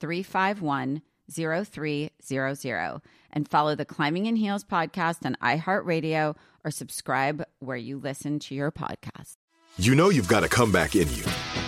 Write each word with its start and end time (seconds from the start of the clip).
351 0.00 1.02
0300 1.30 3.00
and 3.32 3.48
follow 3.48 3.74
the 3.74 3.84
Climbing 3.84 4.26
in 4.26 4.36
Heels 4.36 4.64
podcast 4.64 5.24
on 5.26 5.36
iHeartRadio 5.42 6.36
or 6.64 6.70
subscribe 6.70 7.44
where 7.58 7.76
you 7.76 7.98
listen 7.98 8.38
to 8.40 8.54
your 8.54 8.72
podcast. 8.72 9.36
You 9.78 9.94
know 9.94 10.08
you've 10.08 10.28
got 10.28 10.42
a 10.42 10.48
comeback 10.48 10.96
in 10.96 11.08
you. 11.14 11.24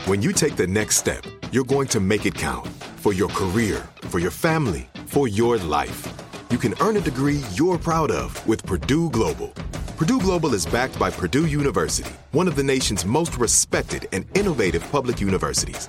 When 0.06 0.22
you 0.22 0.32
take 0.32 0.56
the 0.56 0.66
next 0.66 0.96
step, 0.96 1.24
you're 1.52 1.64
going 1.64 1.86
to 1.88 2.00
make 2.00 2.26
it 2.26 2.34
count 2.34 2.66
for 2.96 3.12
your 3.12 3.28
career, 3.28 3.86
for 4.02 4.18
your 4.18 4.32
family, 4.32 4.88
for 5.06 5.28
your 5.28 5.58
life. 5.58 6.08
You 6.50 6.58
can 6.58 6.74
earn 6.80 6.96
a 6.96 7.00
degree 7.00 7.42
you're 7.52 7.78
proud 7.78 8.10
of 8.10 8.44
with 8.46 8.66
Purdue 8.66 9.10
Global. 9.10 9.48
Purdue 9.96 10.18
Global 10.18 10.54
is 10.54 10.66
backed 10.66 10.98
by 10.98 11.10
Purdue 11.10 11.46
University, 11.46 12.10
one 12.32 12.48
of 12.48 12.56
the 12.56 12.64
nation's 12.64 13.04
most 13.04 13.36
respected 13.36 14.08
and 14.12 14.24
innovative 14.36 14.82
public 14.90 15.20
universities. 15.20 15.88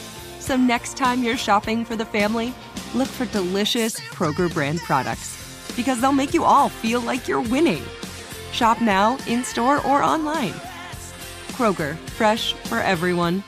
So 0.41 0.57
next 0.57 0.97
time 0.97 1.23
you're 1.23 1.37
shopping 1.37 1.85
for 1.85 1.95
the 1.95 2.03
family, 2.03 2.51
look 2.95 3.07
for 3.07 3.25
delicious 3.27 3.99
Kroger 3.99 4.51
brand 4.51 4.79
products 4.79 5.37
because 5.75 6.01
they'll 6.01 6.11
make 6.11 6.33
you 6.33 6.43
all 6.43 6.67
feel 6.67 6.99
like 6.99 7.27
you're 7.27 7.39
winning. 7.39 7.83
Shop 8.51 8.81
now, 8.81 9.19
in 9.27 9.43
store, 9.43 9.85
or 9.85 10.01
online. 10.01 10.53
Kroger, 11.49 11.95
fresh 12.17 12.53
for 12.53 12.79
everyone. 12.79 13.43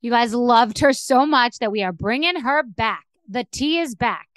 You 0.00 0.10
guys 0.10 0.32
loved 0.32 0.78
her 0.78 0.92
so 0.92 1.26
much 1.26 1.58
that 1.58 1.72
we 1.72 1.82
are 1.82 1.92
bringing 1.92 2.40
her 2.40 2.62
back. 2.62 3.04
The 3.28 3.46
tea 3.50 3.80
is 3.80 3.96
back 3.96 4.28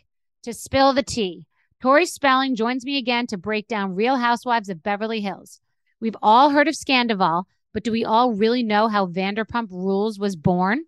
to 0.41 0.53
spill 0.53 0.91
the 0.91 1.03
tea. 1.03 1.45
Tori 1.83 2.07
Spelling 2.07 2.55
joins 2.55 2.83
me 2.83 2.97
again 2.97 3.27
to 3.27 3.37
break 3.37 3.67
down 3.67 3.93
Real 3.93 4.15
Housewives 4.15 4.69
of 4.69 4.81
Beverly 4.81 5.21
Hills. 5.21 5.61
We've 5.99 6.15
all 6.21 6.51
heard 6.51 6.67
of 6.67 6.75
Scandoval, 6.75 7.45
but 7.73 7.83
do 7.83 7.91
we 7.91 8.05
all 8.05 8.33
really 8.33 8.63
know 8.63 8.87
how 8.87 9.07
Vanderpump 9.07 9.71
Rules 9.71 10.19
was 10.19 10.35
born? 10.35 10.85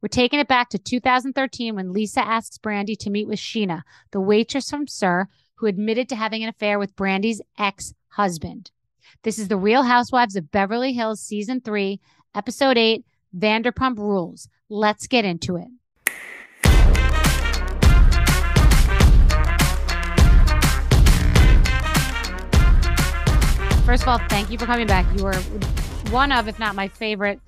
We're 0.00 0.08
taking 0.08 0.38
it 0.38 0.48
back 0.48 0.68
to 0.70 0.78
2013 0.78 1.74
when 1.74 1.92
Lisa 1.92 2.20
asks 2.24 2.58
Brandi 2.58 2.96
to 2.98 3.10
meet 3.10 3.26
with 3.26 3.38
Scheana, 3.38 3.82
the 4.10 4.20
waitress 4.20 4.70
from 4.70 4.86
SUR, 4.86 5.28
who 5.56 5.66
admitted 5.66 6.08
to 6.08 6.16
having 6.16 6.42
an 6.42 6.48
affair 6.48 6.78
with 6.78 6.94
Brandi's 6.96 7.40
ex 7.58 7.94
husband. 8.08 8.70
This 9.22 9.38
is 9.38 9.48
the 9.48 9.56
Real 9.56 9.82
Housewives 9.82 10.36
of 10.36 10.50
Beverly 10.50 10.92
Hills, 10.92 11.20
Season 11.20 11.60
3, 11.60 12.00
Episode 12.34 12.76
8 12.76 13.04
Vanderpump 13.36 13.98
Rules. 13.98 14.48
Let's 14.68 15.06
get 15.06 15.24
into 15.24 15.56
it. 15.56 15.68
First 23.84 24.04
of 24.04 24.08
all, 24.08 24.18
thank 24.30 24.50
you 24.50 24.56
for 24.56 24.64
coming 24.64 24.86
back. 24.86 25.04
You 25.14 25.24
were 25.24 25.36
one 26.10 26.32
of, 26.32 26.48
if 26.48 26.58
not 26.58 26.74
my 26.74 26.88
favorite 26.88 27.38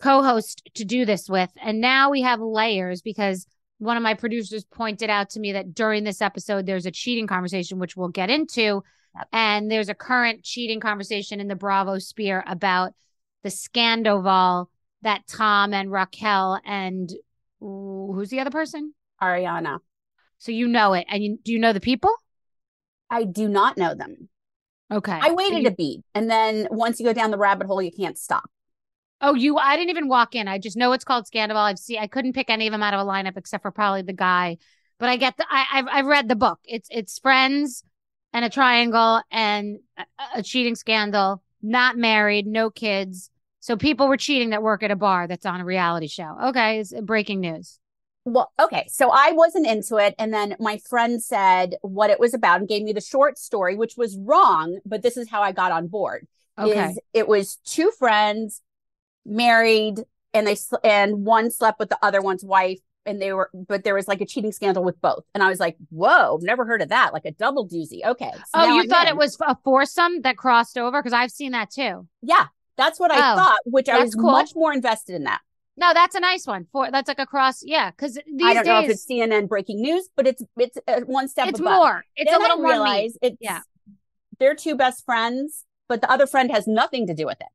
co 0.00 0.22
host 0.22 0.70
to 0.74 0.84
do 0.84 1.04
this 1.04 1.28
with. 1.28 1.50
And 1.60 1.80
now 1.80 2.10
we 2.10 2.22
have 2.22 2.40
layers 2.40 3.02
because 3.02 3.48
one 3.78 3.96
of 3.96 4.04
my 4.04 4.14
producers 4.14 4.64
pointed 4.64 5.10
out 5.10 5.30
to 5.30 5.40
me 5.40 5.50
that 5.52 5.74
during 5.74 6.04
this 6.04 6.22
episode, 6.22 6.64
there's 6.64 6.86
a 6.86 6.92
cheating 6.92 7.26
conversation, 7.26 7.80
which 7.80 7.96
we'll 7.96 8.06
get 8.06 8.30
into. 8.30 8.84
And 9.32 9.68
there's 9.68 9.88
a 9.88 9.94
current 9.94 10.44
cheating 10.44 10.78
conversation 10.78 11.40
in 11.40 11.48
the 11.48 11.56
Bravo 11.56 11.98
sphere 11.98 12.44
about 12.46 12.92
the 13.42 13.48
Scandoval 13.48 14.66
that 15.02 15.26
Tom 15.26 15.74
and 15.74 15.90
Raquel 15.90 16.60
and 16.64 17.12
who's 17.58 18.30
the 18.30 18.38
other 18.38 18.50
person? 18.50 18.94
Ariana. 19.20 19.80
So 20.38 20.52
you 20.52 20.68
know 20.68 20.92
it. 20.92 21.04
And 21.08 21.20
you, 21.20 21.38
do 21.42 21.52
you 21.52 21.58
know 21.58 21.72
the 21.72 21.80
people? 21.80 22.14
I 23.10 23.24
do 23.24 23.48
not 23.48 23.76
know 23.76 23.96
them. 23.96 24.28
Okay. 24.92 25.18
I 25.20 25.32
waited 25.32 25.62
you, 25.62 25.68
a 25.68 25.72
beat. 25.72 26.02
And 26.14 26.30
then 26.30 26.68
once 26.70 27.00
you 27.00 27.06
go 27.06 27.12
down 27.12 27.30
the 27.30 27.38
rabbit 27.38 27.66
hole, 27.66 27.80
you 27.82 27.90
can't 27.90 28.18
stop. 28.18 28.48
Oh, 29.20 29.34
you 29.34 29.56
I 29.56 29.76
didn't 29.76 29.90
even 29.90 30.08
walk 30.08 30.34
in. 30.34 30.48
I 30.48 30.58
just 30.58 30.76
know 30.76 30.92
it's 30.92 31.04
called 31.04 31.26
Scandal. 31.26 31.56
I've 31.56 31.78
seen 31.78 31.98
I 31.98 32.08
couldn't 32.08 32.34
pick 32.34 32.50
any 32.50 32.66
of 32.66 32.72
them 32.72 32.82
out 32.82 32.92
of 32.92 33.00
a 33.00 33.08
lineup 33.08 33.36
except 33.36 33.62
for 33.62 33.70
probably 33.70 34.02
the 34.02 34.12
guy. 34.12 34.58
But 34.98 35.08
I 35.08 35.16
get 35.16 35.36
the 35.36 35.46
I 35.48 35.64
I've, 35.72 35.86
I've 35.90 36.06
read 36.06 36.28
the 36.28 36.36
book. 36.36 36.58
It's 36.64 36.88
it's 36.90 37.18
friends 37.18 37.84
and 38.32 38.44
a 38.44 38.50
triangle 38.50 39.22
and 39.30 39.78
a, 39.96 40.04
a 40.36 40.42
cheating 40.42 40.74
scandal, 40.74 41.42
not 41.62 41.96
married, 41.96 42.46
no 42.46 42.68
kids. 42.70 43.30
So 43.60 43.76
people 43.76 44.08
were 44.08 44.16
cheating 44.16 44.50
that 44.50 44.62
work 44.62 44.82
at 44.82 44.90
a 44.90 44.96
bar 44.96 45.28
that's 45.28 45.46
on 45.46 45.60
a 45.60 45.64
reality 45.64 46.08
show. 46.08 46.36
Okay, 46.46 46.80
it's 46.80 46.92
breaking 47.00 47.40
news. 47.40 47.78
Well, 48.24 48.52
okay. 48.60 48.86
So 48.88 49.10
I 49.12 49.32
wasn't 49.32 49.66
into 49.66 49.96
it. 49.96 50.14
And 50.18 50.32
then 50.32 50.54
my 50.60 50.78
friend 50.88 51.22
said 51.22 51.74
what 51.82 52.10
it 52.10 52.20
was 52.20 52.34
about 52.34 52.60
and 52.60 52.68
gave 52.68 52.82
me 52.82 52.92
the 52.92 53.00
short 53.00 53.36
story, 53.38 53.76
which 53.76 53.96
was 53.96 54.16
wrong, 54.16 54.78
but 54.86 55.02
this 55.02 55.16
is 55.16 55.28
how 55.28 55.42
I 55.42 55.52
got 55.52 55.72
on 55.72 55.88
board. 55.88 56.26
Okay. 56.58 56.94
It 57.12 57.26
was 57.26 57.56
two 57.64 57.90
friends 57.98 58.62
married 59.24 60.00
and 60.34 60.46
they 60.46 60.54
sl- 60.54 60.76
and 60.84 61.24
one 61.24 61.50
slept 61.50 61.78
with 61.78 61.88
the 61.88 61.98
other 62.02 62.20
one's 62.20 62.44
wife 62.44 62.78
and 63.06 63.20
they 63.20 63.32
were 63.32 63.50
but 63.52 63.84
there 63.84 63.94
was 63.94 64.08
like 64.08 64.20
a 64.20 64.26
cheating 64.26 64.52
scandal 64.52 64.82
with 64.82 65.00
both 65.00 65.24
and 65.34 65.42
i 65.42 65.48
was 65.48 65.60
like 65.60 65.76
whoa 65.90 66.38
never 66.42 66.64
heard 66.64 66.82
of 66.82 66.88
that 66.88 67.12
like 67.12 67.24
a 67.24 67.30
double 67.32 67.66
doozy 67.68 68.04
okay 68.04 68.30
so 68.34 68.40
oh, 68.54 68.74
you 68.74 68.82
I'm 68.82 68.88
thought 68.88 69.06
in. 69.06 69.12
it 69.14 69.16
was 69.16 69.36
a 69.40 69.56
foursome 69.64 70.22
that 70.22 70.36
crossed 70.36 70.76
over? 70.76 71.00
Because 71.00 71.12
I've 71.12 71.30
seen 71.30 71.52
that 71.52 71.70
too. 71.70 72.06
yeah 72.20 72.46
that's 72.76 72.98
what 72.98 73.12
i 73.12 73.16
Oh, 73.16 73.36
thought 73.36 73.58
which 73.64 73.88
i 73.88 73.98
was 74.00 74.14
cool. 74.14 74.30
much 74.30 74.50
more 74.56 74.72
invested 74.72 75.14
in 75.14 75.24
that 75.24 75.40
No, 75.76 75.92
that's 75.94 76.14
a 76.14 76.20
nice 76.20 76.46
one. 76.46 76.66
For 76.70 76.90
that's 76.90 77.08
like 77.08 77.18
a 77.18 77.26
cross. 77.26 77.62
Yeah, 77.64 77.90
because 77.90 78.14
these 78.14 78.42
i 78.44 78.52
don't 78.54 78.66
know 78.66 78.80
if 78.80 78.86
days 78.88 78.96
it's 78.96 79.06
cnn 79.06 79.48
breaking 79.48 79.80
news 79.80 80.08
but 80.16 80.26
it's 80.26 80.42
it's 80.58 80.76
uh, 80.86 81.00
one 81.06 81.28
step 81.28 81.48
it's 81.48 81.60
above. 81.60 81.74
more. 81.74 82.04
It's 82.16 82.30
Then 82.30 82.38
a 82.40 82.42
little 82.42 82.58
I 82.66 82.76
more 82.76 82.84
meat. 82.84 83.16
it's 83.22 83.36
Yeah. 83.40 83.60
they're 84.38 84.54
two 84.54 84.74
best 84.76 85.04
friends 85.04 85.64
but 85.88 86.00
the 86.02 86.10
other 86.10 86.26
friend 86.26 86.50
has 86.50 86.66
nothing 86.66 87.06
to 87.06 87.14
do 87.14 87.24
with 87.26 87.40
it 87.40 87.46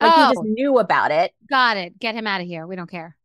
like 0.00 0.14
he 0.14 0.20
Oh. 0.22 0.32
just 0.34 0.42
knew 0.44 0.78
about 0.78 1.10
it 1.10 1.32
Got 1.48 1.76
it. 1.78 1.98
Get 1.98 2.14
him 2.14 2.26
out 2.26 2.40
of 2.40 2.46
here. 2.46 2.66
We 2.66 2.76
don't 2.76 2.90
care. 2.90 3.16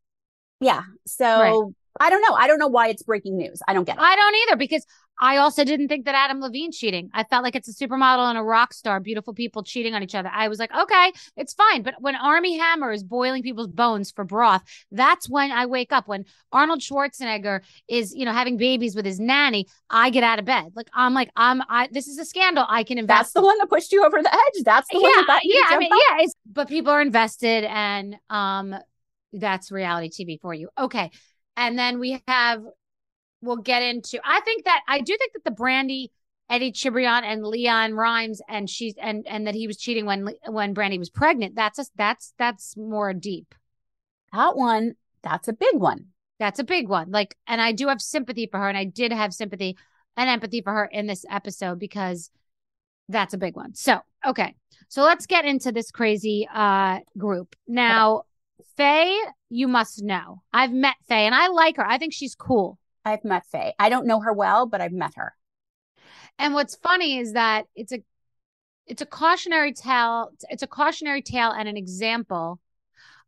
yeah 0.62 0.84
so 1.06 1.74
I 2.00 2.10
don't 2.10 2.22
know. 2.22 2.36
I 2.36 2.48
don't 2.48 2.60
know 2.60 2.68
why 2.68 2.90
it's 2.90 3.04
breaking 3.04 3.38
news. 3.38 3.62
I 3.68 3.74
don't 3.74 3.84
get 3.84 3.98
it. 3.98 4.02
I 4.02 4.16
don't 4.16 4.36
either 4.36 4.58
because 4.58 4.86
I 5.20 5.38
also 5.38 5.64
didn't 5.64 5.88
think 5.88 6.06
that 6.06 6.16
Adam 6.16 6.40
Levine 6.42 6.72
cheating. 6.72 7.10
I 7.14 7.24
felt 7.24 7.44
like 7.44 7.56
it's 7.56 7.68
a 7.68 7.74
supermodel 7.74 8.30
and 8.30 8.38
a 8.38 8.44
rock 8.44 8.74
star, 8.74 9.00
beautiful 9.00 9.34
people 9.34 9.64
cheating 9.64 9.96
on 9.96 10.04
each 10.04 10.14
other. 10.14 10.30
I 10.32 10.48
was 10.48 10.60
like, 10.60 10.72
okay, 10.76 11.12
it's 11.36 11.54
fine. 11.54 11.82
But 11.82 11.96
when 12.00 12.16
Armie 12.16 12.58
Hammer 12.58 12.92
is 12.92 13.04
boiling 13.04 13.42
people's 13.42 13.68
bones 13.68 14.12
for 14.12 14.24
broth, 14.24 14.62
that's 14.92 15.28
when 15.28 15.52
I 15.52 15.66
wake 15.66 15.92
up. 15.92 16.08
When 16.08 16.26
Arnold 16.52 16.82
Schwarzenegger 16.82 17.62
is, 17.88 18.14
you 18.14 18.26
know, 18.26 18.32
having 18.32 18.58
babies 18.58 18.96
with 18.96 19.06
his 19.06 19.20
nanny, 19.20 19.66
I 19.90 20.12
get 20.12 20.24
out 20.24 20.38
of 20.38 20.46
bed. 20.46 20.74
Like 20.76 20.90
I'm 20.94 21.14
like, 21.14 21.32
I'm 21.36 21.64
I 21.68 21.90
this 21.92 22.08
is 22.08 22.20
a 22.20 22.26
scandal. 22.26 22.66
I 22.68 22.84
can 22.84 23.00
invest. 23.00 23.18
That's 23.18 23.34
the 23.34 23.42
one 23.42 23.58
that 23.58 23.70
pushed 23.70 23.92
you 23.92 24.06
over 24.06 24.22
the 24.22 24.34
edge. 24.34 24.64
That's 24.64 24.88
the 24.92 25.02
one 25.02 25.26
that 25.26 25.42
yeah. 25.44 25.62
I 25.68 25.80
mean, 25.80 25.92
up. 25.92 26.00
yeah. 26.10 26.18
It's 26.22 26.34
but 26.46 26.68
people 26.68 26.92
are 26.92 27.02
invested, 27.02 27.64
and 27.64 28.18
um, 28.30 28.76
that's 29.34 29.72
reality 29.72 30.10
TV 30.10 30.40
for 30.40 30.54
you. 30.54 30.70
Okay, 30.78 31.10
and 31.58 31.78
then 31.78 32.00
we 32.00 32.24
have 32.28 32.64
we'll 33.42 33.58
get 33.58 33.84
into 33.84 34.20
I 34.24 34.40
think 34.42 34.64
that 34.66 34.82
I 34.88 35.00
do 35.00 35.18
think 35.18 35.34
that 35.34 35.44
the 35.44 35.52
Brandi 35.52 36.10
Eddie 36.50 36.72
Cibrian 36.72 37.24
and 37.24 37.44
LeAnn 37.44 37.98
Rimes 37.98 38.42
and 38.48 38.70
she's 38.70 38.96
and 39.02 39.28
and 39.28 39.46
that 39.48 39.56
he 39.56 39.68
was 39.68 39.78
cheating 39.78 40.06
when 40.06 40.30
when 40.48 40.74
Brandi 40.74 40.98
was 40.98 41.10
pregnant. 41.10 41.56
That's 41.56 41.80
a, 41.80 41.86
that's 41.96 42.34
that's 42.38 42.78
more 42.78 43.14
deep. 43.14 43.54
That 44.32 44.56
one, 44.56 44.96
that's 45.24 45.48
a 45.48 45.54
big 45.54 45.76
one. 45.76 46.06
That's 46.40 46.60
a 46.60 46.64
big 46.64 46.88
one. 46.88 47.12
Like 47.12 47.36
and 47.48 47.60
I 47.60 47.74
do 47.74 47.88
have 47.88 48.02
sympathy 48.02 48.48
for 48.48 48.60
her 48.60 48.70
and 48.70 48.78
I 48.78 48.86
did 48.86 49.12
have 49.12 49.34
sympathy 49.34 49.78
and 50.16 50.30
empathy 50.30 50.62
for 50.62 50.72
her 50.72 50.86
in 50.86 51.08
this 51.08 51.26
episode 51.30 51.80
because 51.80 52.32
that's 53.10 53.34
a 53.34 53.38
big 53.38 53.56
one. 53.56 53.74
So, 53.74 54.00
okay. 54.26 54.56
So 54.90 55.02
let's 55.04 55.26
get 55.26 55.46
into 55.46 55.72
this 55.72 55.92
crazy 55.92 56.48
uh 56.54 57.00
group. 57.18 57.56
Now, 57.68 58.24
Faye, 58.78 59.20
you 59.50 59.68
must 59.68 60.04
know. 60.04 60.42
I've 60.54 60.74
met 60.74 60.96
Faye 61.08 61.26
and 61.26 61.36
I 61.36 61.48
like 61.48 61.78
her. 61.78 61.86
I 61.86 61.98
think 61.98 62.14
she's 62.14 62.36
cool. 62.36 62.78
I've 63.06 63.24
met 63.24 63.46
Faye. 63.52 63.74
I 63.80 63.90
don't 63.90 64.08
know 64.08 64.20
her 64.20 64.34
well, 64.34 64.66
but 64.66 64.82
I've 64.82 64.92
met 64.92 65.14
her. 65.16 65.34
And 66.38 66.54
what's 66.54 66.76
funny 66.76 67.18
is 67.18 67.34
that 67.34 67.66
it's 67.76 67.92
a 67.92 68.04
it's 68.86 69.02
a 69.02 69.06
cautionary 69.06 69.74
tale 69.74 70.30
it's 70.50 70.64
a 70.64 70.68
cautionary 70.68 71.22
tale 71.22 71.52
and 71.52 71.68
an 71.68 71.78
example 71.78 72.60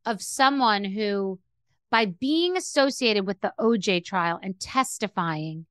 of 0.06 0.22
someone 0.22 0.84
who 0.86 1.40
by 1.92 2.06
being 2.06 2.56
associated 2.56 3.26
with 3.26 3.42
the 3.42 3.54
OJ 3.60 4.06
trial 4.06 4.40
and 4.42 4.60
testifying 4.60 5.66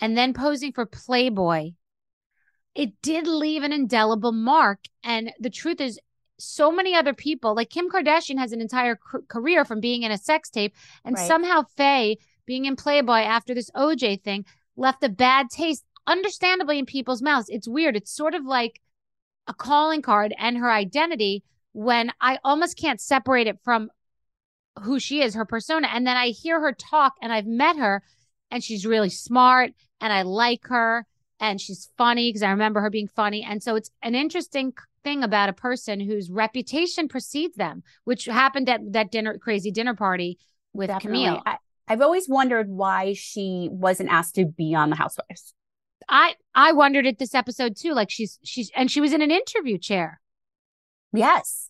and 0.00 0.16
then 0.16 0.32
posing 0.34 0.72
for 0.72 0.86
Playboy 0.86 1.72
it 2.74 3.00
did 3.02 3.26
leave 3.26 3.62
an 3.62 3.72
indelible 3.72 4.32
mark 4.32 4.80
and 5.04 5.32
the 5.38 5.50
truth 5.50 5.80
is 5.80 6.00
so 6.40 6.72
many 6.72 6.94
other 6.94 7.14
people 7.14 7.54
like 7.54 7.70
Kim 7.70 7.88
Kardashian 7.90 8.38
has 8.38 8.52
an 8.52 8.60
entire 8.60 8.98
c- 9.12 9.18
career 9.28 9.64
from 9.64 9.80
being 9.80 10.02
in 10.02 10.10
a 10.12 10.18
sex 10.18 10.50
tape 10.50 10.74
and 11.04 11.16
Right. 11.16 11.26
somehow 11.26 11.62
Faye 11.76 12.18
being 12.46 12.64
in 12.64 12.76
Playboy 12.76 13.20
after 13.20 13.54
this 13.54 13.70
OJ 13.74 14.22
thing 14.22 14.44
left 14.76 15.04
a 15.04 15.08
bad 15.08 15.50
taste 15.50 15.84
understandably 16.06 16.78
in 16.78 16.86
people's 16.86 17.22
mouths. 17.22 17.48
It's 17.48 17.68
weird. 17.68 17.96
It's 17.96 18.10
sort 18.10 18.34
of 18.34 18.44
like 18.44 18.80
a 19.46 19.54
calling 19.54 20.02
card 20.02 20.34
and 20.38 20.56
her 20.56 20.70
identity 20.70 21.44
when 21.72 22.10
I 22.20 22.38
almost 22.42 22.76
can't 22.76 23.00
separate 23.00 23.46
it 23.46 23.58
from 23.62 23.90
who 24.82 24.98
she 24.98 25.22
is, 25.22 25.34
her 25.34 25.44
persona. 25.44 25.88
And 25.92 26.06
then 26.06 26.16
I 26.16 26.28
hear 26.28 26.60
her 26.60 26.72
talk 26.72 27.14
and 27.20 27.32
I've 27.32 27.46
met 27.46 27.76
her 27.76 28.02
and 28.50 28.64
she's 28.64 28.86
really 28.86 29.10
smart 29.10 29.72
and 30.00 30.12
I 30.12 30.22
like 30.22 30.66
her 30.68 31.06
and 31.38 31.60
she's 31.60 31.90
funny 31.96 32.28
because 32.30 32.42
I 32.42 32.50
remember 32.50 32.80
her 32.80 32.90
being 32.90 33.08
funny. 33.08 33.42
And 33.42 33.62
so 33.62 33.76
it's 33.76 33.90
an 34.02 34.14
interesting 34.14 34.72
thing 35.02 35.22
about 35.22 35.48
a 35.48 35.52
person 35.54 36.00
whose 36.00 36.30
reputation 36.30 37.08
precedes 37.08 37.56
them, 37.56 37.82
which 38.04 38.26
happened 38.26 38.68
at 38.68 38.80
that 38.92 39.10
dinner 39.10 39.38
crazy 39.38 39.70
dinner 39.70 39.94
party 39.94 40.38
with 40.72 40.88
Definitely. 40.88 41.24
Camille. 41.24 41.42
I, 41.46 41.56
I've 41.88 42.02
always 42.02 42.28
wondered 42.28 42.68
why 42.68 43.14
she 43.14 43.68
wasn't 43.70 44.10
asked 44.10 44.36
to 44.36 44.46
be 44.46 44.74
on 44.74 44.90
the 44.90 44.96
Housewives. 44.96 45.54
I 46.08 46.34
I 46.54 46.72
wondered 46.72 47.06
at 47.06 47.18
this 47.18 47.34
episode 47.34 47.76
too. 47.76 47.92
Like 47.92 48.10
she's 48.10 48.38
she's 48.44 48.70
and 48.74 48.90
she 48.90 49.00
was 49.00 49.12
in 49.12 49.22
an 49.22 49.30
interview 49.30 49.78
chair. 49.78 50.20
Yes. 51.12 51.68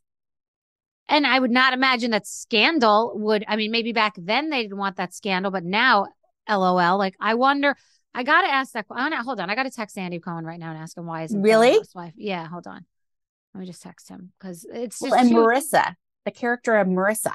And 1.08 1.26
I 1.26 1.38
would 1.38 1.50
not 1.50 1.72
imagine 1.72 2.12
that 2.12 2.26
scandal 2.26 3.12
would 3.16 3.44
I 3.48 3.56
mean 3.56 3.70
maybe 3.70 3.92
back 3.92 4.14
then 4.16 4.50
they 4.50 4.62
didn't 4.62 4.78
want 4.78 4.96
that 4.96 5.14
scandal, 5.14 5.50
but 5.50 5.64
now 5.64 6.06
LOL. 6.48 6.98
Like 6.98 7.14
I 7.20 7.34
wonder 7.34 7.76
I 8.14 8.22
gotta 8.22 8.48
ask 8.48 8.72
that 8.72 8.86
oh, 8.90 8.94
I 8.94 9.02
wanna, 9.02 9.22
hold 9.22 9.40
on. 9.40 9.50
I 9.50 9.54
gotta 9.54 9.70
text 9.70 9.96
Andy 9.96 10.18
Cohen 10.18 10.44
right 10.44 10.58
now 10.58 10.70
and 10.70 10.78
ask 10.78 10.96
him 10.96 11.06
why 11.06 11.22
isn't 11.24 11.42
Really? 11.42 11.72
housewife? 11.72 12.14
Yeah, 12.16 12.46
hold 12.46 12.66
on. 12.66 12.84
Let 13.54 13.60
me 13.60 13.66
just 13.66 13.82
text 13.82 14.08
him 14.08 14.32
because 14.38 14.64
it's 14.72 15.00
just 15.00 15.10
Well, 15.10 15.20
and 15.20 15.28
too- 15.30 15.36
Marissa, 15.36 15.94
the 16.24 16.30
character 16.30 16.76
of 16.76 16.86
Marissa. 16.86 17.34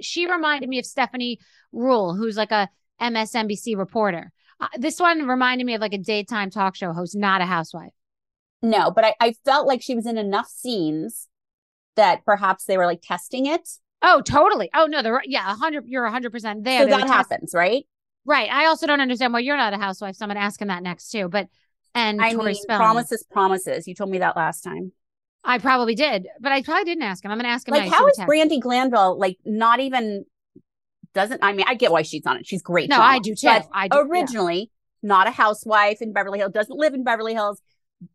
she 0.00 0.30
reminded 0.30 0.68
me 0.68 0.78
of 0.78 0.86
Stephanie 0.86 1.38
Ruhle, 1.74 2.16
who's 2.16 2.36
like 2.36 2.52
a 2.52 2.68
MSNBC 3.00 3.76
reporter. 3.76 4.30
Uh, 4.60 4.68
this 4.78 5.00
one 5.00 5.26
reminded 5.26 5.64
me 5.64 5.74
of 5.74 5.80
like 5.80 5.94
a 5.94 5.98
daytime 5.98 6.50
talk 6.50 6.76
show 6.76 6.92
host, 6.92 7.16
not 7.16 7.40
a 7.40 7.46
housewife. 7.46 7.92
No, 8.62 8.90
but 8.90 9.04
I, 9.04 9.14
I 9.20 9.34
felt 9.44 9.66
like 9.66 9.82
she 9.82 9.94
was 9.94 10.06
in 10.06 10.16
enough 10.16 10.48
scenes 10.48 11.28
that 11.96 12.24
perhaps 12.24 12.64
they 12.64 12.78
were 12.78 12.86
like 12.86 13.02
testing 13.02 13.46
it. 13.46 13.68
Oh, 14.02 14.20
totally. 14.20 14.70
Oh 14.74 14.86
no, 14.86 15.02
the 15.02 15.20
yeah, 15.24 15.50
a 15.50 15.54
hundred. 15.54 15.84
You're 15.86 16.04
a 16.04 16.10
hundred 16.10 16.32
percent 16.32 16.64
there. 16.64 16.82
so 16.82 16.88
that 16.88 17.00
test- 17.00 17.12
happens, 17.12 17.54
right? 17.54 17.84
right? 18.24 18.50
I 18.50 18.66
also 18.66 18.86
don't 18.86 19.00
understand 19.00 19.32
why 19.32 19.40
you're 19.40 19.56
not 19.56 19.72
a 19.74 19.78
housewife. 19.78 20.16
So 20.16 20.24
I'm 20.24 20.28
gonna 20.30 20.40
ask 20.40 20.60
him 20.60 20.68
that 20.68 20.82
next 20.82 21.10
too. 21.10 21.28
But 21.28 21.48
and 21.94 22.20
I 22.20 22.32
Tori 22.32 22.52
mean, 22.52 22.54
Spelling, 22.54 22.80
promises, 22.80 23.24
promises. 23.30 23.86
You 23.88 23.94
told 23.94 24.10
me 24.10 24.18
that 24.18 24.36
last 24.36 24.62
time. 24.62 24.92
I 25.44 25.58
probably 25.58 25.94
did, 25.94 26.26
but 26.40 26.52
I 26.52 26.62
probably 26.62 26.84
didn't 26.84 27.04
ask 27.04 27.24
him. 27.24 27.30
I'm 27.30 27.38
gonna 27.38 27.48
ask 27.48 27.68
him. 27.68 27.74
Like, 27.74 27.90
how 27.90 28.06
is. 28.06 28.18
Brandi 28.18 28.60
Glanville 28.60 29.18
like 29.18 29.38
not 29.44 29.80
even 29.80 30.24
doesn't? 31.14 31.42
I 31.42 31.52
mean, 31.52 31.66
I 31.68 31.74
get 31.74 31.92
why 31.92 32.02
she's 32.02 32.24
on 32.26 32.38
it. 32.38 32.46
She's 32.46 32.62
great. 32.62 32.88
No. 32.88 32.98
I 32.98 33.18
do 33.18 33.34
too. 33.34 33.46
But 33.46 33.68
I 33.72 33.88
do, 33.88 33.98
yeah. 33.98 34.04
originally 34.04 34.70
not 35.02 35.26
a 35.26 35.30
housewife 35.30 36.00
in 36.00 36.12
Beverly 36.12 36.38
Hills, 36.38 36.52
doesn't 36.52 36.76
live 36.76 36.94
in 36.94 37.04
Beverly 37.04 37.34
Hills, 37.34 37.60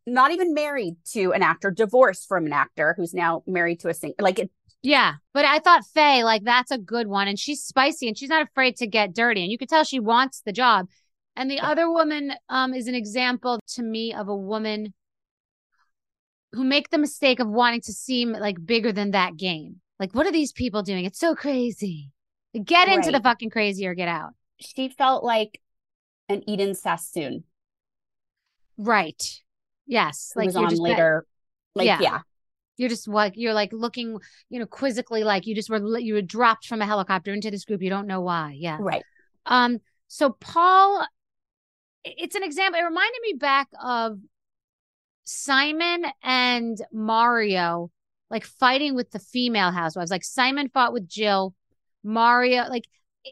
not 0.05 0.31
even 0.31 0.53
married 0.53 0.95
to 1.11 1.31
an 1.31 1.43
actor, 1.43 1.71
divorced 1.71 2.27
from 2.27 2.45
an 2.45 2.53
actor 2.53 2.95
who's 2.97 3.13
now 3.13 3.43
married 3.47 3.79
to 3.81 3.89
a 3.89 3.93
singer. 3.93 4.15
Like 4.19 4.39
it, 4.39 4.51
Yeah, 4.81 5.15
but 5.33 5.45
I 5.45 5.59
thought 5.59 5.85
Faye, 5.85 6.23
like 6.23 6.43
that's 6.43 6.71
a 6.71 6.77
good 6.77 7.07
one, 7.07 7.27
and 7.27 7.39
she's 7.39 7.61
spicy 7.61 8.07
and 8.07 8.17
she's 8.17 8.29
not 8.29 8.41
afraid 8.41 8.75
to 8.77 8.87
get 8.87 9.13
dirty, 9.13 9.43
and 9.43 9.51
you 9.51 9.57
could 9.57 9.69
tell 9.69 9.83
she 9.83 9.99
wants 9.99 10.41
the 10.41 10.51
job. 10.51 10.87
And 11.35 11.49
the 11.49 11.59
other 11.59 11.89
woman 11.89 12.33
um, 12.49 12.73
is 12.73 12.87
an 12.87 12.95
example 12.95 13.59
to 13.75 13.83
me 13.83 14.13
of 14.13 14.27
a 14.27 14.35
woman 14.35 14.93
who 16.51 16.63
make 16.63 16.89
the 16.89 16.97
mistake 16.97 17.39
of 17.39 17.47
wanting 17.47 17.81
to 17.81 17.93
seem 17.93 18.31
like 18.31 18.63
bigger 18.65 18.91
than 18.91 19.11
that 19.11 19.37
game. 19.37 19.81
Like, 19.99 20.13
what 20.15 20.25
are 20.25 20.31
these 20.31 20.51
people 20.51 20.81
doing? 20.81 21.05
It's 21.05 21.19
so 21.19 21.35
crazy. 21.35 22.11
Get 22.63 22.87
into 22.87 23.11
the 23.11 23.19
fucking 23.19 23.49
crazy 23.51 23.85
or 23.85 23.93
get 23.93 24.07
out. 24.07 24.31
she 24.59 24.89
felt 24.89 25.23
like 25.23 25.61
an 26.27 26.47
Eden 26.49 26.73
Sassoon. 26.73 27.43
Right. 28.77 29.41
Yes. 29.85 30.31
who 30.33 30.39
Like 30.39 30.47
was 30.47 30.55
you're 30.55 30.63
on 30.63 30.69
just 30.69 30.81
later. 30.81 31.25
Like 31.75 31.85
Yeah. 31.85 31.99
yeah. 32.01 32.19
you're 32.77 32.89
just 32.89 33.07
like 33.07 33.33
you're 33.35 33.53
like 33.53 33.71
looking, 33.73 34.17
you 34.49 34.59
know, 34.59 34.65
quizzically, 34.65 35.23
like 35.23 35.45
you 35.45 35.53
just 35.53 35.69
were 35.69 35.99
you 35.99 36.13
were 36.13 36.21
dropped 36.21 36.65
from 36.65 36.81
a 36.81 36.85
helicopter 36.85 37.33
into 37.33 37.51
this 37.51 37.65
group. 37.65 37.81
You 37.81 37.89
don't 37.89 38.07
know 38.07 38.21
why. 38.21 38.55
Yeah. 38.57 38.77
right. 38.79 39.03
Um, 39.45 39.79
so 40.07 40.31
Paul, 40.39 41.05
it's 42.03 42.35
an 42.35 42.43
example. 42.43 42.79
It 42.79 42.83
reminded 42.83 43.19
me 43.21 43.33
back 43.33 43.67
of 43.83 44.17
Simon 45.29 46.05
and 46.23 46.81
Mario, 46.91 47.91
like 48.31 48.43
fighting 48.43 48.95
with 48.95 49.11
the 49.11 49.19
female 49.19 49.71
housewives. 49.71 50.09
Like 50.09 50.23
Simon 50.23 50.69
fought 50.69 50.91
with 50.91 51.07
Jill, 51.07 51.53
Mario, 52.03 52.67
like 52.67 52.85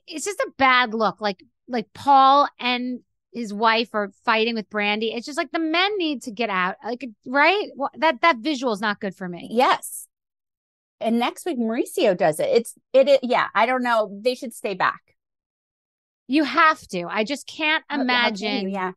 it's 0.06 0.26
just 0.26 0.40
a 0.40 0.52
bad 0.58 0.94
look. 0.94 1.20
Like 1.22 1.44
like 1.68 1.92
Paul 1.94 2.48
and 2.60 3.00
his 3.34 3.52
wife 3.54 3.90
are 3.94 4.12
fighting 4.24 4.54
with 4.54 4.70
Brandi. 4.70 5.16
It's 5.16 5.26
just 5.26 5.38
like 5.38 5.52
the 5.52 5.60
men 5.60 5.98
need 5.98 6.22
to 6.24 6.32
get 6.32 6.52
out. 6.52 6.76
Like 6.86 7.04
right, 7.26 7.68
that 7.98 8.22
that 8.22 8.38
visual 8.38 8.74
is 8.74 8.82
not 8.82 9.00
good 9.00 9.16
for 9.16 9.28
me. 9.28 9.50
Yes. 9.52 10.08
And 11.02 11.18
next 11.20 11.46
week 11.46 11.58
Mauricio 11.58 12.16
does 12.16 12.40
it. 12.40 12.50
It's 12.50 12.74
it, 12.94 13.08
it 13.08 13.20
yeah, 13.24 13.48
I 13.56 13.66
don't 13.66 13.84
know. 13.84 14.20
They 14.22 14.36
should 14.36 14.54
stay 14.54 14.76
back. 14.76 15.02
You 16.28 16.44
have 16.44 16.80
to. 16.90 17.06
I 17.10 17.24
just 17.24 17.48
can't 17.48 17.84
How- 17.88 17.98
how 17.98 18.04
can 18.04 18.04
you? 18.04 18.10
imagine. 18.10 18.70
Yeah. 18.70 18.92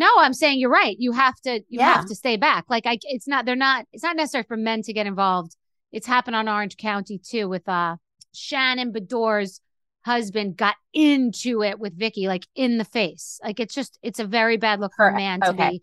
No, 0.00 0.08
I'm 0.18 0.32
saying 0.32 0.58
you're 0.58 0.70
right. 0.70 0.96
You 0.98 1.12
have 1.12 1.34
to 1.42 1.60
you 1.68 1.78
Yeah. 1.80 1.92
have 1.94 2.06
to 2.06 2.14
stay 2.14 2.36
back. 2.36 2.64
Like 2.68 2.86
I 2.86 2.98
it's 3.02 3.28
not 3.28 3.44
they're 3.44 3.54
not 3.68 3.86
it's 3.92 4.02
not 4.02 4.16
necessary 4.16 4.44
for 4.48 4.56
men 4.56 4.80
to 4.82 4.92
get 4.94 5.06
involved. 5.06 5.54
It's 5.92 6.06
happened 6.06 6.36
on 6.36 6.48
Orange 6.48 6.76
County 6.78 7.18
too 7.18 7.48
with 7.48 7.68
uh 7.68 7.96
Shannon 8.32 8.92
Beador's 8.92 9.60
husband 10.06 10.56
got 10.56 10.76
into 10.94 11.62
it 11.62 11.78
with 11.78 11.98
Vicki 11.98 12.26
like 12.28 12.46
in 12.54 12.78
the 12.78 12.84
face. 12.84 13.38
Like 13.44 13.60
it's 13.60 13.74
just 13.74 13.98
it's 14.02 14.18
a 14.18 14.24
very 14.26 14.56
bad 14.56 14.80
look 14.80 14.92
for 14.96 15.08
a 15.08 15.14
man 15.14 15.40
to 15.42 15.50
Okay. 15.50 15.70
be 15.70 15.82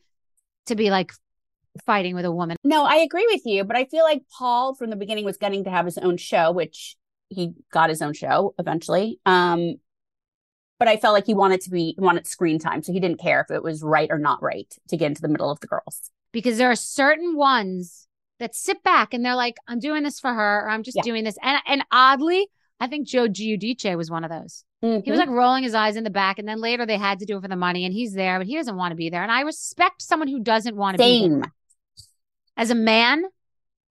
to 0.65 0.75
be 0.75 0.89
like 0.89 1.11
fighting 1.85 2.15
with 2.15 2.25
a 2.25 2.31
woman. 2.31 2.57
No, 2.63 2.85
I 2.85 2.95
agree 2.97 3.27
with 3.31 3.45
you, 3.45 3.63
but 3.63 3.77
I 3.77 3.85
feel 3.85 4.03
like 4.03 4.23
Paul 4.35 4.73
from 4.73 4.89
the 4.89 4.95
beginning 4.95 5.25
was 5.25 5.37
gunning 5.37 5.63
to 5.65 5.69
have 5.69 5.85
his 5.85 5.99
own 5.99 6.17
show, 6.17 6.51
which 6.51 6.95
he 7.29 7.53
got 7.71 7.89
his 7.89 8.01
own 8.01 8.13
show 8.13 8.55
eventually. 8.57 9.19
Um, 9.27 9.75
but 10.79 10.87
I 10.87 10.97
felt 10.97 11.13
like 11.13 11.25
he 11.25 11.33
wanted 11.33 11.61
to 11.61 11.69
be 11.69 11.93
he 11.97 12.01
wanted 12.03 12.27
screen 12.27 12.59
time, 12.59 12.83
so 12.83 12.91
he 12.93 12.99
didn't 12.99 13.19
care 13.19 13.41
if 13.41 13.51
it 13.51 13.63
was 13.63 13.81
right 13.83 14.09
or 14.11 14.17
not 14.19 14.41
right 14.41 14.73
to 14.89 14.97
get 14.97 15.07
into 15.07 15.21
the 15.21 15.27
middle 15.27 15.49
of 15.49 15.59
the 15.59 15.67
girls. 15.67 16.11
Because 16.31 16.57
there 16.57 16.69
are 16.71 16.75
certain 16.75 17.35
ones 17.35 18.07
that 18.39 18.53
sit 18.55 18.83
back 18.83 19.13
and 19.13 19.25
they're 19.25 19.35
like, 19.35 19.57
I'm 19.67 19.79
doing 19.79 20.03
this 20.03 20.19
for 20.19 20.33
her 20.33 20.65
or 20.65 20.69
I'm 20.69 20.83
just 20.83 20.97
Yeah. 20.97 21.03
doing 21.03 21.23
this. 21.23 21.37
And 21.41 21.59
and 21.65 21.83
oddly, 21.91 22.47
I 22.79 22.87
think 22.87 23.07
Joe 23.07 23.27
Giudice 23.27 23.97
was 23.97 24.11
one 24.11 24.23
of 24.23 24.29
those. 24.29 24.63
He 24.81 24.85
Mm-hmm. 24.85 25.11
was 25.11 25.19
like 25.19 25.29
rolling 25.29 25.63
his 25.63 25.73
eyes 25.73 25.95
in 25.95 26.03
the 26.03 26.09
back, 26.09 26.37
and 26.37 26.47
then 26.47 26.59
later 26.61 26.85
they 26.85 26.97
had 26.97 27.19
to 27.19 27.25
do 27.25 27.37
it 27.37 27.41
for 27.41 27.47
the 27.47 27.55
money, 27.55 27.85
and 27.85 27.93
he's 27.93 28.13
there, 28.13 28.37
but 28.37 28.45
he 28.47 28.55
doesn't 28.55 28.75
want 28.75 28.91
to 28.91 28.95
be 28.95 29.09
there. 29.09 29.23
And 29.23 29.31
I 29.31 29.41
respect 29.41 30.01
someone 30.01 30.27
who 30.27 30.39
doesn't 30.39 30.75
want 30.75 30.95
to 30.95 30.99
be 30.99 31.15
there. 31.15 31.29
same. 31.29 31.43
As 32.55 32.71
a 32.71 32.75
man, 32.75 33.23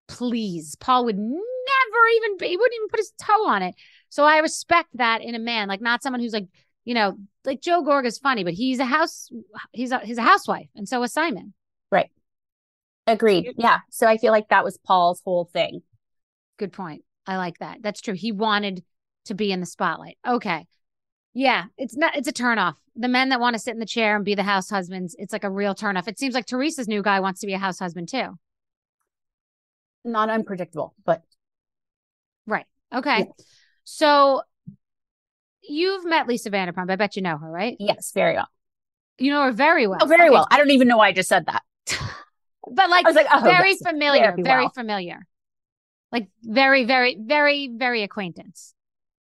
please, 0.08 0.74
Paul 0.76 1.04
would 1.06 1.18
never 1.18 2.06
even 2.16 2.38
be, 2.38 2.48
he 2.48 2.56
wouldn't 2.56 2.74
even 2.76 2.88
put 2.88 3.00
his 3.00 3.12
toe 3.22 3.46
on 3.46 3.62
it. 3.62 3.74
So 4.08 4.24
I 4.24 4.38
respect 4.38 4.88
that 4.94 5.22
in 5.22 5.34
a 5.34 5.38
man, 5.38 5.68
like 5.68 5.80
not 5.80 6.02
someone 6.02 6.20
who's 6.20 6.32
like, 6.32 6.46
you 6.84 6.94
know, 6.94 7.16
like 7.44 7.60
Joe 7.60 7.82
Gorga 7.82 8.06
is 8.06 8.18
funny, 8.18 8.44
but 8.44 8.54
he's 8.54 8.78
a 8.78 8.84
house, 8.84 9.30
he's 9.72 9.92
a, 9.92 9.98
he's 10.00 10.18
a 10.18 10.22
housewife, 10.22 10.68
and 10.74 10.88
so 10.88 11.02
is 11.02 11.12
Simon. 11.12 11.54
Right. 11.90 12.10
Agreed. 13.06 13.54
Yeah. 13.56 13.80
So 13.90 14.06
I 14.06 14.16
feel 14.18 14.32
like 14.32 14.48
that 14.48 14.64
was 14.64 14.78
Paul's 14.78 15.20
whole 15.24 15.44
thing. 15.44 15.82
Good 16.58 16.72
point. 16.72 17.02
I 17.26 17.36
like 17.36 17.58
that. 17.58 17.78
That's 17.82 18.00
true. 18.00 18.14
He 18.14 18.32
wanted 18.32 18.82
to 19.26 19.34
be 19.34 19.52
in 19.52 19.60
the 19.60 19.66
spotlight. 19.66 20.18
Okay. 20.26 20.66
Yeah, 21.32 21.64
it's 21.76 21.96
not 21.96 22.16
it's 22.16 22.28
a 22.28 22.32
turnoff. 22.32 22.74
The 22.94 23.08
men 23.08 23.30
that 23.30 23.40
want 23.40 23.54
to 23.54 23.58
sit 23.58 23.74
in 23.74 23.80
the 23.80 23.86
chair 23.86 24.14
and 24.14 24.24
be 24.24 24.36
the 24.36 24.44
house 24.44 24.70
husbands, 24.70 25.16
it's 25.18 25.32
like 25.32 25.42
a 25.42 25.50
real 25.50 25.74
turnoff. 25.74 26.06
It 26.06 26.18
seems 26.18 26.34
like 26.34 26.46
Teresa's 26.46 26.86
new 26.86 27.02
guy 27.02 27.18
wants 27.18 27.40
to 27.40 27.46
be 27.46 27.54
a 27.54 27.58
house 27.58 27.80
husband 27.80 28.08
too. 28.08 28.38
Not 30.04 30.30
unpredictable, 30.30 30.94
but 31.04 31.22
Right. 32.46 32.66
Okay. 32.94 33.18
Yeah. 33.18 33.44
So 33.84 34.42
you've 35.68 36.04
met 36.04 36.26
Lisa 36.28 36.50
Vanderpump. 36.50 36.90
I 36.90 36.96
bet 36.96 37.16
you 37.16 37.22
know 37.22 37.36
her, 37.38 37.50
right? 37.50 37.76
yes, 37.78 38.12
very 38.14 38.34
well. 38.34 38.48
You 39.18 39.30
know 39.30 39.42
her 39.44 39.52
very 39.52 39.86
well. 39.86 39.98
Oh, 40.02 40.06
very 40.06 40.22
Okay. 40.24 40.30
well. 40.30 40.46
I 40.50 40.56
don't 40.58 40.70
even 40.70 40.88
know 40.88 40.96
why 40.98 41.08
I 41.08 41.12
just 41.12 41.28
said 41.28 41.46
that. 41.46 41.62
But 42.66 42.88
like, 42.88 43.04
I 43.04 43.08
was 43.10 43.14
like, 43.14 43.26
oh, 43.30 43.42
very 43.42 43.76
familiar, 43.76 44.30
very 44.30 44.42
very 44.42 44.62
well. 44.62 44.70
familiar. 44.70 45.26
Like 46.10 46.28
very, 46.42 46.84
very, 46.86 47.14
very, 47.20 47.68
very 47.70 48.02
acquaintance. 48.02 48.72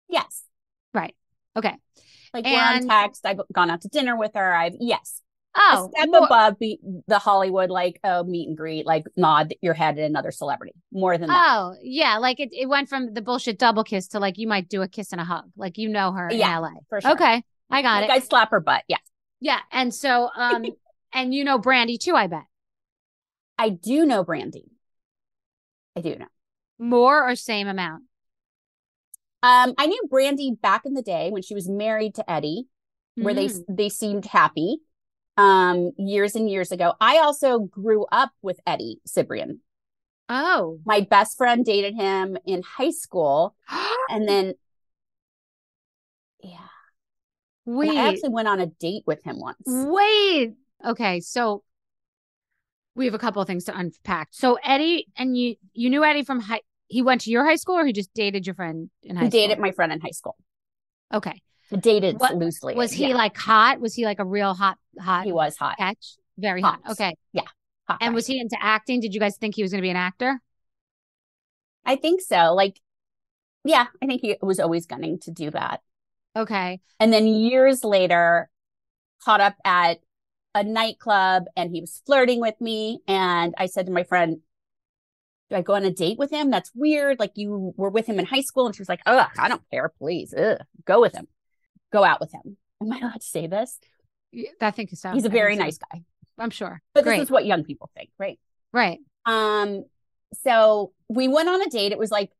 Yes. 0.09 0.43
Right. 0.93 1.15
Okay. 1.55 1.73
Like 2.33 2.43
we're 2.43 2.59
on 2.59 2.87
text. 2.89 3.25
I've 3.25 3.39
gone 3.53 3.69
out 3.69 3.81
to 3.81 3.87
dinner 3.87 4.17
with 4.17 4.31
her. 4.35 4.53
I've 4.53 4.75
yes. 4.81 5.20
Oh, 5.53 5.85
a 5.87 5.97
step 5.97 6.09
more- 6.09 6.25
above 6.25 6.57
be, 6.59 6.79
the 7.07 7.19
Hollywood 7.19 7.69
like 7.69 7.99
oh 8.03 8.23
meet 8.23 8.47
and 8.47 8.55
greet, 8.55 8.85
like 8.85 9.03
nod 9.17 9.53
your 9.61 9.73
head 9.73 9.99
at 9.99 10.05
another 10.09 10.31
celebrity. 10.31 10.73
More 10.93 11.17
than 11.17 11.27
that. 11.27 11.47
Oh, 11.51 11.75
yeah. 11.81 12.17
Like 12.19 12.39
it, 12.39 12.49
it 12.53 12.69
went 12.69 12.87
from 12.87 13.13
the 13.13 13.21
bullshit 13.21 13.59
double 13.59 13.83
kiss 13.83 14.07
to 14.09 14.19
like 14.19 14.37
you 14.37 14.47
might 14.47 14.69
do 14.69 14.81
a 14.81 14.87
kiss 14.87 15.11
and 15.11 15.19
a 15.19 15.25
hug. 15.25 15.45
Like 15.57 15.77
you 15.77 15.89
know 15.89 16.11
her 16.13 16.29
Yeah, 16.31 16.55
in 16.57 16.61
LA. 16.63 16.69
for 16.89 17.01
sure. 17.01 17.11
Okay. 17.11 17.43
I 17.69 17.81
got 17.81 18.01
like 18.01 18.09
it. 18.09 18.13
I 18.13 18.19
slap 18.19 18.51
her 18.51 18.59
butt. 18.61 18.83
Yeah. 18.87 18.97
yeah. 19.41 19.59
And 19.71 19.93
so 19.93 20.29
um 20.35 20.63
and 21.13 21.33
you 21.33 21.43
know 21.43 21.59
Brandi 21.59 21.99
too, 21.99 22.15
I 22.15 22.27
bet. 22.27 22.43
I 23.57 23.69
do 23.69 24.05
know 24.05 24.23
Brandi. 24.23 24.63
I 25.97 26.01
do 26.01 26.15
know. 26.15 26.27
More 26.79 27.29
or 27.29 27.35
same 27.35 27.67
amount. 27.67 28.03
Um, 29.43 29.73
I 29.77 29.87
knew 29.87 30.01
Brandi 30.11 30.59
back 30.61 30.85
in 30.85 30.93
the 30.93 31.01
day 31.01 31.29
when 31.31 31.41
she 31.41 31.55
was 31.55 31.67
married 31.67 32.15
to 32.15 32.31
Eddie, 32.31 32.67
where 33.15 33.33
they 33.33 33.47
Mm. 33.47 33.63
they 33.69 33.89
seemed 33.89 34.25
happy. 34.25 34.77
Um, 35.41 35.91
years 35.97 36.35
and 36.35 36.49
years 36.49 36.71
ago. 36.71 36.93
I 37.01 37.17
also 37.17 37.59
grew 37.59 38.05
up 38.11 38.31
with 38.41 38.59
Eddie 38.67 38.99
Cibrian. 39.07 39.59
Oh. 40.29 40.79
My 40.85 41.01
best 41.01 41.37
friend 41.37 41.65
dated 41.65 41.95
him 41.95 42.37
in 42.45 42.61
high 42.61 42.91
school, 42.91 43.55
and 44.09 44.27
then 44.27 44.53
yeah, 46.43 46.57
and 47.65 47.75
Wait. 47.77 47.97
I 47.97 48.09
actually 48.09 48.29
went 48.29 48.47
on 48.47 48.59
a 48.59 48.67
date 48.67 49.03
with 49.05 49.23
him 49.23 49.39
once. 49.39 49.57
Wait. 49.65 50.53
Okay, 50.85 51.19
so 51.19 51.63
we 52.95 53.05
have 53.05 53.13
a 53.13 53.19
couple 53.19 53.41
of 53.41 53.47
things 53.47 53.65
to 53.65 53.77
unpack. 53.77 54.29
So 54.31 54.57
Eddie 54.63 55.07
and 55.17 55.37
you 55.37 55.55
you 55.73 55.89
knew 55.89 56.03
Eddie 56.03 56.23
from 56.23 56.39
high 56.39 56.61
he 56.87 57.01
went 57.01 57.21
to 57.21 57.31
your 57.31 57.45
high 57.45 57.55
school 57.55 57.75
or 57.77 57.85
he 57.85 57.93
just 57.93 58.13
dated 58.13 58.45
your 58.45 58.55
friend 58.55 58.89
in 59.03 59.15
high 59.15 59.25
He 59.25 59.29
school? 59.31 59.39
dated 59.41 59.59
my 59.59 59.71
friend 59.71 59.91
in 59.91 60.01
high 60.01 60.11
school. 60.11 60.35
Okay. 61.13 61.41
Dated 61.79 62.19
What- 62.19 62.35
loosely. 62.35 62.75
Was 62.75 62.91
he 62.91 63.09
yeah. 63.09 63.15
like 63.15 63.37
hot? 63.37 63.79
Was 63.79 63.93
he 63.95 64.05
like 64.05 64.19
a 64.19 64.25
real 64.25 64.53
hot 64.53 64.77
hot 64.99 65.25
He 65.25 65.31
was 65.31 65.55
hot. 65.57 65.77
catch? 65.77 66.15
Very 66.37 66.61
hot. 66.61 66.79
Hot. 66.83 66.91
Okay. 66.93 67.13
hot 67.87 67.97
And 68.01 68.11
guy. 68.11 68.15
was 68.15 68.27
he 68.27 68.39
into 68.39 68.57
acting? 68.61 68.99
Did 68.99 69.13
you 69.13 69.19
guys 69.19 69.37
think 69.37 69.55
he 69.55 69.61
was 69.63 69.71
going 69.71 69.81
to 69.81 69.85
be 69.85 69.89
an 69.89 69.95
actor? 69.97 70.39
I 71.85 71.95
think 71.95 72.21
so. 72.21 72.53
Like, 72.53 72.79
yeah, 73.63 73.87
I 74.01 74.05
think 74.05 74.21
he 74.21 74.37
was 74.41 74.59
always 74.59 74.85
gunning 74.85 75.19
to 75.21 75.31
do 75.31 75.49
that. 75.51 75.81
Okay. 76.35 76.79
And 76.99 77.11
then 77.11 77.27
years 77.27 77.83
later, 77.83 78.49
caught 79.23 79.41
up 79.41 79.55
at 79.65 79.99
a 80.55 80.63
nightclub 80.63 81.43
and 81.55 81.71
he 81.73 81.81
was 81.81 82.01
flirting 82.05 82.39
with 82.41 82.59
me. 82.59 82.99
And 83.07 83.53
I 83.57 83.65
said 83.67 83.85
to 83.87 83.91
my 83.91 84.03
friend, 84.03 84.37
Do 85.49 85.55
I 85.57 85.61
go 85.61 85.73
on 85.75 85.83
a 85.85 85.91
date 85.91 86.17
with 86.17 86.31
him? 86.31 86.49
That's 86.49 86.71
weird. 86.75 87.19
Like, 87.19 87.31
you 87.35 87.73
were 87.77 87.89
with 87.89 88.05
him 88.07 88.19
in 88.19 88.25
high 88.25 88.41
school. 88.41 88.65
And 88.67 88.75
she 88.75 88.81
was 88.81 88.89
like, 88.89 89.01
Ugh, 89.05 89.29
I 89.37 89.47
don't 89.47 89.63
care. 89.71 89.89
Please, 89.89 90.33
Ugh, 90.33 90.57
go 90.85 91.01
with 91.01 91.13
him. 91.13 91.27
Go 91.91 92.03
out 92.03 92.19
with 92.19 92.31
him. 92.31 92.57
Am 92.81 92.91
I 92.91 92.99
allowed 92.99 93.21
to 93.21 93.27
say 93.27 93.47
this? 93.47 93.79
I 94.61 94.71
think 94.71 94.91
so. 94.93 95.11
He's 95.11 95.25
a 95.25 95.29
very 95.29 95.55
so. 95.55 95.63
nice 95.63 95.77
guy. 95.77 96.03
I'm 96.37 96.49
sure. 96.49 96.81
But 96.93 97.03
Great. 97.03 97.17
this 97.17 97.25
is 97.25 97.31
what 97.31 97.45
young 97.45 97.63
people 97.63 97.89
think, 97.95 98.09
right? 98.17 98.39
right. 98.73 98.99
Um, 99.25 99.83
so 100.33 100.93
we 101.09 101.27
went 101.27 101.49
on 101.49 101.61
a 101.61 101.69
date. 101.69 101.91
It 101.91 101.99
was 101.99 102.11
like 102.11 102.31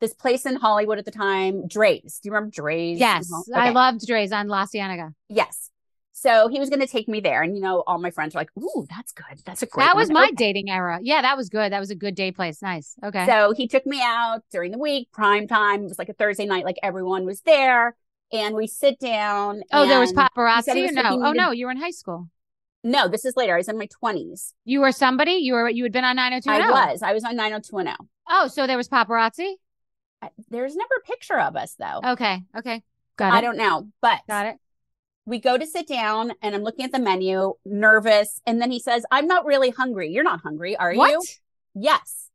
this 0.00 0.12
place 0.14 0.46
in 0.46 0.56
Hollywood 0.56 0.98
at 0.98 1.04
the 1.04 1.10
time, 1.10 1.68
Drai's. 1.68 2.18
Do 2.20 2.28
you 2.28 2.32
remember 2.32 2.50
Drai's? 2.50 2.98
Yes. 2.98 3.30
I 3.54 3.70
loved 3.70 4.06
Drai's 4.06 4.32
on 4.32 4.48
La 4.48 4.66
Cienega. 4.66 5.14
Yes. 5.28 5.70
So 6.12 6.48
he 6.48 6.58
was 6.58 6.68
going 6.68 6.80
to 6.80 6.86
take 6.88 7.06
me 7.06 7.20
there, 7.20 7.42
and 7.42 7.56
you 7.56 7.62
know, 7.62 7.84
all 7.86 7.98
my 7.98 8.10
friends 8.10 8.34
were 8.34 8.40
like, 8.40 8.50
"Ooh, 8.58 8.86
that's 8.90 9.12
good. 9.12 9.40
That's 9.44 9.62
a 9.62 9.66
great." 9.66 9.84
That 9.84 9.94
was 9.94 10.08
one." 10.08 10.14
my 10.14 10.24
Okay. 10.24 10.34
dating 10.34 10.68
era. 10.68 10.98
Yeah, 11.00 11.22
that 11.22 11.36
was 11.36 11.48
good. 11.48 11.72
That 11.72 11.78
was 11.78 11.90
a 11.90 11.94
good 11.94 12.16
day 12.16 12.32
place. 12.32 12.60
Nice. 12.60 12.96
Okay. 13.04 13.24
So 13.24 13.52
he 13.56 13.68
took 13.68 13.86
me 13.86 14.02
out 14.02 14.42
during 14.50 14.72
the 14.72 14.78
week, 14.78 15.12
prime 15.12 15.46
time. 15.46 15.82
It 15.82 15.88
was 15.88 15.98
like 15.98 16.08
a 16.08 16.14
Thursday 16.14 16.44
night, 16.44 16.64
like 16.64 16.78
everyone 16.82 17.24
was 17.24 17.40
there, 17.42 17.94
and 18.32 18.54
we 18.54 18.66
sit 18.66 18.98
down. 19.00 19.62
oh, 19.72 19.86
there 19.86 20.00
was 20.00 20.10
and 20.10 20.18
paparazzi 20.18 20.82
was 20.82 20.92
no? 20.92 21.20
Oh 21.22 21.32
to- 21.32 21.38
no, 21.38 21.50
you 21.52 21.66
were 21.66 21.72
in 21.72 21.78
high 21.80 21.90
school. 21.90 22.28
No, 22.84 23.08
this 23.08 23.24
is 23.24 23.34
later. 23.36 23.54
I 23.54 23.58
was 23.58 23.68
in 23.68 23.76
my 23.78 23.86
twenties. 23.86 24.54
You 24.64 24.80
were 24.80 24.92
somebody? 24.92 25.32
You 25.32 25.54
were 25.54 25.68
you 25.68 25.82
had 25.82 25.92
been 25.92 26.04
on 26.04 26.16
90210? 26.16 26.72
I 26.78 26.90
was. 26.92 27.02
I 27.02 27.12
was 27.12 27.24
on 27.24 27.36
nine 27.36 27.50
hundred 27.52 27.64
two 27.68 27.76
one 27.76 27.86
zero. 27.86 27.96
Oh, 28.28 28.48
so 28.48 28.66
there 28.66 28.76
was 28.76 28.88
paparazzi? 28.88 29.54
There's 30.48 30.76
never 30.76 30.94
a 31.02 31.06
picture 31.06 31.38
of 31.38 31.56
us 31.56 31.74
though. 31.78 32.00
Okay. 32.12 32.42
Okay. 32.56 32.82
Got 33.16 33.34
it. 33.34 33.36
I 33.36 33.40
don't 33.40 33.56
know, 33.56 33.88
but 34.00 34.20
Got 34.28 34.46
it. 34.46 34.56
we 35.26 35.40
go 35.40 35.58
to 35.58 35.66
sit 35.66 35.88
down 35.88 36.32
and 36.42 36.54
I'm 36.54 36.62
looking 36.62 36.84
at 36.84 36.92
the 36.92 36.98
menu, 37.00 37.54
nervous. 37.64 38.40
And 38.46 38.60
then 38.60 38.70
he 38.70 38.78
says, 38.80 39.04
I'm 39.10 39.26
not 39.26 39.44
really 39.44 39.70
hungry. 39.70 40.10
You're 40.10 40.24
not 40.24 40.40
hungry, 40.42 40.76
are 40.76 40.94
What? 40.94 41.10
you? 41.10 41.22
Yes. 41.74 42.30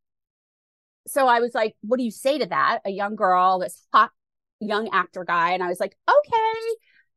So 1.08 1.28
I 1.28 1.40
was 1.40 1.54
like, 1.54 1.76
what 1.82 1.98
do 1.98 2.04
you 2.04 2.12
say 2.12 2.38
to 2.38 2.46
that? 2.48 2.80
A 2.86 2.90
young 2.90 3.16
girl, 3.16 3.60
this 3.60 3.86
hot 3.94 4.12
young 4.68 4.90
actor 4.94 5.24
guy. 5.24 5.52
And 5.52 5.64
I 5.64 5.68
was 5.68 5.80
like, 5.80 5.96
okay, 6.10 6.60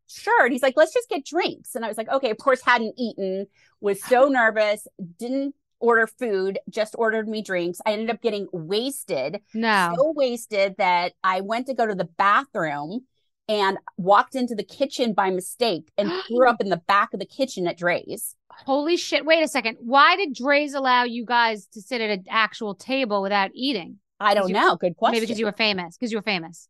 sure. 0.09 0.45
And 0.45 0.53
he's 0.53 0.62
like, 0.62 0.76
let's 0.76 0.95
just 0.95 1.09
get 1.09 1.25
drinks. 1.25 1.75
And 1.75 1.85
I 1.85 1.88
was 1.88 1.97
like, 1.97 2.09
okay, 2.09 2.31
of 2.31 2.38
course, 2.38 2.61
hadn't 2.62 2.95
eaten, 2.99 3.47
was 3.81 4.03
so 4.03 4.29
nervous, 4.29 4.87
didn't 5.19 5.55
order 5.79 6.07
food, 6.07 6.59
just 6.71 6.95
ordered 6.99 7.29
me 7.29 7.43
drinks. 7.43 7.81
I 7.85 7.93
ended 7.93 8.11
up 8.11 8.23
getting 8.23 8.47
wasted 8.53 9.41
No. 9.53 9.93
so 9.97 10.12
wasted 10.17 10.76
that 10.79 11.12
I 11.23 11.43
went 11.43 11.67
to 11.67 11.75
go 11.75 11.87
to 11.87 11.95
the 11.95 12.09
bathroom 12.17 13.00
and 13.49 13.79
walked 13.97 14.35
into 14.35 14.55
the 14.55 14.65
kitchen 14.65 15.12
by 15.12 15.31
mistake 15.31 15.93
and 15.99 16.11
threw 16.29 16.49
up 16.49 16.61
in 16.61 16.71
the 16.71 16.83
back 16.88 17.12
of 17.12 17.21
the 17.21 17.26
kitchen 17.26 17.67
at 17.67 17.79
Drai's. 17.79 18.35
Holy 18.50 18.97
shit. 18.97 19.26
Wait 19.26 19.43
a 19.43 19.49
second. 19.49 19.76
Why 19.81 20.17
did 20.17 20.35
Drai's 20.35 20.73
allow 20.73 21.05
you 21.05 21.26
guys 21.26 21.67
to 21.75 21.83
sit 21.83 22.00
at 22.00 22.09
an 22.09 22.25
actual 22.31 22.75
table 22.75 23.21
without 23.21 23.50
eating? 23.55 23.99
I 24.19 24.33
don't 24.33 24.50
know. 24.50 24.76
Good 24.76 24.97
question. 24.97 25.17
Maybe 25.17 25.26
because 25.26 25.38
you 25.38 25.45
were 25.45 25.53
famous. 25.53 25.97
Because 25.99 26.11
you 26.11 26.17
were 26.17 26.23
famous. 26.23 26.69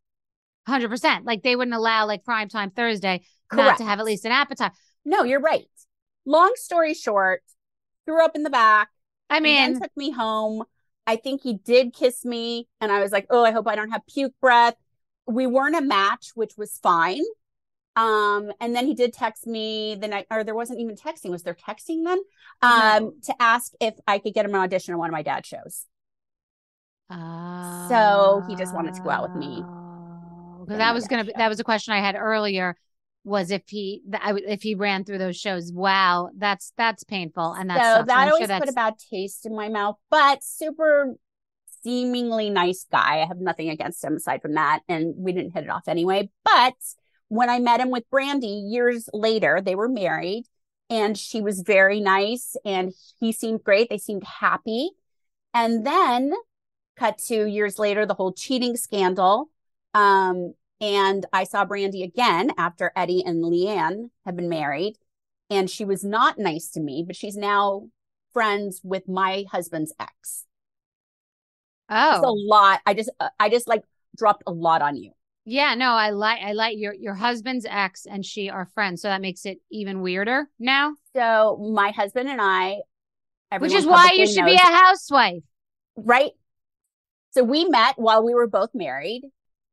100%. 0.66 1.24
Like 1.24 1.42
they 1.42 1.56
wouldn't 1.56 1.76
allow 1.76 2.06
like 2.06 2.24
prime 2.24 2.48
time 2.48 2.70
Thursday 2.70 3.22
not 3.52 3.78
to 3.78 3.84
have 3.84 3.98
at 4.00 4.04
least 4.04 4.24
an 4.24 4.32
appetite. 4.32 4.72
No, 5.04 5.22
you're 5.22 5.40
right. 5.40 5.66
Long 6.24 6.52
story 6.56 6.94
short, 6.94 7.42
threw 8.04 8.24
up 8.24 8.34
in 8.34 8.42
the 8.42 8.50
back. 8.50 8.88
I 9.30 9.40
mean, 9.40 9.80
took 9.80 9.96
me 9.96 10.10
home. 10.10 10.64
I 11.06 11.16
think 11.16 11.42
he 11.42 11.54
did 11.54 11.94
kiss 11.94 12.24
me, 12.24 12.68
and 12.80 12.90
I 12.90 13.00
was 13.00 13.12
like, 13.12 13.26
"Oh, 13.30 13.44
I 13.44 13.52
hope 13.52 13.68
I 13.68 13.76
don't 13.76 13.90
have 13.90 14.02
puke 14.12 14.34
breath." 14.40 14.74
We 15.26 15.46
weren't 15.46 15.76
a 15.76 15.80
match, 15.80 16.30
which 16.34 16.52
was 16.56 16.78
fine. 16.82 17.22
Um, 17.94 18.52
and 18.60 18.74
then 18.76 18.86
he 18.86 18.94
did 18.94 19.12
text 19.12 19.46
me 19.46 19.94
the 19.94 20.08
night, 20.08 20.26
or 20.30 20.44
there 20.44 20.54
wasn't 20.54 20.80
even 20.80 20.96
texting. 20.96 21.30
Was 21.30 21.44
there 21.44 21.54
texting 21.54 22.04
then? 22.04 22.18
Um, 22.60 23.04
No. 23.04 23.12
to 23.24 23.34
ask 23.40 23.72
if 23.80 23.94
I 24.06 24.18
could 24.18 24.34
get 24.34 24.44
him 24.44 24.54
an 24.54 24.60
audition 24.60 24.92
on 24.94 24.98
one 24.98 25.08
of 25.08 25.12
my 25.12 25.22
dad's 25.22 25.48
shows. 25.48 25.86
uh, 27.08 27.88
So 27.88 28.42
he 28.46 28.54
just 28.56 28.74
wanted 28.74 28.94
to 28.94 29.00
go 29.02 29.10
out 29.10 29.22
with 29.22 29.34
me. 29.34 29.64
Because 30.66 30.78
that 30.78 30.94
was 30.94 31.06
gonna 31.06 31.24
be 31.24 31.32
that 31.36 31.48
was 31.48 31.60
a 31.60 31.64
question 31.64 31.94
I 31.94 32.00
had 32.00 32.16
earlier. 32.16 32.76
Was 33.24 33.50
if 33.50 33.62
he 33.66 34.02
if 34.06 34.62
he 34.62 34.74
ran 34.74 35.04
through 35.04 35.18
those 35.18 35.36
shows? 35.36 35.72
Wow, 35.72 36.30
that's 36.36 36.72
that's 36.76 37.02
painful, 37.04 37.52
and 37.52 37.68
that's 37.68 37.80
so 37.82 38.04
that 38.04 38.32
always 38.32 38.48
sure 38.48 38.58
put 38.58 38.68
a 38.68 38.72
bad 38.72 38.94
taste 39.10 39.46
in 39.46 39.54
my 39.54 39.68
mouth, 39.68 39.96
but 40.10 40.44
super 40.44 41.16
seemingly 41.86 42.50
nice 42.50 42.84
guy. 42.90 43.20
I 43.22 43.26
have 43.26 43.38
nothing 43.38 43.70
against 43.70 44.02
him 44.02 44.16
aside 44.16 44.42
from 44.42 44.54
that. 44.54 44.80
And 44.88 45.14
we 45.16 45.32
didn't 45.32 45.52
hit 45.52 45.62
it 45.62 45.70
off 45.70 45.86
anyway. 45.86 46.30
But 46.44 46.74
when 47.28 47.48
I 47.48 47.60
met 47.60 47.80
him 47.80 47.90
with 47.90 48.10
Brandi 48.12 48.70
years 48.70 49.08
later, 49.12 49.60
they 49.64 49.76
were 49.76 49.88
married 49.88 50.46
and 50.90 51.16
she 51.16 51.40
was 51.40 51.60
very 51.60 52.00
nice 52.00 52.56
and 52.64 52.92
he 53.20 53.30
seemed 53.30 53.62
great. 53.62 53.88
They 53.88 53.98
seemed 53.98 54.24
happy. 54.24 54.90
And 55.54 55.86
then 55.86 56.32
cut 56.96 57.18
to 57.28 57.46
years 57.46 57.78
later, 57.78 58.04
the 58.04 58.14
whole 58.14 58.32
cheating 58.32 58.76
scandal. 58.76 59.50
Um, 59.96 60.54
and 60.80 61.24
I 61.32 61.44
saw 61.44 61.64
Brandi 61.64 62.04
again 62.04 62.50
after 62.58 62.92
Eddie 62.94 63.24
and 63.24 63.42
LeAnn 63.42 64.10
had 64.24 64.36
been 64.36 64.48
married. 64.48 64.96
And 65.48 65.70
she 65.70 65.84
was 65.84 66.04
not 66.04 66.38
nice 66.38 66.70
to 66.72 66.80
me, 66.80 67.04
but 67.06 67.16
she's 67.16 67.36
now 67.36 67.88
friends 68.32 68.80
with 68.84 69.08
my 69.08 69.44
husband's 69.50 69.94
ex. 69.98 70.44
Oh, 71.88 72.16
It's 72.16 72.24
a 72.26 72.30
lot. 72.30 72.80
I 72.84 72.94
just, 72.94 73.10
uh, 73.20 73.28
I 73.38 73.48
just 73.48 73.68
like 73.68 73.84
dropped 74.16 74.42
a 74.46 74.52
lot 74.52 74.82
on 74.82 74.96
you. 74.96 75.12
yeah. 75.44 75.74
No, 75.76 75.92
I 75.92 76.10
like 76.10 76.40
I 76.42 76.52
like 76.52 76.76
your 76.76 76.92
your 76.94 77.14
husband's 77.14 77.64
ex 77.68 78.06
and 78.06 78.26
she 78.26 78.50
are 78.50 78.66
friends, 78.74 79.02
so 79.02 79.08
that 79.08 79.20
makes 79.20 79.46
it 79.46 79.58
even 79.70 80.00
weirder 80.02 80.48
now. 80.58 80.94
So 81.14 81.56
my 81.72 81.90
husband 81.92 82.28
and 82.28 82.40
I, 82.40 82.78
Which 83.58 83.72
is 83.72 83.86
why 83.86 84.10
you 84.14 84.26
should 84.26 84.44
be 84.44 84.54
a 84.54 84.58
housewife. 84.58 85.42
right? 85.96 86.32
So 87.30 87.44
we 87.44 87.66
met 87.66 87.94
while 87.98 88.24
we 88.24 88.34
were 88.34 88.48
both 88.48 88.70
married. 88.74 89.22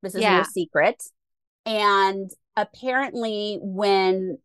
This 0.03 0.13
is 0.15 0.22
Yeah. 0.22 0.38
no 0.38 0.43
secret. 0.43 1.01
And 1.65 2.29
apparently, 2.55 3.57
when 3.62 4.38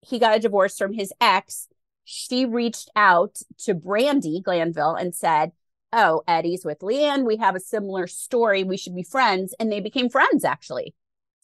he 0.00 0.18
got 0.18 0.36
a 0.36 0.40
divorce 0.40 0.78
from 0.78 0.94
his 0.94 1.12
ex, 1.20 1.68
she 2.04 2.46
reached 2.46 2.90
out 2.96 3.36
to 3.58 3.74
Brandi 3.74 4.42
Glanville 4.42 4.94
and 4.94 5.14
said, 5.14 5.52
Oh, 5.92 6.22
Eddie's 6.26 6.64
with 6.64 6.78
LeAnn. 6.78 7.26
We 7.26 7.36
have 7.38 7.56
a 7.56 7.60
similar 7.60 8.06
story. 8.06 8.62
We 8.62 8.76
should 8.76 8.94
be 8.94 9.02
friends. 9.02 9.54
And 9.58 9.70
they 9.70 9.80
became 9.80 10.08
friends, 10.08 10.44
actually. 10.44 10.94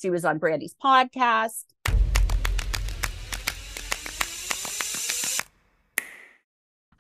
She 0.01 0.09
was 0.09 0.25
on 0.25 0.39
Brandi's 0.39 0.75
podcast. 0.83 1.65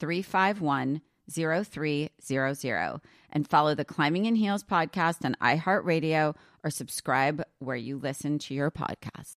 351 0.00 1.02
0300 1.30 3.00
and 3.30 3.48
follow 3.48 3.74
the 3.74 3.84
Climbing 3.84 4.26
in 4.26 4.34
Heels 4.34 4.64
podcast 4.64 5.24
on 5.24 5.36
iHeartRadio 5.40 6.34
or 6.64 6.70
subscribe 6.70 7.42
where 7.58 7.76
you 7.76 7.98
listen 7.98 8.38
to 8.40 8.54
your 8.54 8.70
podcast. 8.70 9.34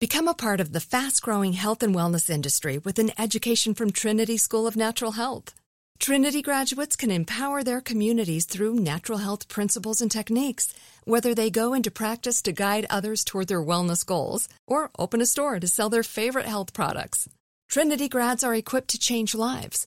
Become 0.00 0.28
a 0.28 0.34
part 0.34 0.60
of 0.60 0.72
the 0.72 0.80
fast 0.80 1.22
growing 1.22 1.54
health 1.54 1.82
and 1.82 1.94
wellness 1.94 2.28
industry 2.28 2.78
with 2.78 2.98
an 2.98 3.12
education 3.18 3.74
from 3.74 3.90
Trinity 3.90 4.36
School 4.36 4.66
of 4.66 4.76
Natural 4.76 5.12
Health. 5.12 5.54
Trinity 5.98 6.42
graduates 6.42 6.96
can 6.96 7.10
empower 7.10 7.64
their 7.64 7.80
communities 7.80 8.44
through 8.44 8.74
natural 8.74 9.18
health 9.18 9.48
principles 9.48 10.02
and 10.02 10.10
techniques, 10.10 10.74
whether 11.04 11.34
they 11.34 11.48
go 11.48 11.72
into 11.72 11.90
practice 11.90 12.42
to 12.42 12.52
guide 12.52 12.86
others 12.90 13.24
toward 13.24 13.48
their 13.48 13.62
wellness 13.62 14.04
goals 14.04 14.48
or 14.66 14.90
open 14.98 15.22
a 15.22 15.26
store 15.26 15.58
to 15.58 15.66
sell 15.66 15.88
their 15.88 16.02
favorite 16.02 16.44
health 16.44 16.74
products. 16.74 17.26
Trinity 17.70 18.08
grads 18.08 18.44
are 18.44 18.54
equipped 18.54 18.88
to 18.88 18.98
change 18.98 19.34
lives 19.34 19.86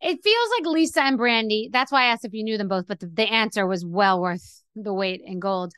It 0.00 0.22
feels 0.22 0.50
like 0.58 0.66
Lisa 0.66 1.02
and 1.02 1.18
Brandi. 1.18 1.70
That's 1.70 1.92
why 1.92 2.04
I 2.04 2.06
asked 2.06 2.24
if 2.24 2.32
you 2.32 2.42
knew 2.42 2.56
them 2.56 2.68
both, 2.68 2.86
but 2.86 3.00
the, 3.00 3.06
the 3.06 3.30
answer 3.30 3.66
was 3.66 3.84
well 3.84 4.20
worth 4.20 4.62
the 4.74 4.94
weight 4.94 5.20
in 5.24 5.40
gold. 5.40 5.72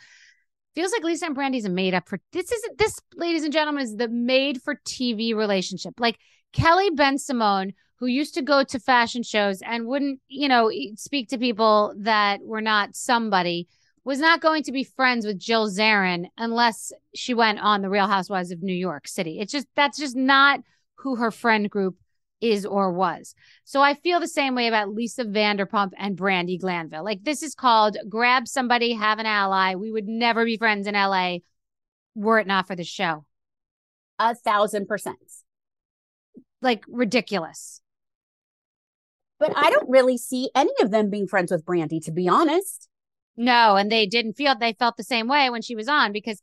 Feels 0.74 0.92
like 0.92 1.02
Lisa 1.02 1.26
and 1.26 1.37
Brandi's 1.37 1.64
a 1.64 1.68
made 1.68 1.92
up 1.92 2.08
for 2.08 2.18
this 2.32 2.50
is 2.50 2.62
this, 2.78 2.98
ladies 3.14 3.44
and 3.44 3.52
gentlemen, 3.52 3.82
is 3.82 3.96
the 3.96 4.08
made 4.08 4.62
for 4.62 4.76
TV 4.87 5.35
relationship. 5.35 5.94
Like 5.98 6.18
Kelly 6.52 6.90
Bensimon, 6.90 7.74
who 7.96 8.06
used 8.06 8.35
to 8.35 8.42
go 8.42 8.62
to 8.64 8.78
fashion 8.78 9.22
shows 9.22 9.61
and 9.62 9.87
wouldn't, 9.87 10.20
you 10.28 10.48
know, 10.48 10.70
speak 10.96 11.28
to 11.28 11.38
people 11.38 11.94
that 11.98 12.40
were 12.42 12.62
not 12.62 12.96
somebody, 12.96 13.68
was 14.04 14.18
not 14.18 14.40
going 14.40 14.62
to 14.64 14.72
be 14.72 14.85
friends 14.85 15.26
with 15.26 15.38
Jill 15.38 15.68
Zarin 15.68 16.26
unless 16.38 16.92
she 17.14 17.35
went 17.35 17.61
on 17.61 17.82
the 17.82 17.90
Real 17.90 18.08
Housewives 18.08 18.50
of 18.50 18.62
New 18.62 18.72
York 18.72 19.06
City. 19.06 19.40
It's 19.40 19.52
just 19.52 19.66
that's 19.76 19.98
just 19.98 20.16
not 20.16 20.61
who 20.96 21.16
her 21.16 21.30
friend 21.30 21.68
group 21.68 21.96
is 22.42 22.66
or 22.66 22.92
was. 22.92 23.35
So 23.64 23.81
I 23.81 23.94
feel 23.94 24.20
the 24.20 24.28
same 24.28 24.55
way 24.55 24.66
about 24.66 24.92
Lisa 24.92 25.24
Vanderpump 25.24 25.92
and 25.96 26.18
Brandi 26.18 26.61
Glanville. 26.61 27.05
Like 27.05 27.22
this 27.22 27.42
is 27.42 27.55
called 27.55 27.96
grab 28.09 28.48
somebody, 28.48 28.92
have 28.92 29.18
an 29.18 29.26
ally. 29.26 29.76
We 29.76 29.90
would 29.90 30.09
never 30.09 30.44
be 30.44 30.59
friends 30.59 30.87
in 30.87 30.94
LA 30.94 31.38
were 32.14 32.38
it 32.38 32.46
not 32.46 32.66
for 32.66 32.76
the 32.76 32.85
show. 32.85 33.24
A 34.18 34.35
thousand 34.35 34.87
percent. 34.87 35.18
Like 36.61 36.85
ridiculous. 36.88 37.81
But 39.38 39.52
I 39.57 39.70
don't 39.70 39.90
really 39.90 40.18
see 40.18 40.50
any 40.55 40.72
of 40.83 40.90
them 40.92 41.11
being 41.11 41.26
friends 41.26 41.50
with 41.50 41.64
Brandi, 41.64 42.05
to 42.05 42.12
be 42.12 42.28
honest. 42.28 42.88
No, 43.37 43.76
and 43.76 43.90
they 43.90 44.07
didn't 44.07 44.35
feel 44.35 44.55
they 44.55 44.74
felt 44.74 44.96
the 44.96 45.02
same 45.02 45.26
way 45.26 45.50
when 45.50 45.62
she 45.62 45.74
was 45.74 45.88
on 45.88 46.12
because 46.12 46.40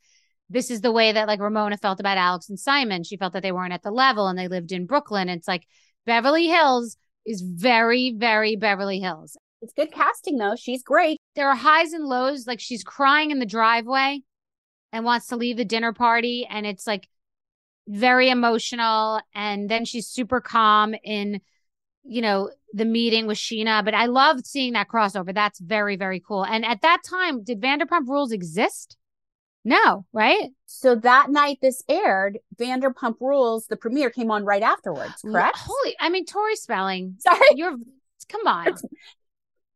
this 0.50 0.72
is 0.72 0.82
the 0.82 0.92
way 0.92 1.12
that 1.12 1.28
like 1.28 1.40
Ramona 1.40 1.78
felt 1.78 2.00
about 2.00 2.18
Alex 2.18 2.50
and 2.50 2.60
Simon. 2.60 3.04
She 3.04 3.16
felt 3.16 3.34
that 3.34 3.44
they 3.44 3.52
weren't 3.52 3.74
at 3.74 3.84
the 3.84 3.92
level 3.92 4.28
and 4.28 4.38
they 4.38 4.48
lived 4.48 4.72
in 4.72 4.88
Brooklyn. 4.88 5.30
It's 5.30 5.48
like 5.48 5.66
Beverly 6.10 6.48
Hills 6.48 6.98
is 7.24 7.42
very, 7.42 8.16
very 8.18 8.56
Beverly 8.56 9.00
Hills. 9.00 9.38
It's 9.62 9.74
good 9.74 9.92
casting, 9.92 10.40
though. 10.40 10.56
She's 10.56 10.82
great. 10.82 11.20
There 11.36 11.48
are 11.48 11.56
highs 11.56 11.94
and 11.94 12.04
lows. 12.04 12.48
Like 12.48 12.60
she's 12.60 12.84
crying 12.84 13.30
in 13.30 13.38
the 13.38 13.46
driveway 13.46 14.22
and 14.92 15.06
wants 15.06 15.28
to 15.28 15.36
leave 15.36 15.58
the 15.58 15.66
dinner 15.66 15.94
party. 15.94 16.48
And 16.50 16.66
it's 16.66 16.88
like 16.88 17.08
very 17.88 18.32
emotional. 18.32 19.22
And 19.36 19.70
then 19.70 19.86
she's 19.86 20.08
super 20.08 20.42
calm 20.42 20.96
in 21.04 21.42
you 22.04 22.24
know, 22.24 22.50
the 22.74 22.86
meeting 22.86 23.28
with 23.28 23.38
Scheana. 23.38 23.86
but 23.86 23.94
I 23.94 24.08
loved 24.08 24.48
seeing 24.48 24.74
that 24.74 24.88
crossover. 24.88 25.32
That's 25.32 25.60
very, 25.60 25.96
very 25.96 26.20
cool. 26.20 26.44
And 26.44 26.66
at 26.66 26.82
that 26.82 27.04
time, 27.08 27.44
did 27.44 27.62
Vanderpump 27.62 28.08
Rules 28.08 28.32
exist? 28.32 28.98
No, 29.66 30.06
right? 30.14 30.50
So 30.66 30.96
that 30.96 31.30
night 31.30 31.60
this 31.62 31.84
aired, 31.90 32.40
Vanderpump 32.58 33.16
Rules, 33.20 33.68
the 33.68 33.76
premiere 33.76 34.10
came 34.10 34.32
on 34.32 34.46
right 34.46 34.64
afterwards, 34.64 35.22
correct? 35.22 35.58
Holy, 35.60 35.96
I 36.00 36.10
mean, 36.10 36.26
Tori 36.26 36.56
Spelling. 36.56 37.16
Sorry. 37.20 37.40
You're, 37.56 37.76
come 38.30 38.48
on. 38.48 38.74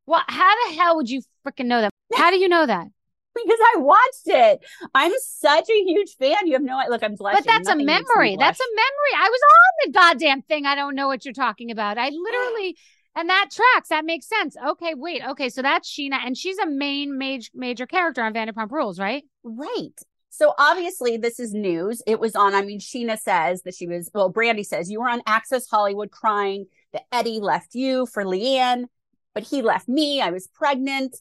Well, 0.06 0.24
how 0.28 0.54
the 0.68 0.76
hell 0.76 0.96
would 0.96 1.10
you 1.10 1.22
freaking 1.46 1.66
know 1.66 1.82
that? 1.82 1.92
How 2.16 2.32
do 2.32 2.38
you 2.38 2.48
know 2.48 2.66
that? 2.66 2.88
because 3.36 3.60
I 3.76 3.80
watched 3.80 4.28
it. 4.28 4.66
I'm 4.94 5.12
such 5.20 5.70
a 5.70 5.84
huge 5.84 6.16
fan. 6.18 6.46
You 6.46 6.54
have 6.54 6.62
no 6.62 6.80
look. 6.90 7.04
I'm 7.04 7.16
blushing. 7.16 7.40
But 7.44 7.46
that's 7.46 7.68
Nothing 7.68 7.82
a 7.82 7.86
makes 7.86 8.02
me 8.02 8.16
memory. 8.16 8.36
That's 8.38 8.60
a 8.60 8.76
memory. 8.76 9.26
I 9.26 9.30
was 9.30 9.42
on 9.42 9.74
the 9.86 10.00
goddamn 10.00 10.42
thing. 10.44 10.66
I 10.66 10.76
don't 10.76 10.96
know 10.96 11.08
what 11.08 11.26
you're 11.26 11.34
talking 11.34 11.72
about. 11.72 11.98
I 11.98 12.10
literally, 12.14 12.78
and 13.16 13.30
that 13.30 13.50
tracks. 13.52 13.90
That 13.90 14.06
makes 14.06 14.28
sense. 14.28 14.56
Okay, 14.66 14.94
wait. 14.96 15.24
Okay, 15.26 15.50
so 15.50 15.62
that's 15.62 15.90
Scheana, 15.90 16.20
and 16.26 16.38
she's 16.38 16.58
a 16.58 16.68
main 16.68 17.18
major 17.18 17.50
major 17.54 17.86
character 17.86 18.22
on 18.24 18.34
Vanderpump 18.34 18.72
Rules, 18.72 19.00
right? 19.00 19.24
right. 19.44 19.94
So 20.30 20.56
obviously 20.58 21.18
this 21.18 21.40
is 21.40 21.54
news. 21.54 22.02
It 22.08 22.20
was 22.20 22.36
on. 22.36 22.56
I 22.56 22.64
mean, 22.64 22.80
Scheana 22.80 23.20
says 23.20 23.62
that 23.64 23.76
she 23.76 23.88
was. 23.88 24.10
Well, 24.14 24.34
Brandi 24.34 24.66
says 24.66 24.90
you 24.90 25.00
were 25.00 25.10
on 25.10 25.22
Access 25.28 25.68
Hollywood 25.70 26.12
crying 26.12 26.66
that 26.92 27.04
Eddie 27.12 27.40
left 27.40 27.76
you 27.76 28.08
for 28.08 28.24
LeAnn, 28.24 28.86
but 29.34 29.44
he 29.44 29.62
left 29.62 29.88
me. 29.88 30.22
I 30.22 30.32
was 30.32 30.48
pregnant. 30.48 31.16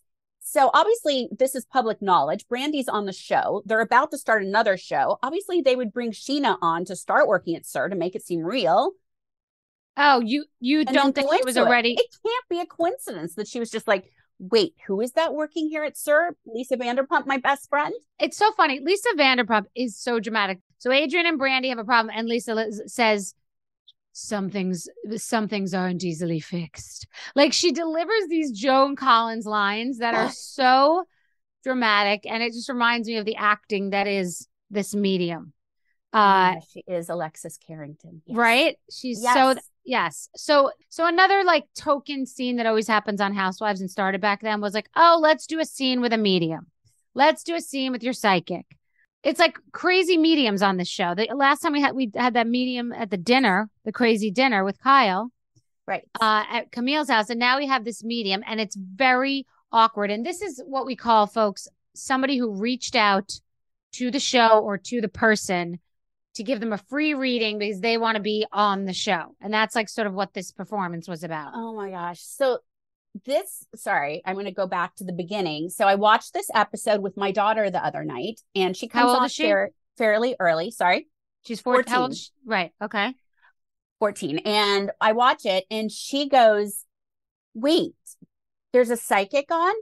So 0.44 0.70
obviously 0.74 1.28
this 1.31 1.55
is 1.55 1.64
public 1.64 2.02
knowledge. 2.02 2.46
Brandi's 2.48 2.88
on 2.88 3.07
the 3.07 3.12
show. 3.12 3.62
They're 3.64 3.81
about 3.81 4.11
to 4.11 4.18
start 4.18 4.42
another 4.42 4.76
show. 4.76 5.18
Obviously 5.22 5.61
they 5.61 5.76
would 5.76 5.92
bring 5.92 6.11
Scheana 6.11 6.59
on 6.61 6.85
to 6.87 6.96
start 6.96 7.28
working 7.28 7.55
at 7.55 7.64
SUR 7.64 7.88
to 7.88 7.96
make 7.96 8.16
it 8.16 8.24
seem 8.24 8.40
real. 8.40 8.92
Oh, 9.96 10.20
you 10.20 10.46
you 10.61 10.81
and 10.81 10.88
don't 10.88 11.14
think 11.14 11.28
it 11.33 11.44
was 11.44 11.59
already? 11.59 11.92
It 11.92 12.16
can't 12.24 12.44
be 12.48 12.61
a 12.61 12.66
coincidence 12.66 13.35
that 13.35 13.46
she 13.46 13.61
was 13.61 13.70
just 13.70 13.87
like, 13.87 14.11
wait, 14.38 14.74
who 14.87 15.00
is 15.00 15.12
that 15.12 15.35
working 15.35 15.68
here 15.68 15.85
at 15.85 15.96
SUR? 15.96 16.35
Lisa 16.46 16.76
Vanderpump, 16.76 17.26
my 17.26 17.37
best 17.37 17.68
friend. 17.68 17.92
It's 18.18 18.37
so 18.37 18.50
funny. 18.52 18.81
Lisa 18.81 19.11
Vanderpump 19.16 19.66
is 19.74 19.98
so 19.98 20.18
dramatic. 20.18 20.59
So 20.78 20.90
Adrienne 20.90 21.26
and 21.26 21.38
Brandi 21.40 21.68
have 21.68 21.78
a 21.78 21.85
problem, 21.85 22.14
and 22.16 22.26
Lisa 22.26 22.55
li- 22.55 22.72
says, 22.87 23.35
"Some 24.12 24.50
things, 24.50 24.88
some 25.16 25.46
things 25.46 25.74
aren't 25.74 26.02
easily 26.05 26.40
fixed." 26.40 27.07
Like 27.37 27.52
she 27.52 27.70
delivers 27.70 28.28
these 28.28 28.50
Joan 28.50 28.96
Collins 28.96 29.46
lines 29.46 29.98
that 29.98 30.14
are 30.14 30.31
so 30.33 31.05
dramatic, 31.64 32.24
and 32.26 32.42
it 32.42 32.52
just 32.52 32.68
reminds 32.68 33.07
me 33.09 33.16
of 33.18 33.26
the 33.26 33.37
acting 33.37 33.90
that 33.90 34.07
is 34.09 34.48
this 34.70 34.94
medium. 34.94 35.52
Uh, 36.12 36.55
Yeah, 36.57 36.61
she 36.72 36.85
is 36.87 37.09
Alexis 37.09 37.59
Carrington. 37.59 38.22
Yes. 38.26 38.37
right? 38.37 38.76
She's 38.90 39.22
Yes. 39.22 39.35
so 39.35 39.61
yes. 39.85 40.29
So 40.37 40.71
so 40.88 41.07
another 41.07 41.45
like 41.45 41.64
token 41.77 42.27
scene 42.27 42.57
that 42.57 42.66
always 42.66 42.88
happens 42.88 43.21
on 43.21 43.35
Housewives 43.35 43.81
and 43.81 43.90
started 43.90 44.21
back 44.21 44.42
then 44.42 44.61
was 44.61 44.75
like, 44.75 44.88
oh, 44.97 45.18
let's 45.21 45.47
do 45.47 45.61
a 45.61 45.64
scene 45.64 46.01
with 46.01 46.12
a 46.12 46.18
medium. 46.18 46.66
Let's 47.14 47.42
do 47.42 47.55
a 47.55 47.61
scene 47.61 47.92
with 47.92 48.03
your 48.03 48.12
psychic. 48.12 48.66
It's 49.23 49.38
like 49.38 49.59
crazy 49.73 50.16
mediums 50.16 50.62
on 50.62 50.77
this 50.79 50.88
show. 50.88 51.14
The 51.14 51.29
last 51.35 51.61
time 51.61 51.73
we 51.73 51.81
had 51.81 51.95
we 51.95 52.11
had 52.16 52.35
that 52.35 52.47
medium 52.49 52.92
at 52.92 53.11
the 53.11 53.16
dinner, 53.16 53.68
the 53.85 53.92
crazy 53.92 54.31
dinner 54.31 54.64
with 54.64 54.81
Kyle 54.81 55.31
Right. 55.87 56.05
uh, 56.21 56.45
at 56.49 56.73
Camille's 56.73 57.11
house, 57.11 57.29
and 57.29 57.40
now 57.40 57.59
we 57.59 57.66
have 57.66 57.85
this 57.85 58.05
medium, 58.05 58.42
and 58.47 58.61
it's 58.61 58.77
very 58.77 59.47
awkward. 59.73 60.11
And 60.11 60.25
this 60.25 60.40
is 60.40 60.62
what 60.64 60.87
we 60.87 60.95
call, 60.97 61.27
folks, 61.27 61.66
somebody 61.95 62.38
who 62.38 62.55
reached 62.55 62.95
out 62.95 63.33
to 63.92 64.11
the 64.11 64.21
show 64.21 64.61
or 64.61 64.79
to 64.79 65.01
the 65.01 65.09
person 65.09 65.81
to 66.35 66.42
give 66.42 66.61
them 66.61 66.73
a 66.73 66.79
free 66.79 67.14
reading 67.14 67.59
because 67.59 67.81
they 67.81 67.99
want 67.99 68.16
to 68.16 68.23
be 68.23 68.47
on 68.53 68.85
the 68.85 68.92
show, 68.92 69.35
and 69.40 69.53
that's 69.53 69.75
like 69.75 69.88
sort 69.88 70.07
of 70.07 70.14
what 70.14 70.33
this 70.35 70.51
performance 70.53 71.09
was 71.09 71.25
about. 71.25 71.53
Oh 71.55 71.75
my 71.75 71.90
gosh. 71.90 72.21
So 72.23 72.59
this, 73.25 73.66
sorry, 73.75 74.23
I'm 74.25 74.35
going 74.35 74.47
to 74.47 74.53
go 74.53 74.66
back 74.66 74.97
to 74.97 75.05
the 75.05 75.12
beginning. 75.12 75.68
So 75.68 75.87
I 75.87 75.97
watched 75.97 76.33
this 76.33 76.49
episode 76.55 77.03
with 77.03 77.16
my 77.16 77.31
daughter 77.31 77.71
the 77.71 77.85
other 77.85 78.05
night, 78.05 78.40
and 78.55 78.77
she 78.77 78.88
comes 78.88 79.11
on 79.11 79.29
she? 79.29 79.42
fair- 79.45 79.71
fairly 79.99 80.35
early. 80.40 80.71
Sorry, 80.71 81.09
She's 81.45 81.61
14. 81.61 81.92
14. 81.92 82.11
is 82.12 82.21
she? 82.21 82.31
Right. 82.47 82.73
Okay. 82.83 83.14
14. 83.99 84.38
And 84.38 84.90
I 85.01 85.12
watch 85.12 85.45
it, 85.45 85.64
and 85.71 85.90
she 85.90 86.29
goes, 86.29 86.85
"Wait, 87.55 87.95
there's 88.73 88.90
a 88.90 88.97
psychic 88.97 89.51
on." 89.51 89.75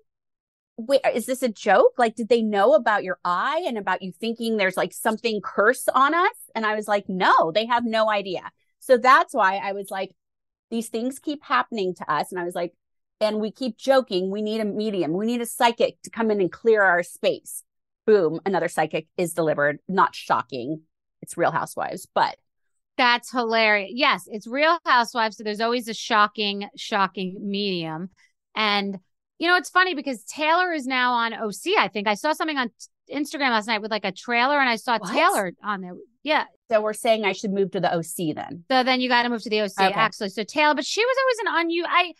Wait, 0.86 1.00
uh, 1.04 1.10
is 1.14 1.26
this 1.26 1.42
a 1.42 1.48
joke? 1.48 1.94
Like, 1.98 2.14
did 2.14 2.28
they 2.28 2.42
know 2.42 2.74
about 2.74 3.04
your 3.04 3.18
eye 3.24 3.64
and 3.66 3.78
about 3.78 4.02
you 4.02 4.12
thinking 4.12 4.56
there's 4.56 4.76
like 4.76 4.92
something 4.92 5.40
curse 5.42 5.88
on 5.94 6.14
us? 6.14 6.34
And 6.54 6.64
I 6.66 6.74
was 6.74 6.88
like, 6.88 7.08
no, 7.08 7.52
they 7.52 7.66
have 7.66 7.84
no 7.84 8.10
idea. 8.10 8.50
So 8.78 8.96
that's 8.96 9.34
why 9.34 9.56
I 9.56 9.72
was 9.72 9.90
like, 9.90 10.14
these 10.70 10.88
things 10.88 11.18
keep 11.18 11.42
happening 11.44 11.94
to 11.96 12.12
us. 12.12 12.30
And 12.32 12.40
I 12.40 12.44
was 12.44 12.54
like, 12.54 12.72
and 13.20 13.40
we 13.40 13.50
keep 13.50 13.76
joking, 13.76 14.30
we 14.30 14.40
need 14.42 14.60
a 14.60 14.64
medium, 14.64 15.12
we 15.12 15.26
need 15.26 15.42
a 15.42 15.46
psychic 15.46 16.00
to 16.02 16.10
come 16.10 16.30
in 16.30 16.40
and 16.40 16.50
clear 16.50 16.82
our 16.82 17.02
space. 17.02 17.64
Boom, 18.06 18.40
another 18.46 18.68
psychic 18.68 19.06
is 19.16 19.34
delivered. 19.34 19.78
Not 19.88 20.14
shocking. 20.14 20.82
It's 21.20 21.36
Real 21.36 21.50
Housewives, 21.50 22.06
but 22.14 22.36
That's 22.96 23.30
hilarious. 23.30 23.92
Yes, 23.94 24.28
it's 24.30 24.46
Real 24.46 24.78
Housewives. 24.84 25.36
So 25.36 25.44
there's 25.44 25.60
always 25.60 25.88
a 25.88 25.94
shocking, 25.94 26.68
shocking 26.76 27.36
medium. 27.40 28.10
And, 28.54 28.98
you 29.40 29.48
know, 29.48 29.56
it's 29.56 29.70
funny 29.70 29.94
because 29.94 30.22
Taylor 30.24 30.72
is 30.72 30.86
now 30.86 31.12
on 31.14 31.32
OC. 31.34 31.76
I 31.78 31.88
think 31.88 32.06
I 32.06 32.14
saw 32.14 32.32
something 32.32 32.58
on 32.58 32.70
Instagram 33.12 33.50
last 33.50 33.66
night 33.66 33.82
with 33.82 33.90
like 33.90 34.04
a 34.04 34.12
trailer 34.12 34.60
and 34.60 34.68
I 34.68 34.76
saw 34.76 34.98
What? 34.98 35.12
Taylor 35.12 35.52
on 35.64 35.80
there. 35.80 35.94
Yeah. 36.22 36.44
so 36.70 36.80
we're 36.82 36.92
saying 36.92 37.24
I 37.24 37.32
should 37.32 37.50
move 37.52 37.70
to 37.72 37.80
the 37.80 37.92
OC 37.92 38.36
then. 38.36 38.64
So 38.70 38.84
then 38.84 39.00
you 39.00 39.08
got 39.08 39.22
to 39.24 39.30
move 39.30 39.42
to 39.42 39.50
the 39.50 39.62
OC, 39.62 39.70
Okay. 39.80 39.92
actually. 39.94 40.28
So 40.28 40.44
Taylor, 40.44 40.74
but 40.74 40.84
she 40.84 41.02
was 41.04 41.16
always 41.22 41.38
an 41.56 41.60
unused. 41.60 41.88
I, 41.90 42.12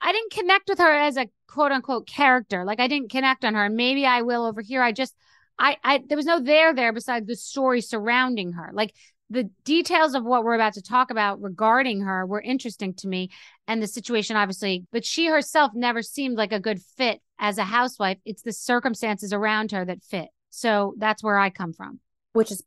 I 0.00 0.12
didn't 0.12 0.32
connect 0.32 0.68
with 0.68 0.78
her 0.78 0.90
as 0.90 1.16
a 1.16 1.26
quote 1.48 1.72
unquote 1.72 2.06
character. 2.06 2.64
Like 2.64 2.80
I 2.80 2.86
didn't 2.86 3.10
connect 3.10 3.44
on 3.44 3.54
her, 3.54 3.64
and 3.64 3.74
maybe 3.74 4.06
I 4.06 4.22
will 4.22 4.46
over 4.46 4.62
here. 4.62 4.82
I 4.82 4.92
just, 4.92 5.14
I, 5.58 5.76
I, 5.84 6.02
there 6.08 6.16
was 6.16 6.24
no 6.24 6.40
there 6.40 6.72
there 6.72 6.92
besides 6.92 7.26
the 7.26 7.36
story 7.36 7.80
surrounding 7.80 8.52
her. 8.52 8.70
Like 8.72 8.94
the 9.28 9.50
details 9.64 10.14
of 10.14 10.24
what 10.24 10.42
we're 10.44 10.54
about 10.54 10.74
to 10.74 10.82
talk 10.82 11.10
about 11.10 11.40
regarding 11.42 12.00
her 12.02 12.24
were 12.26 12.40
interesting 12.40 12.94
to 12.94 13.08
me, 13.08 13.30
and 13.70 13.80
the 13.82 13.86
situation 13.86 14.36
obviously. 14.36 14.86
But 14.92 15.04
she 15.04 15.26
herself 15.26 15.70
never 15.74 16.02
seemed 16.02 16.36
like 16.36 16.52
a 16.52 16.60
good 16.60 16.80
fit 16.98 17.20
as 17.38 17.56
a 17.56 17.64
housewife. 17.64 18.18
It's 18.24 18.42
the 18.42 18.52
circumstances 18.52 19.32
around 19.32 19.70
her 19.72 19.84
that 19.84 20.02
fit. 20.02 20.28
So 20.50 20.94
that's 20.98 21.22
where 21.22 21.38
I 21.38 21.50
come 21.50 21.72
from. 21.72 22.00
which 22.32 22.50
is 22.50 22.62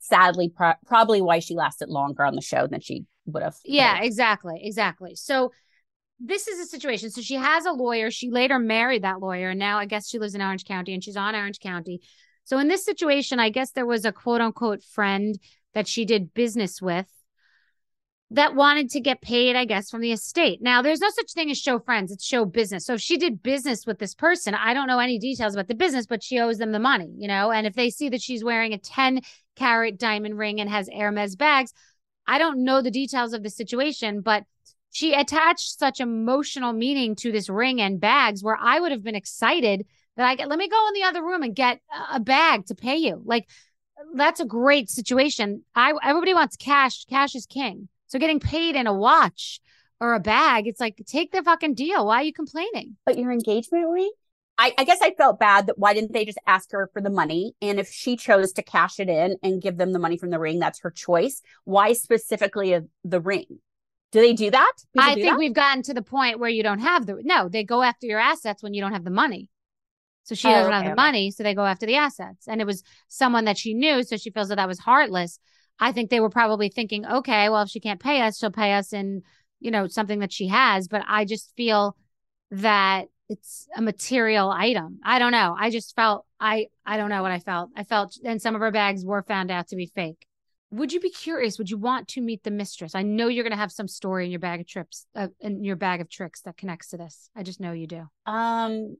sadly 0.00 0.48
pro- 0.48 0.74
probably 0.84 1.22
why 1.22 1.38
she 1.38 1.54
lasted 1.54 1.88
longer 1.88 2.24
on 2.24 2.34
the 2.34 2.40
show 2.42 2.66
than 2.66 2.80
she 2.80 3.04
would 3.26 3.42
have. 3.44 3.54
Yeah, 3.64 4.02
exactly. 4.02 4.60
Exactly. 4.64 5.14
So 5.14 5.52
this 6.18 6.48
is 6.48 6.58
a 6.60 6.66
situation. 6.66 7.10
So 7.10 7.20
she 7.22 7.34
has 7.36 7.64
a 7.66 7.72
lawyer. 7.72 8.10
She 8.10 8.28
later 8.30 8.58
married 8.58 9.02
that 9.02 9.20
lawyer. 9.20 9.50
And 9.50 9.58
now 9.60 9.78
I 9.78 9.86
guess 9.86 10.08
she 10.08 10.18
lives 10.18 10.34
in 10.34 10.42
Orange 10.42 10.64
County 10.64 10.92
and 10.92 11.02
she's 11.04 11.16
on 11.16 11.36
Orange 11.36 11.60
County. 11.60 12.00
So 12.44 12.58
in 12.58 12.66
this 12.68 12.84
situation, 12.84 13.38
I 13.38 13.50
guess 13.50 13.70
there 13.70 13.86
was 13.86 14.04
a 14.04 14.12
quote 14.12 14.40
unquote 14.40 14.82
friend 14.82 15.38
that 15.74 15.86
she 15.86 16.04
did 16.04 16.34
business 16.34 16.82
with 16.82 17.06
that 18.32 18.54
wanted 18.54 18.90
to 18.90 19.00
get 19.00 19.20
paid, 19.20 19.56
I 19.56 19.64
guess, 19.66 19.90
from 19.90 20.00
the 20.00 20.12
estate. 20.12 20.62
Now, 20.62 20.80
there's 20.80 21.00
no 21.00 21.10
such 21.10 21.32
thing 21.32 21.50
as 21.50 21.58
show 21.58 21.78
friends, 21.78 22.10
it's 22.10 22.24
show 22.24 22.44
business. 22.44 22.86
So 22.86 22.94
if 22.94 23.00
she 23.00 23.18
did 23.18 23.42
business 23.42 23.86
with 23.86 23.98
this 23.98 24.14
person, 24.14 24.54
I 24.54 24.72
don't 24.72 24.86
know 24.86 24.98
any 24.98 25.18
details 25.18 25.54
about 25.54 25.68
the 25.68 25.74
business, 25.74 26.06
but 26.06 26.22
she 26.22 26.38
owes 26.38 26.58
them 26.58 26.72
the 26.72 26.78
money, 26.78 27.12
you 27.16 27.28
know? 27.28 27.50
And 27.50 27.66
if 27.66 27.74
they 27.74 27.90
see 27.90 28.08
that 28.08 28.22
she's 28.22 28.42
wearing 28.42 28.72
a 28.72 28.78
10 28.78 29.20
carat 29.56 29.98
diamond 29.98 30.38
ring 30.38 30.60
and 30.60 30.70
has 30.70 30.88
Hermes 30.88 31.36
bags, 31.36 31.74
I 32.26 32.38
don't 32.38 32.64
know 32.64 32.80
the 32.80 32.90
details 32.90 33.34
of 33.34 33.42
the 33.42 33.50
situation, 33.50 34.22
but 34.22 34.44
she 34.90 35.12
attached 35.12 35.78
such 35.78 36.00
emotional 36.00 36.72
meaning 36.72 37.16
to 37.16 37.32
this 37.32 37.50
ring 37.50 37.80
and 37.80 38.00
bags 38.00 38.42
where 38.42 38.58
I 38.58 38.80
would 38.80 38.92
have 38.92 39.04
been 39.04 39.14
excited 39.14 39.86
that 40.16 40.26
I 40.26 40.36
get, 40.36 40.48
let 40.48 40.58
me 40.58 40.68
go 40.68 40.88
in 40.88 40.94
the 40.94 41.06
other 41.06 41.22
room 41.22 41.42
and 41.42 41.54
get 41.54 41.80
a 42.10 42.20
bag 42.20 42.66
to 42.66 42.74
pay 42.74 42.96
you. 42.96 43.20
Like, 43.24 43.46
that's 44.14 44.40
a 44.40 44.46
great 44.46 44.90
situation. 44.90 45.64
I 45.74 45.94
everybody 46.02 46.34
wants 46.34 46.56
cash. 46.56 47.04
Cash 47.06 47.34
is 47.34 47.46
king. 47.46 47.88
So 48.12 48.18
getting 48.18 48.40
paid 48.40 48.76
in 48.76 48.86
a 48.86 48.92
watch 48.92 49.58
or 49.98 50.12
a 50.12 50.20
bag, 50.20 50.66
it's 50.66 50.78
like 50.80 51.02
take 51.06 51.32
the 51.32 51.42
fucking 51.42 51.72
deal. 51.72 52.04
Why 52.04 52.16
are 52.16 52.22
you 52.24 52.32
complaining? 52.34 52.98
But 53.06 53.16
your 53.16 53.32
engagement 53.32 53.88
ring? 53.88 54.10
I, 54.58 54.74
I 54.76 54.84
guess 54.84 55.00
I 55.00 55.14
felt 55.14 55.40
bad 55.40 55.68
that 55.68 55.78
why 55.78 55.94
didn't 55.94 56.12
they 56.12 56.26
just 56.26 56.36
ask 56.46 56.72
her 56.72 56.90
for 56.92 57.00
the 57.00 57.08
money? 57.08 57.54
And 57.62 57.80
if 57.80 57.88
she 57.88 58.16
chose 58.16 58.52
to 58.52 58.62
cash 58.62 59.00
it 59.00 59.08
in 59.08 59.38
and 59.42 59.62
give 59.62 59.78
them 59.78 59.94
the 59.94 59.98
money 59.98 60.18
from 60.18 60.28
the 60.28 60.38
ring, 60.38 60.58
that's 60.58 60.80
her 60.80 60.90
choice. 60.90 61.40
Why 61.64 61.94
specifically 61.94 62.78
the 63.02 63.20
ring? 63.22 63.46
Do 64.10 64.20
they 64.20 64.34
do 64.34 64.50
that? 64.50 64.72
People 64.92 65.10
I 65.10 65.14
do 65.14 65.22
think 65.22 65.32
that? 65.32 65.38
we've 65.38 65.54
gotten 65.54 65.82
to 65.84 65.94
the 65.94 66.02
point 66.02 66.38
where 66.38 66.50
you 66.50 66.62
don't 66.62 66.80
have 66.80 67.06
the 67.06 67.18
no, 67.24 67.48
they 67.48 67.64
go 67.64 67.80
after 67.80 68.06
your 68.06 68.20
assets 68.20 68.62
when 68.62 68.74
you 68.74 68.82
don't 68.82 68.92
have 68.92 69.04
the 69.04 69.10
money. 69.10 69.48
So 70.24 70.34
she 70.34 70.48
Oh, 70.48 70.52
doesn't 70.52 70.68
okay, 70.68 70.76
have 70.76 70.84
the 70.84 70.90
okay. 70.90 71.02
money, 71.02 71.30
so 71.30 71.42
they 71.42 71.54
go 71.54 71.64
after 71.64 71.86
the 71.86 71.96
assets. 71.96 72.46
And 72.46 72.60
it 72.60 72.66
was 72.66 72.82
someone 73.08 73.46
that 73.46 73.56
she 73.56 73.72
knew, 73.72 74.02
so 74.02 74.18
she 74.18 74.30
feels 74.30 74.48
that 74.48 74.56
that 74.56 74.68
was 74.68 74.78
heartless. 74.78 75.38
I 75.78 75.92
think 75.92 76.10
they 76.10 76.20
were 76.20 76.30
probably 76.30 76.68
thinking, 76.68 77.04
okay, 77.06 77.48
well, 77.48 77.62
if 77.62 77.68
she 77.70 77.80
can't 77.80 78.00
pay 78.00 78.20
us, 78.22 78.38
she'll 78.38 78.50
pay 78.50 78.74
us 78.74 78.92
in, 78.92 79.22
you 79.60 79.70
know, 79.70 79.88
something 79.88 80.20
that 80.20 80.32
she 80.32 80.48
has. 80.48 80.88
But 80.88 81.02
I 81.08 81.24
just 81.24 81.52
feel 81.56 81.96
that 82.52 83.06
it's 83.28 83.66
a 83.76 83.82
material 83.82 84.50
item. 84.50 85.00
I 85.04 85.18
don't 85.18 85.32
know. 85.32 85.56
I 85.58 85.70
just 85.70 85.96
felt 85.96 86.26
I 86.38 86.66
I 86.84 86.96
don't 86.98 87.08
know 87.08 87.22
what 87.22 87.32
I 87.32 87.38
felt. 87.38 87.70
I 87.76 87.84
felt 87.84 88.18
and 88.24 88.40
some 88.42 88.54
of 88.54 88.60
her 88.60 88.70
bags 88.70 89.04
were 89.04 89.22
found 89.22 89.50
out 89.50 89.68
to 89.68 89.76
be 89.76 89.86
fake. 89.86 90.26
would 90.70 90.92
you 90.92 91.00
be 91.00 91.10
curious? 91.10 91.58
Would 91.58 91.70
you 91.70 91.78
want 91.78 92.08
to 92.08 92.20
meet 92.20 92.42
the 92.44 92.50
mistress? 92.50 92.94
I 92.94 93.02
know 93.02 93.28
you're 93.28 93.44
going 93.44 93.52
to 93.52 93.58
have 93.58 93.72
some 93.72 93.88
story 93.88 94.24
in 94.24 94.30
your 94.30 94.40
bag 94.40 94.60
of 94.60 94.66
trips, 94.66 95.06
uh, 95.14 95.28
in 95.40 95.64
your 95.64 95.76
bag 95.76 96.00
of 96.00 96.08
tricks 96.08 96.40
that 96.42 96.56
connects 96.56 96.88
to 96.88 96.96
this. 96.96 97.30
I 97.36 97.42
just 97.42 97.60
know 97.60 97.72
you 97.72 97.86
do. 97.86 98.06
Um. 98.26 98.96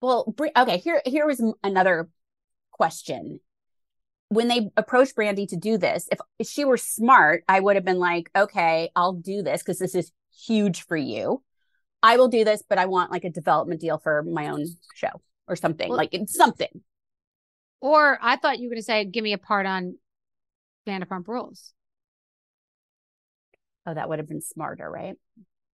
Well, 0.00 0.34
okay. 0.56 0.78
Here, 0.78 1.00
here 1.04 1.26
was 1.26 1.40
another 1.62 2.08
question. 2.72 3.38
When 4.32 4.48
they 4.48 4.70
approached 4.76 5.14
Brandi 5.14 5.46
to 5.48 5.56
do 5.56 5.76
this, 5.76 6.08
if, 6.10 6.18
if 6.38 6.48
she 6.48 6.64
were 6.64 6.78
smart, 6.78 7.44
I 7.48 7.60
would 7.60 7.76
have 7.76 7.84
been 7.84 7.98
like, 7.98 8.30
"Okay, 8.34 8.90
I'll 8.96 9.12
do 9.12 9.42
this 9.42 9.62
because 9.62 9.78
this 9.78 9.94
is 9.94 10.10
huge 10.46 10.86
for 10.86 10.96
you. 10.96 11.42
I 12.02 12.16
will 12.16 12.28
do 12.28 12.42
this, 12.44 12.62
but 12.66 12.78
I 12.78 12.86
want 12.86 13.10
like 13.10 13.24
a 13.24 13.30
development 13.30 13.80
deal 13.80 13.98
for 13.98 14.22
my 14.22 14.48
own 14.48 14.66
show 14.94 15.20
or 15.46 15.56
something. 15.56 15.88
Well, 15.88 15.98
like 15.98 16.14
it's 16.14 16.34
something." 16.34 16.82
Or 17.80 18.18
I 18.22 18.36
thought 18.36 18.58
you 18.58 18.68
were 18.68 18.74
going 18.74 18.80
to 18.80 18.84
say, 18.84 19.04
"Give 19.04 19.22
me 19.22 19.34
a 19.34 19.38
part 19.38 19.66
on 19.66 19.98
Vanderpump 20.86 21.28
Rules." 21.28 21.74
Oh, 23.86 23.92
that 23.92 24.08
would 24.08 24.18
have 24.18 24.28
been 24.28 24.40
smarter, 24.40 24.90
right? 24.90 25.16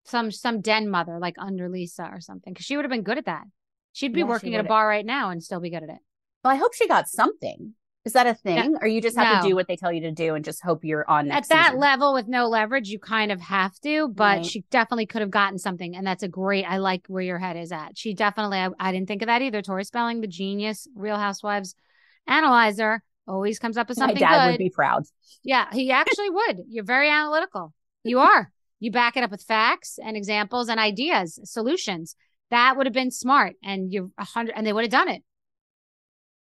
Some 0.04 0.32
some 0.32 0.62
den 0.62 0.88
mother 0.88 1.18
like 1.20 1.36
under 1.38 1.68
Lisa 1.68 2.08
or 2.10 2.20
something, 2.20 2.52
because 2.52 2.66
she 2.66 2.76
would 2.76 2.84
have 2.84 2.90
been 2.90 3.02
good 3.02 3.18
at 3.18 3.26
that. 3.26 3.44
She'd 3.92 4.12
be 4.12 4.20
yeah, 4.20 4.26
working 4.26 4.54
at 4.54 4.64
a 4.64 4.68
bar 4.68 4.88
right 4.88 5.06
now 5.06 5.30
and 5.30 5.42
still 5.42 5.60
be 5.60 5.70
good 5.70 5.82
at 5.82 5.90
it. 5.90 5.98
Well, 6.42 6.52
I 6.52 6.56
hope 6.56 6.74
she 6.74 6.88
got 6.88 7.08
something. 7.08 7.74
Is 8.04 8.14
that 8.14 8.26
a 8.26 8.34
thing? 8.34 8.72
No, 8.72 8.78
or 8.80 8.88
you 8.88 9.02
just 9.02 9.16
have 9.16 9.36
no. 9.36 9.42
to 9.42 9.48
do 9.48 9.54
what 9.54 9.68
they 9.68 9.76
tell 9.76 9.92
you 9.92 10.00
to 10.02 10.12
do 10.12 10.34
and 10.34 10.44
just 10.44 10.62
hope 10.62 10.84
you're 10.84 11.08
on 11.10 11.30
At 11.30 11.48
that 11.48 11.66
season? 11.66 11.80
level 11.80 12.14
with 12.14 12.26
no 12.26 12.46
leverage, 12.48 12.88
you 12.88 12.98
kind 12.98 13.30
of 13.30 13.40
have 13.40 13.78
to, 13.80 14.08
but 14.08 14.38
right. 14.38 14.46
she 14.46 14.64
definitely 14.70 15.04
could 15.06 15.20
have 15.20 15.30
gotten 15.30 15.58
something. 15.58 15.94
And 15.94 16.06
that's 16.06 16.22
a 16.22 16.28
great, 16.28 16.64
I 16.64 16.78
like 16.78 17.04
where 17.08 17.22
your 17.22 17.38
head 17.38 17.56
is 17.56 17.70
at. 17.70 17.98
She 17.98 18.14
definitely, 18.14 18.58
I, 18.58 18.70
I 18.80 18.92
didn't 18.92 19.08
think 19.08 19.22
of 19.22 19.26
that 19.26 19.42
either. 19.42 19.60
Tori 19.60 19.84
Spelling, 19.84 20.20
the 20.20 20.26
genius 20.26 20.88
Real 20.94 21.18
Housewives 21.18 21.74
analyzer, 22.26 23.02
always 23.26 23.58
comes 23.58 23.76
up 23.76 23.88
with 23.88 23.98
something 23.98 24.14
My 24.14 24.20
dad 24.20 24.46
good. 24.46 24.52
would 24.52 24.58
be 24.58 24.70
proud. 24.70 25.02
Yeah, 25.44 25.66
he 25.70 25.90
actually 25.90 26.30
would. 26.30 26.62
You're 26.68 26.84
very 26.84 27.10
analytical. 27.10 27.74
You 28.04 28.20
are. 28.20 28.50
You 28.80 28.90
back 28.90 29.16
it 29.18 29.24
up 29.24 29.30
with 29.30 29.42
facts 29.42 29.98
and 30.02 30.16
examples 30.16 30.68
and 30.68 30.80
ideas, 30.80 31.38
solutions. 31.44 32.16
That 32.50 32.76
would 32.76 32.86
have 32.86 32.94
been 32.94 33.10
smart. 33.10 33.56
And 33.62 33.92
you're 33.92 34.08
a 34.16 34.24
hundred, 34.24 34.54
and 34.56 34.66
they 34.66 34.72
would 34.72 34.84
have 34.84 34.90
done 34.90 35.08
it. 35.08 35.22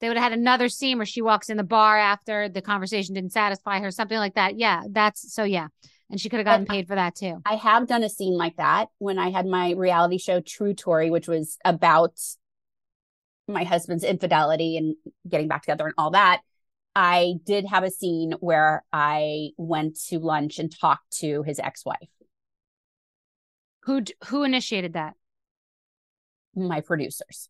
They 0.04 0.08
would 0.08 0.18
have 0.18 0.32
had 0.32 0.38
another 0.38 0.68
scene 0.68 0.98
where 0.98 1.06
she 1.06 1.22
walks 1.22 1.48
in 1.48 1.56
the 1.56 1.64
bar 1.64 1.98
after 1.98 2.50
the 2.50 2.60
conversation 2.60 3.14
didn't 3.14 3.32
satisfy 3.32 3.80
her, 3.80 3.90
something 3.90 4.18
like 4.18 4.34
that. 4.34 4.58
Yeah, 4.58 4.82
that's 4.90 5.32
so, 5.32 5.44
yeah. 5.44 5.68
And 6.10 6.20
she 6.20 6.28
could 6.28 6.40
have 6.40 6.44
gotten 6.44 6.66
paid 6.66 6.86
for 6.86 6.94
that 6.94 7.16
too. 7.16 7.40
I 7.46 7.54
have 7.54 7.86
done 7.86 8.02
a 8.04 8.10
scene 8.10 8.36
like 8.36 8.56
that 8.56 8.88
when 8.98 9.18
I 9.18 9.30
had 9.30 9.46
my 9.46 9.70
reality 9.70 10.18
show, 10.18 10.42
True 10.42 10.74
Tori, 10.74 11.08
which 11.08 11.26
was 11.26 11.56
about 11.64 12.20
my 13.48 13.64
husband's 13.64 14.04
infidelity 14.04 14.76
and 14.76 14.94
getting 15.26 15.48
back 15.48 15.62
together 15.62 15.86
and 15.86 15.94
all 15.96 16.10
that. 16.10 16.42
I 16.94 17.36
did 17.42 17.64
have 17.64 17.82
a 17.82 17.90
scene 17.90 18.34
where 18.40 18.84
I 18.92 19.52
went 19.56 19.98
to 20.08 20.18
lunch 20.18 20.58
and 20.58 20.70
talked 20.70 21.16
to 21.20 21.42
his 21.44 21.58
ex-wife. 21.58 21.96
Who 23.84 24.02
who 24.26 24.42
initiated 24.42 24.92
that? 24.92 25.14
My 26.54 26.82
producers. 26.82 27.48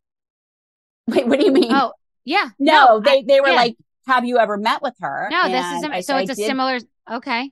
Wait, 1.09 1.27
what 1.27 1.41
do 1.41 1.47
you 1.47 1.53
mean? 1.53 1.73
Oh, 1.73 1.95
yeah. 2.25 2.51
No, 2.59 2.73
no 2.73 3.01
they 3.01 3.23
they 3.23 3.41
were 3.41 3.49
yeah. 3.49 3.55
like, 3.55 3.77
"Have 4.07 4.25
you 4.25 4.39
ever 4.39 4.57
met 4.57 4.83
with 4.83 4.95
her?" 5.01 5.29
No, 5.31 5.49
this 5.49 5.99
is 6.01 6.07
so 6.07 6.17
it's 6.17 6.31
a 6.31 6.35
did, 6.35 6.47
similar. 6.47 6.79
Okay. 7.11 7.51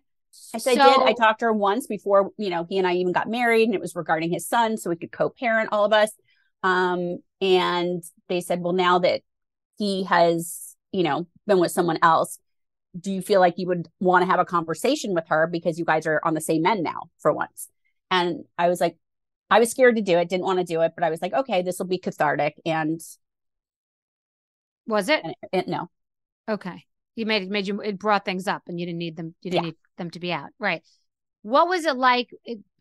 I 0.54 0.58
said 0.58 0.76
so, 0.76 0.80
I 0.80 0.96
did. 0.96 1.08
I 1.08 1.12
talked 1.12 1.40
to 1.40 1.46
her 1.46 1.52
once 1.52 1.86
before, 1.86 2.30
you 2.38 2.48
know, 2.48 2.64
he 2.68 2.78
and 2.78 2.86
I 2.86 2.94
even 2.94 3.12
got 3.12 3.28
married, 3.28 3.64
and 3.64 3.74
it 3.74 3.80
was 3.80 3.94
regarding 3.94 4.30
his 4.30 4.46
son, 4.46 4.76
so 4.78 4.88
we 4.90 4.96
could 4.96 5.12
co-parent 5.12 5.70
all 5.72 5.84
of 5.84 5.92
us. 5.92 6.10
Um, 6.62 7.18
and 7.40 8.02
they 8.28 8.40
said, 8.40 8.60
well, 8.60 8.72
now 8.72 8.98
that 9.00 9.22
he 9.78 10.04
has, 10.04 10.74
you 10.90 11.02
know, 11.02 11.26
been 11.46 11.58
with 11.58 11.72
someone 11.72 11.98
else, 12.02 12.38
do 12.98 13.10
you 13.10 13.20
feel 13.20 13.40
like 13.40 13.54
you 13.56 13.66
would 13.66 13.88
want 14.00 14.22
to 14.22 14.30
have 14.30 14.40
a 14.40 14.44
conversation 14.44 15.14
with 15.14 15.24
her 15.28 15.46
because 15.46 15.78
you 15.78 15.84
guys 15.84 16.06
are 16.06 16.20
on 16.24 16.34
the 16.34 16.40
same 16.40 16.64
end 16.64 16.82
now 16.82 17.10
for 17.20 17.32
once? 17.32 17.68
And 18.10 18.44
I 18.56 18.68
was 18.68 18.80
like, 18.80 18.96
I 19.50 19.58
was 19.58 19.70
scared 19.70 19.96
to 19.96 20.02
do 20.02 20.18
it, 20.18 20.28
didn't 20.28 20.44
want 20.44 20.60
to 20.60 20.64
do 20.64 20.80
it, 20.82 20.92
but 20.94 21.04
I 21.04 21.10
was 21.10 21.20
like, 21.20 21.34
okay, 21.34 21.62
this 21.62 21.78
will 21.78 21.86
be 21.86 21.98
cathartic. 21.98 22.54
And 22.64 23.00
was 24.86 25.08
it? 25.08 25.20
And 25.22 25.34
it, 25.42 25.58
it 25.58 25.68
no. 25.68 25.88
Okay. 26.48 26.84
You 27.14 27.26
made 27.26 27.42
it 27.42 27.50
made 27.50 27.66
you 27.66 27.80
it 27.80 27.98
brought 27.98 28.24
things 28.24 28.46
up 28.46 28.62
and 28.66 28.80
you 28.80 28.86
didn't 28.86 28.98
need 28.98 29.16
them 29.16 29.34
you 29.42 29.50
didn't 29.50 29.64
yeah. 29.64 29.70
need 29.70 29.76
them 29.98 30.10
to 30.10 30.20
be 30.20 30.32
out. 30.32 30.50
Right. 30.58 30.82
What 31.42 31.68
was 31.68 31.84
it 31.84 31.96
like 31.96 32.30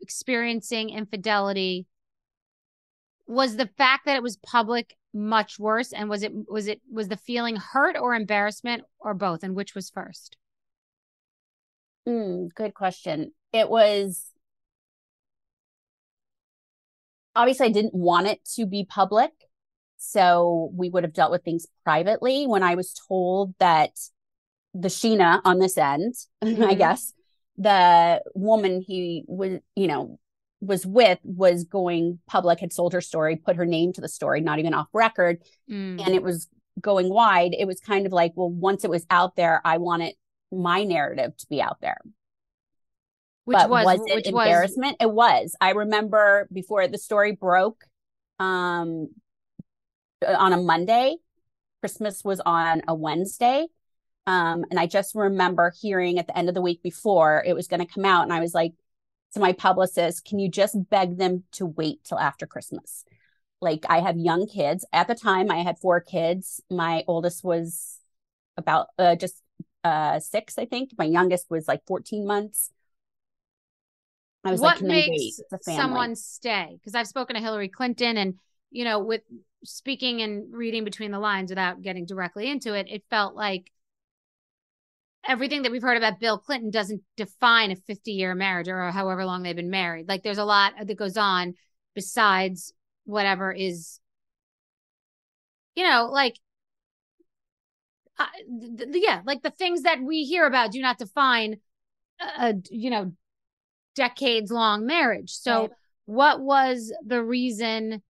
experiencing 0.01 0.89
infidelity 0.89 1.87
was 3.27 3.55
the 3.55 3.69
fact 3.77 4.05
that 4.05 4.15
it 4.15 4.23
was 4.23 4.37
public 4.37 4.95
much 5.13 5.59
worse 5.59 5.91
and 5.93 6.09
was 6.09 6.23
it 6.23 6.31
was 6.49 6.67
it 6.67 6.81
was 6.91 7.07
the 7.07 7.17
feeling 7.17 7.55
hurt 7.55 7.97
or 7.97 8.15
embarrassment 8.15 8.83
or 8.99 9.13
both 9.13 9.43
and 9.43 9.55
which 9.55 9.75
was 9.75 9.89
first 9.89 10.37
mm, 12.07 12.53
good 12.55 12.73
question 12.73 13.31
it 13.51 13.69
was 13.69 14.31
obviously 17.35 17.67
i 17.67 17.71
didn't 17.71 17.93
want 17.93 18.27
it 18.27 18.39
to 18.45 18.65
be 18.65 18.85
public 18.85 19.31
so 20.03 20.71
we 20.73 20.89
would 20.89 21.03
have 21.03 21.13
dealt 21.13 21.31
with 21.31 21.43
things 21.43 21.67
privately 21.83 22.45
when 22.45 22.63
i 22.63 22.75
was 22.75 22.93
told 23.07 23.53
that 23.59 23.91
the 24.73 24.87
sheena 24.87 25.41
on 25.43 25.59
this 25.59 25.77
end 25.77 26.13
mm-hmm. 26.43 26.63
i 26.63 26.73
guess 26.73 27.13
the 27.57 28.21
woman 28.33 28.81
he 28.81 29.23
was 29.27 29.59
you 29.75 29.87
know 29.87 30.17
was 30.61 30.85
with 30.85 31.19
was 31.23 31.63
going 31.63 32.19
public, 32.27 32.59
had 32.59 32.71
sold 32.71 32.93
her 32.93 33.01
story, 33.01 33.35
put 33.35 33.55
her 33.55 33.65
name 33.65 33.91
to 33.93 34.01
the 34.01 34.07
story, 34.07 34.41
not 34.41 34.59
even 34.59 34.73
off 34.73 34.87
record, 34.93 35.41
mm. 35.69 35.99
and 35.99 36.15
it 36.15 36.23
was 36.23 36.47
going 36.79 37.09
wide. 37.09 37.53
It 37.57 37.65
was 37.65 37.79
kind 37.79 38.05
of 38.05 38.13
like, 38.13 38.33
well, 38.35 38.49
once 38.49 38.83
it 38.83 38.89
was 38.89 39.05
out 39.09 39.35
there, 39.35 39.59
I 39.65 39.77
wanted 39.77 40.13
my 40.51 40.83
narrative 40.83 41.35
to 41.37 41.47
be 41.49 41.61
out 41.61 41.81
there. 41.81 41.97
Which 43.45 43.57
but 43.57 43.69
was, 43.69 43.85
was 43.85 44.01
it 44.05 44.27
embarrassment? 44.27 44.97
Was... 44.99 45.07
It 45.09 45.11
was. 45.11 45.55
I 45.59 45.71
remember 45.71 46.47
before 46.53 46.87
the 46.87 46.99
story 46.99 47.31
broke, 47.31 47.83
um, 48.39 49.09
on 50.27 50.53
a 50.53 50.57
Monday. 50.57 51.17
Christmas 51.81 52.23
was 52.23 52.39
on 52.45 52.81
a 52.87 52.93
Wednesday. 52.95 53.67
Um, 54.27 54.65
and 54.69 54.79
I 54.79 54.85
just 54.85 55.15
remember 55.15 55.73
hearing 55.81 56.19
at 56.19 56.27
the 56.27 56.37
end 56.37 56.47
of 56.47 56.55
the 56.55 56.61
week 56.61 56.83
before 56.83 57.43
it 57.45 57.53
was 57.53 57.67
going 57.67 57.79
to 57.79 57.91
come 57.91 58.05
out, 58.05 58.23
and 58.23 58.31
I 58.31 58.39
was 58.39 58.53
like, 58.53 58.73
to 59.33 59.39
my 59.39 59.53
publicist, 59.53 60.25
can 60.25 60.39
you 60.39 60.49
just 60.49 60.75
beg 60.89 61.17
them 61.17 61.43
to 61.53 61.65
wait 61.65 62.03
till 62.03 62.19
after 62.19 62.45
Christmas? 62.45 63.05
Like 63.61 63.85
I 63.89 63.99
have 63.99 64.17
young 64.17 64.47
kids. 64.47 64.85
At 64.91 65.07
the 65.07 65.15
time, 65.15 65.49
I 65.49 65.57
had 65.57 65.79
four 65.79 66.01
kids. 66.01 66.61
My 66.69 67.03
oldest 67.07 67.43
was 67.43 67.99
about 68.57 68.87
uh, 68.99 69.15
just 69.15 69.41
uh, 69.83 70.19
six, 70.19 70.57
I 70.57 70.65
think. 70.65 70.91
My 70.97 71.05
youngest 71.05 71.49
was 71.49 71.67
like 71.67 71.81
14 71.87 72.25
months. 72.25 72.71
I 74.43 74.51
was 74.51 74.59
what 74.59 74.81
like, 74.81 75.07
makes 75.07 75.39
someone 75.61 76.15
stay? 76.15 76.77
Because 76.79 76.95
I've 76.95 77.07
spoken 77.07 77.35
to 77.35 77.41
Hillary 77.41 77.69
Clinton 77.69 78.17
and, 78.17 78.35
you 78.71 78.83
know, 78.83 78.99
with 78.99 79.21
speaking 79.63 80.21
and 80.21 80.53
reading 80.53 80.83
between 80.83 81.11
the 81.11 81.19
lines 81.19 81.51
without 81.51 81.81
getting 81.81 82.05
directly 82.05 82.49
into 82.49 82.73
it, 82.73 82.87
it 82.89 83.03
felt 83.09 83.35
like 83.35 83.71
everything 85.27 85.61
that 85.61 85.71
we've 85.71 85.81
heard 85.81 85.97
about 85.97 86.19
Bill 86.19 86.37
Clinton 86.37 86.71
doesn't 86.71 87.01
define 87.15 87.71
a 87.71 87.75
50 87.75 88.11
year 88.11 88.33
marriage 88.33 88.67
or 88.67 88.91
however 88.91 89.25
long 89.25 89.43
they've 89.43 89.55
been 89.55 89.69
married. 89.69 90.07
Like 90.07 90.23
there's 90.23 90.37
a 90.37 90.45
lot 90.45 90.73
that 90.83 90.97
goes 90.97 91.17
on 91.17 91.55
besides 91.93 92.73
whatever 93.05 93.51
is, 93.51 93.99
you 95.75 95.83
know, 95.83 96.09
like, 96.11 96.39
uh, 98.17 98.25
th- 98.59 98.91
th- 98.91 99.05
yeah, 99.05 99.21
like 99.25 99.41
the 99.43 99.51
things 99.51 99.83
that 99.83 100.01
we 100.01 100.23
hear 100.23 100.45
about 100.45 100.71
do 100.71 100.81
not 100.81 100.97
define 100.97 101.57
a, 102.19 102.49
a 102.49 102.53
you 102.69 102.89
know, 102.89 103.11
decades 103.95 104.51
long 104.51 104.85
marriage. 104.85 105.31
So, 105.31 105.61
right. 105.61 105.71
what 106.05 106.41
was 106.41 106.93
the 107.05 107.23
reason? 107.23 108.01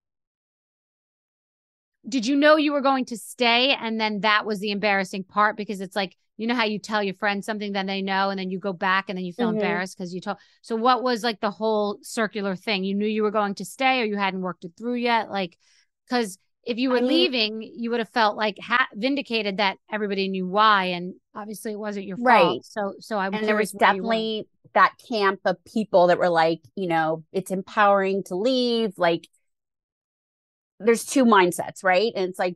Did 2.07 2.25
you 2.25 2.35
know 2.35 2.55
you 2.55 2.73
were 2.73 2.81
going 2.81 3.05
to 3.05 3.17
stay? 3.17 3.75
And 3.79 3.99
then 3.99 4.21
that 4.21 4.45
was 4.45 4.59
the 4.59 4.71
embarrassing 4.71 5.23
part 5.25 5.55
because 5.55 5.81
it's 5.81 5.95
like, 5.95 6.15
you 6.41 6.47
know 6.47 6.55
how 6.55 6.63
you 6.63 6.79
tell 6.79 7.03
your 7.03 7.13
friends 7.13 7.45
something 7.45 7.71
then 7.71 7.85
they 7.85 8.01
know 8.01 8.31
and 8.31 8.39
then 8.39 8.49
you 8.49 8.57
go 8.57 8.73
back 8.73 9.09
and 9.09 9.17
then 9.17 9.25
you 9.25 9.31
feel 9.31 9.49
mm-hmm. 9.49 9.57
embarrassed 9.57 9.95
because 9.95 10.11
you 10.11 10.19
told 10.19 10.37
so 10.61 10.75
what 10.75 11.03
was 11.03 11.23
like 11.23 11.39
the 11.39 11.51
whole 11.51 11.99
circular 12.01 12.55
thing 12.55 12.83
you 12.83 12.95
knew 12.95 13.05
you 13.05 13.21
were 13.21 13.29
going 13.29 13.53
to 13.53 13.63
stay 13.63 14.01
or 14.01 14.05
you 14.05 14.17
hadn't 14.17 14.41
worked 14.41 14.65
it 14.65 14.71
through 14.75 14.95
yet 14.95 15.29
like 15.29 15.55
because 16.07 16.39
if 16.63 16.77
you 16.77 16.89
were 16.89 16.97
I 16.97 17.01
mean, 17.01 17.09
leaving 17.09 17.61
you 17.61 17.91
would 17.91 17.99
have 17.99 18.09
felt 18.09 18.37
like 18.37 18.57
ha- 18.59 18.87
vindicated 18.95 19.57
that 19.57 19.77
everybody 19.91 20.29
knew 20.29 20.47
why 20.47 20.85
and 20.85 21.13
obviously 21.35 21.73
it 21.73 21.79
wasn't 21.79 22.07
your 22.07 22.17
right. 22.19 22.41
fault 22.41 22.65
so 22.65 22.93
so 22.99 23.17
i 23.17 23.27
and 23.27 23.47
there 23.47 23.55
was 23.55 23.71
definitely 23.71 24.47
that 24.73 24.93
camp 25.07 25.41
of 25.45 25.63
people 25.65 26.07
that 26.07 26.17
were 26.17 26.29
like 26.29 26.61
you 26.75 26.87
know 26.87 27.23
it's 27.31 27.51
empowering 27.51 28.23
to 28.23 28.35
leave 28.35 28.93
like 28.97 29.27
there's 30.85 31.05
two 31.05 31.25
mindsets 31.25 31.83
right 31.83 32.11
and 32.15 32.29
it's 32.29 32.39
like 32.39 32.55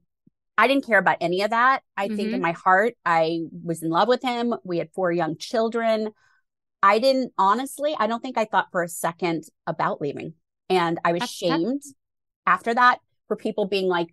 I 0.58 0.68
didn't 0.68 0.86
care 0.86 1.00
about 1.00 1.18
any 1.22 1.42
of 1.42 1.50
that. 1.50 1.84
I 1.98 2.08
mm-hmm. 2.08 2.16
think 2.16 2.28
in 2.28 2.36
mm-hmm. 2.36 2.42
my 2.44 2.52
heart, 2.54 2.94
I 3.06 3.42
was 3.64 3.84
in 3.84 3.90
love 3.90 4.08
with 4.08 4.22
him. 4.22 4.56
We 4.64 4.78
had 4.78 4.90
four 4.94 5.12
young 5.12 5.38
children. 5.38 6.12
I 6.82 7.00
didn't, 7.00 7.34
honestly, 7.38 7.96
I 7.98 8.08
don't 8.08 8.22
think 8.22 8.38
I 8.38 8.46
thought 8.46 8.68
for 8.72 8.84
a 8.84 8.88
second 8.88 9.46
about 9.68 10.02
leaving. 10.02 10.34
And 10.70 11.00
I 11.04 11.14
was 11.14 11.22
that's, 11.22 11.32
shamed 11.32 11.82
after 12.46 12.74
that 12.74 13.00
for 13.28 13.36
people 13.36 13.66
being 13.66 13.88
like, 13.88 14.10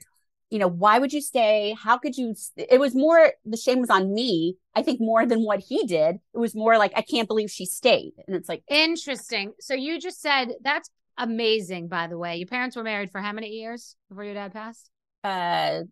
you 0.51 0.59
know, 0.59 0.69
why 0.69 0.99
would 0.99 1.13
you 1.13 1.21
stay? 1.21 1.77
How 1.81 1.97
could 1.97 2.17
you? 2.17 2.35
It 2.57 2.79
was 2.79 2.95
more, 2.95 3.33
the 3.45 3.57
shame 3.57 3.81
was 3.81 3.89
on 3.89 4.13
me, 4.13 4.57
I 4.75 4.83
think, 4.83 5.01
more 5.01 5.25
than 5.25 5.45
what 5.45 5.61
he 5.61 5.87
did. 5.87 6.17
It 6.35 6.39
was 6.39 6.55
more 6.55 6.77
like, 6.77 6.93
I 6.95 7.03
can't 7.03 7.29
believe 7.29 7.51
she 7.51 7.65
stayed. 7.67 8.13
And 8.27 8.37
it's 8.37 8.49
like, 8.49 8.63
Interesting. 8.69 9.53
So 9.61 9.75
you 9.75 9.99
just 9.99 10.21
said 10.21 10.49
that's 10.63 10.91
amazing, 11.19 11.89
by 11.89 12.07
the 12.07 12.19
way. 12.19 12.37
Your 12.37 12.47
parents 12.47 12.77
were 12.77 12.83
married 12.83 13.11
for 13.11 13.21
how 13.21 13.33
many 13.33 13.49
years 13.49 13.97
before 14.09 14.25
your 14.25 14.35
dad 14.35 14.53
passed? 14.53 14.89
uh, 15.25 15.83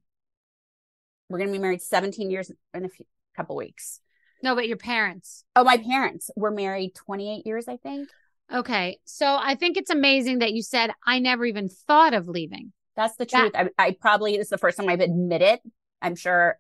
we're 1.29 1.39
going 1.39 1.49
to 1.51 1.53
be 1.53 1.61
married 1.61 1.81
17 1.81 2.29
years 2.31 2.51
in 2.75 2.85
a 2.85 2.89
few, 2.89 3.07
couple 3.37 3.55
weeks. 3.55 4.01
No, 4.43 4.57
but 4.57 4.67
your 4.67 4.77
parents. 4.77 5.45
Oh, 5.55 5.63
my 5.63 5.77
parents 5.77 6.29
were 6.35 6.51
married 6.51 6.95
28 6.97 7.47
years, 7.47 7.69
I 7.69 7.77
think. 7.77 8.09
Okay. 8.53 8.99
So 9.05 9.39
I 9.41 9.55
think 9.55 9.77
it's 9.77 9.91
amazing 9.91 10.41
that 10.41 10.53
you 10.53 10.63
said, 10.63 10.91
I 11.07 11.21
never 11.21 11.45
even 11.45 11.69
thought 11.69 12.15
of 12.15 12.27
leaving. 12.27 12.73
That's 12.97 13.15
the 13.15 13.27
That- 13.27 13.53
truth. 13.53 13.71
I, 13.79 13.87
I 13.87 13.97
probably, 14.01 14.33
this 14.37 14.47
is 14.47 14.51
the 14.51 14.59
first 14.59 14.77
time 14.77 14.89
I've 14.89 14.99
admitted. 15.01 15.61
I'm 16.03 16.17
sure 16.17 16.59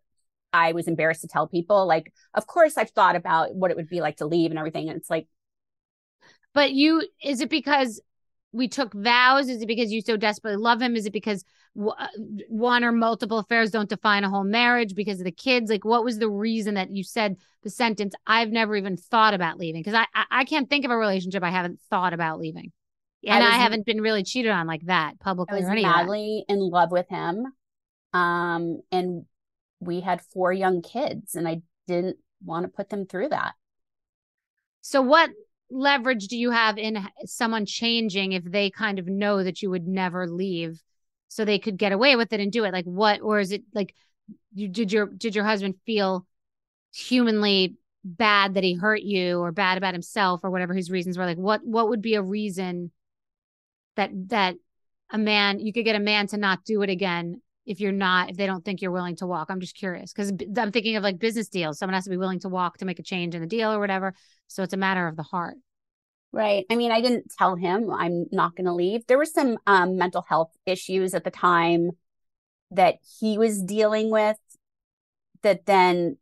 I 0.52 0.70
was 0.72 0.86
embarrassed 0.86 1.22
to 1.22 1.28
tell 1.28 1.48
people. 1.48 1.86
Like, 1.86 2.12
of 2.34 2.46
course, 2.46 2.78
I've 2.78 2.90
thought 2.90 3.16
about 3.16 3.52
what 3.54 3.72
it 3.72 3.76
would 3.76 3.88
be 3.88 4.00
like 4.00 4.18
to 4.18 4.26
leave 4.26 4.50
and 4.52 4.58
everything. 4.58 4.88
And 4.88 4.96
it's 4.98 5.10
like, 5.10 5.26
But 6.54 6.70
you, 6.72 7.02
is 7.24 7.40
it 7.40 7.50
because 7.50 8.00
we 8.52 8.68
took 8.68 8.92
vows? 8.92 9.48
Is 9.48 9.62
it 9.62 9.66
because 9.66 9.92
you 9.92 10.00
so 10.00 10.16
desperately 10.16 10.56
love 10.56 10.80
him? 10.82 10.96
Is 10.96 11.06
it 11.06 11.12
because 11.12 11.44
w- 11.76 11.94
uh, 11.96 12.08
one 12.48 12.82
or 12.82 12.92
multiple 12.92 13.38
affairs 13.38 13.70
don't 13.70 13.88
define 13.88 14.24
a 14.24 14.30
whole 14.30 14.44
marriage 14.44 14.94
because 14.94 15.20
of 15.20 15.24
the 15.24 15.32
kids? 15.32 15.70
Like, 15.70 15.84
what 15.84 16.04
was 16.04 16.18
the 16.18 16.28
reason 16.28 16.74
that 16.74 16.90
you 16.90 17.04
said 17.04 17.36
the 17.62 17.70
sentence, 17.70 18.14
I've 18.26 18.50
never 18.50 18.76
even 18.76 18.96
thought 18.96 19.34
about 19.34 19.58
leaving? 19.58 19.82
Because 19.82 19.94
I, 19.94 20.06
I, 20.14 20.24
I 20.30 20.44
can't 20.44 20.68
think 20.68 20.84
of 20.84 20.90
a 20.90 20.96
relationship 20.96 21.42
I 21.42 21.50
haven't 21.50 21.80
thought 21.90 22.12
about 22.12 22.40
leaving. 22.40 22.72
And 23.26 23.44
I, 23.44 23.48
was- 23.48 23.56
haven't 23.56 23.86
been 23.86 24.00
really 24.00 24.22
cheated 24.22 24.50
on 24.50 24.66
like 24.66 24.86
that 24.86 25.20
publicly. 25.20 25.58
I 25.58 25.60
was 25.60 25.68
or 25.68 25.72
any 25.72 25.82
madly 25.82 26.44
in 26.48 26.58
love 26.58 26.90
with 26.90 27.08
him. 27.08 27.46
Um, 28.12 28.80
and 28.90 29.26
we 29.78 30.00
had 30.00 30.20
four 30.20 30.52
young 30.52 30.82
kids, 30.82 31.34
and 31.36 31.46
I 31.46 31.62
didn't 31.86 32.16
want 32.44 32.64
to 32.64 32.68
put 32.68 32.88
them 32.88 33.06
through 33.06 33.28
that. 33.28 33.54
So, 34.80 35.02
what 35.02 35.30
leverage 35.70 36.26
do 36.28 36.36
you 36.36 36.50
have 36.50 36.78
in 36.78 36.98
someone 37.24 37.66
changing 37.66 38.32
if 38.32 38.44
they 38.44 38.70
kind 38.70 38.98
of 38.98 39.06
know 39.06 39.42
that 39.42 39.62
you 39.62 39.70
would 39.70 39.86
never 39.86 40.26
leave, 40.26 40.82
so 41.28 41.44
they 41.44 41.58
could 41.58 41.76
get 41.76 41.92
away 41.92 42.16
with 42.16 42.32
it 42.32 42.40
and 42.40 42.50
do 42.50 42.64
it? 42.64 42.72
Like, 42.72 42.84
what, 42.84 43.20
or 43.20 43.40
is 43.40 43.52
it 43.52 43.62
like, 43.74 43.94
you 44.54 44.68
did 44.68 44.92
your 44.92 45.06
did 45.06 45.34
your 45.34 45.44
husband 45.44 45.76
feel 45.86 46.26
humanly 46.92 47.76
bad 48.04 48.54
that 48.54 48.64
he 48.64 48.74
hurt 48.74 49.02
you, 49.02 49.38
or 49.38 49.52
bad 49.52 49.78
about 49.78 49.94
himself, 49.94 50.40
or 50.42 50.50
whatever 50.50 50.74
his 50.74 50.90
reasons 50.90 51.16
were? 51.16 51.26
Like, 51.26 51.38
what 51.38 51.64
what 51.64 51.88
would 51.88 52.02
be 52.02 52.14
a 52.14 52.22
reason 52.22 52.90
that 53.96 54.10
that 54.28 54.56
a 55.10 55.18
man 55.18 55.60
you 55.60 55.72
could 55.72 55.84
get 55.84 55.96
a 55.96 56.00
man 56.00 56.26
to 56.28 56.36
not 56.36 56.64
do 56.64 56.82
it 56.82 56.90
again 56.90 57.42
if 57.70 57.78
you're 57.78 57.92
not 57.92 58.30
if 58.30 58.36
they 58.36 58.46
don't 58.46 58.64
think 58.64 58.82
you're 58.82 58.90
willing 58.90 59.14
to 59.16 59.28
walk? 59.28 59.48
I'm 59.48 59.60
just 59.60 59.76
curious 59.76 60.12
because 60.12 60.32
I'm 60.56 60.72
thinking 60.72 60.96
of 60.96 61.04
like 61.04 61.20
business 61.20 61.48
deals. 61.48 61.78
Someone 61.78 61.94
has 61.94 62.04
to 62.04 62.10
be 62.10 62.16
willing 62.16 62.40
to 62.40 62.48
walk 62.48 62.78
to 62.78 62.84
make 62.84 62.98
a 62.98 63.04
change 63.04 63.36
in 63.36 63.40
the 63.40 63.46
deal 63.46 63.72
or 63.72 63.78
whatever. 63.78 64.12
So 64.48 64.64
it's 64.64 64.72
a 64.72 64.76
matter 64.76 65.06
of 65.06 65.14
the 65.16 65.22
heart. 65.22 65.54
Right. 66.32 66.66
I 66.68 66.74
mean, 66.74 66.90
I 66.90 67.00
didn't 67.00 67.32
tell 67.38 67.54
him 67.54 67.88
I'm 67.92 68.26
not 68.32 68.56
going 68.56 68.66
to 68.66 68.72
leave. 68.72 69.06
There 69.06 69.18
were 69.18 69.24
some 69.24 69.56
um, 69.68 69.96
mental 69.96 70.22
health 70.22 70.50
issues 70.66 71.14
at 71.14 71.22
the 71.22 71.30
time 71.30 71.92
that 72.72 72.96
he 73.20 73.38
was 73.38 73.62
dealing 73.62 74.10
with 74.10 74.36
that 75.42 75.66
then 75.66 76.16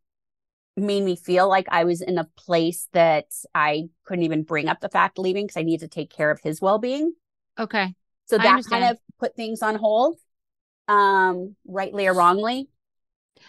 made 0.77 1.03
me 1.03 1.15
feel 1.15 1.49
like 1.49 1.67
I 1.71 1.83
was 1.83 2.01
in 2.01 2.19
a 2.19 2.27
place 2.37 2.87
that 2.93 3.25
I 3.55 3.89
couldn't 4.05 4.23
even 4.23 4.43
bring 4.43 4.67
up 4.67 4.81
the 4.81 4.89
fact 4.89 5.17
leaving 5.17 5.47
because 5.47 5.57
I 5.57 5.63
needed 5.63 5.91
to 5.91 5.95
take 5.95 6.11
care 6.11 6.29
of 6.29 6.41
his 6.41 6.61
well 6.61 6.77
being. 6.77 7.13
Okay. 7.57 7.95
So 8.27 8.37
that 8.37 8.63
kind 8.69 8.85
of 8.85 8.99
put 9.19 9.35
things 9.35 9.63
on 9.63 9.75
hold, 9.75 10.17
um, 10.89 11.55
rightly 11.65 12.07
or 12.07 12.13
wrongly. 12.13 12.67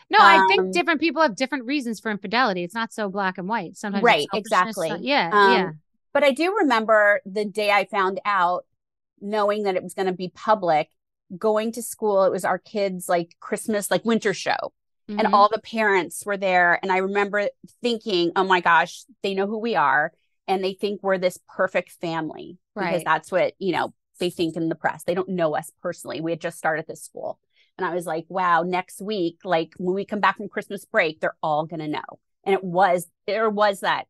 No, 0.09 0.19
I 0.21 0.37
Um, 0.37 0.47
think 0.49 0.73
different 0.73 1.01
people 1.01 1.23
have 1.23 1.35
different 1.35 1.67
reasons 1.67 1.99
for 1.99 2.11
infidelity. 2.11 2.63
It's 2.63 2.75
not 2.75 2.93
so 2.93 3.09
black 3.09 3.39
and 3.39 3.49
white. 3.49 3.77
Sometimes, 3.77 4.05
Right, 4.05 4.29
exactly. 4.33 4.89
so- 4.89 4.99
yeah, 5.01 5.31
Um, 5.33 5.53
yeah. 5.53 5.71
But 6.13 6.23
I 6.25 6.33
do 6.33 6.57
remember 6.59 7.21
the 7.25 7.45
day 7.45 7.71
I 7.71 7.85
found 7.87 8.21
out, 8.25 8.67
knowing 9.21 9.65
that 9.65 9.77
it 9.77 9.83
was 9.83 9.95
going 9.95 10.07
to 10.07 10.13
be 10.13 10.29
public, 10.29 10.89
going 11.37 11.73
to 11.73 11.83
school. 11.83 12.25
It 12.25 12.31
was 12.31 12.45
our 12.45 12.59
kids' 12.59 13.09
like 13.09 13.37
Christmas, 13.41 13.91
like 13.91 14.05
winter 14.05 14.33
show, 14.33 14.73
and 15.09 15.21
Mhm. 15.21 15.33
all 15.33 15.49
the 15.49 15.61
parents 15.61 16.25
were 16.25 16.37
there. 16.37 16.79
And 16.83 16.91
I 16.91 16.99
remember 16.99 17.49
thinking, 17.83 18.33
oh 18.37 18.45
my 18.45 18.61
gosh, 18.61 19.05
they 19.23 19.35
know 19.35 19.47
who 19.47 19.59
we 19.59 19.75
are. 19.77 20.13
And 20.49 20.65
they 20.65 20.73
think 20.73 21.03
we're 21.03 21.19
this 21.19 21.39
perfect 21.49 21.93
family 21.93 22.59
right. 22.75 22.87
because 22.87 23.05
that's 23.05 23.31
what, 23.31 23.55
you 23.59 23.73
know, 23.73 23.93
they 24.21 24.31
think 24.31 24.57
in 24.57 24.69
the 24.69 24.75
press. 24.75 25.03
They 25.03 25.15
don't 25.15 25.29
know 25.29 25.57
us 25.57 25.73
personally. 25.83 26.21
We 26.21 26.31
had 26.31 26.41
just 26.41 26.59
started 26.59 26.87
this 26.87 27.03
school. 27.03 27.41
And 27.77 27.87
I 27.87 27.95
was 27.95 28.07
like, 28.07 28.27
wow, 28.29 28.63
next 28.63 29.01
week, 29.01 29.39
like 29.45 29.73
when 29.79 29.95
we 29.95 30.05
come 30.05 30.21
back 30.21 30.37
from 30.37 30.49
Christmas 30.49 30.85
break, 30.85 31.19
they're 31.21 31.37
all 31.43 31.67
going 31.67 31.81
to 31.81 31.89
know. 31.89 32.21
And 32.45 32.55
it 32.55 32.63
was, 32.63 33.09
there 33.27 33.51
was 33.51 33.81
that 33.81 34.05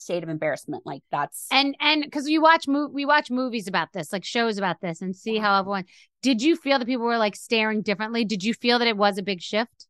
shade 0.00 0.22
of 0.22 0.28
embarrassment. 0.28 0.86
Like 0.86 1.02
that's, 1.10 1.46
and 1.50 1.76
and 1.80 2.02
because 2.02 2.24
we 2.24 2.38
watch 2.38 2.66
mo- 2.66 2.90
we 2.92 3.04
watch 3.04 3.30
movies 3.30 3.66
about 3.66 3.92
this, 3.92 4.12
like 4.12 4.24
shows 4.24 4.56
about 4.56 4.80
this, 4.80 5.02
and 5.02 5.14
see 5.14 5.38
how 5.38 5.58
everyone. 5.58 5.84
Did 6.22 6.42
you 6.42 6.56
feel 6.56 6.78
that 6.78 6.86
people 6.86 7.06
were 7.06 7.18
like 7.18 7.36
staring 7.36 7.82
differently? 7.82 8.24
Did 8.24 8.44
you 8.44 8.54
feel 8.54 8.78
that 8.78 8.88
it 8.88 8.96
was 8.96 9.18
a 9.18 9.22
big 9.22 9.42
shift? 9.42 9.86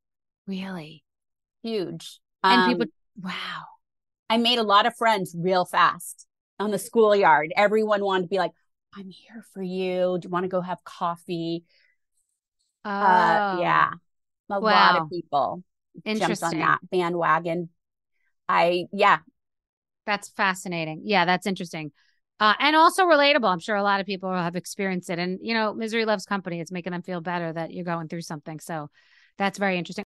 Really? 0.47 1.05
huge. 1.67 2.21
And 2.43 2.63
Um, 2.63 2.69
people, 2.69 2.87
wow. 3.23 3.65
I 4.31 4.39
made 4.39 4.59
a 4.59 4.63
lot 4.63 4.87
of 4.87 4.97
friends 4.97 5.35
real 5.37 5.65
fast 5.65 6.27
on 6.59 6.71
the 6.71 6.79
schoolyard. 6.79 7.53
Everyone 7.57 8.05
wanted 8.05 8.23
to 8.25 8.29
be 8.29 8.39
like, 8.39 8.53
I'm 8.97 9.11
here 9.11 9.45
for 9.53 9.63
you. 9.63 10.19
Do 10.21 10.27
you 10.27 10.31
want 10.31 10.45
to 10.45 10.49
go 10.49 10.61
have 10.61 10.83
coffee? 10.85 11.65
Uh, 12.85 13.41
Oh, 13.57 13.61
yeah. 13.61 13.91
A 14.51 14.61
lot 14.61 14.97
of 14.97 15.09
people 15.11 15.63
jumped 16.15 16.43
on 16.43 16.59
that 16.61 16.79
bandwagon. 16.91 17.69
I, 18.49 18.87
yeah, 18.93 19.19
That's 20.07 20.31
fascinating. 20.31 21.03
Yeah, 21.05 21.27
that's 21.27 21.47
interesting. 21.49 21.93
Uh, 22.41 22.55
and 22.61 22.77
also 22.77 23.05
relatable. 23.07 23.51
I'm 23.53 23.61
sure 23.61 23.77
a 23.77 23.85
lot 23.85 24.01
of 24.01 24.07
people 24.07 24.33
have 24.33 24.57
experienced 24.57 25.11
it. 25.11 25.21
And, 25.21 25.41
you 25.43 25.55
know, 25.55 25.75
misery 25.75 26.07
loves 26.07 26.27
company. 26.27 26.61
It's 26.61 26.73
making 26.73 26.93
them 26.93 27.03
feel 27.03 27.21
better 27.23 27.53
that 27.53 27.73
you're 27.73 27.85
going 27.87 28.09
through 28.09 28.23
something. 28.23 28.61
So 28.61 28.91
that's 29.39 29.59
very 29.59 29.79
interesting. 29.79 30.06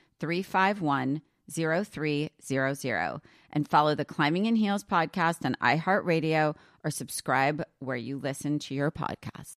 351 0.21 1.21
0300 1.51 3.21
and 3.51 3.67
follow 3.67 3.95
the 3.95 4.05
Climbing 4.05 4.45
in 4.45 4.55
Heels 4.55 4.83
podcast 4.83 5.43
on 5.43 5.55
iHeartRadio 5.61 6.55
or 6.83 6.91
subscribe 6.91 7.63
where 7.79 7.97
you 7.97 8.17
listen 8.17 8.59
to 8.59 8.73
your 8.73 8.91
podcast. 8.91 9.55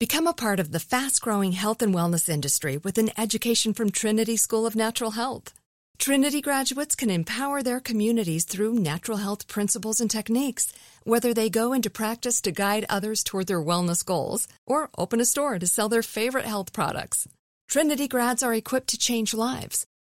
Become 0.00 0.26
a 0.26 0.32
part 0.32 0.60
of 0.60 0.72
the 0.72 0.80
fast 0.80 1.20
growing 1.20 1.52
health 1.52 1.82
and 1.82 1.94
wellness 1.94 2.28
industry 2.28 2.78
with 2.78 2.98
an 2.98 3.10
education 3.18 3.74
from 3.74 3.90
Trinity 3.90 4.36
School 4.36 4.64
of 4.64 4.74
Natural 4.74 5.10
Health. 5.12 5.52
Trinity 5.98 6.40
graduates 6.40 6.94
can 6.94 7.10
empower 7.10 7.62
their 7.62 7.80
communities 7.80 8.44
through 8.44 8.74
natural 8.74 9.18
health 9.18 9.48
principles 9.48 10.00
and 10.00 10.08
techniques, 10.08 10.72
whether 11.02 11.34
they 11.34 11.50
go 11.50 11.72
into 11.72 11.90
practice 11.90 12.40
to 12.42 12.52
guide 12.52 12.86
others 12.88 13.24
toward 13.24 13.48
their 13.48 13.62
wellness 13.62 14.04
goals 14.06 14.46
or 14.64 14.90
open 14.96 15.20
a 15.20 15.24
store 15.24 15.58
to 15.58 15.66
sell 15.66 15.88
their 15.88 16.04
favorite 16.04 16.46
health 16.46 16.72
products. 16.72 17.26
Trinity 17.68 18.06
grads 18.06 18.44
are 18.44 18.54
equipped 18.54 18.90
to 18.90 18.96
change 18.96 19.34
lives. 19.34 19.87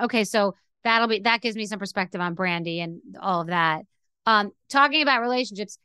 Okay, 0.00 0.24
so 0.24 0.54
that'll 0.82 1.08
be 1.08 1.20
that 1.20 1.40
gives 1.40 1.56
me 1.56 1.66
some 1.66 1.78
perspective 1.78 2.20
on 2.20 2.34
Brandi 2.34 2.78
and 2.78 3.00
all 3.20 3.40
of 3.40 3.48
that. 3.48 3.82
Um, 4.26 4.52
talking 4.68 5.02
about 5.02 5.20
relationships, 5.22 5.78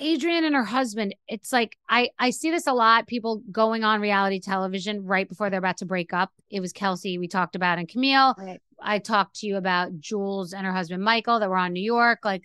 Adrienne 0.00 0.44
and 0.44 0.54
her 0.54 0.64
husband, 0.64 1.14
it's 1.28 1.52
like 1.52 1.76
I 1.88 2.10
I 2.18 2.30
see 2.30 2.50
this 2.50 2.66
a 2.66 2.72
lot. 2.72 3.06
People 3.06 3.42
going 3.50 3.84
on 3.84 4.00
reality 4.00 4.40
television 4.40 5.04
right 5.04 5.28
before 5.28 5.50
they're 5.50 5.58
about 5.58 5.78
to 5.78 5.86
break 5.86 6.12
up. 6.12 6.30
It 6.50 6.60
was 6.60 6.72
Kelsey 6.72 7.18
we 7.18 7.28
talked 7.28 7.56
about 7.56 7.78
and 7.78 7.88
Camille. 7.88 8.34
Right. 8.38 8.60
I 8.80 8.98
talked 8.98 9.36
to 9.36 9.46
you 9.46 9.56
about 9.56 10.00
Jules 10.00 10.52
and 10.52 10.66
her 10.66 10.72
husband 10.72 11.02
Michael 11.02 11.38
that 11.40 11.48
were 11.50 11.56
on 11.56 11.72
New 11.72 11.82
York. 11.82 12.20
Like 12.24 12.42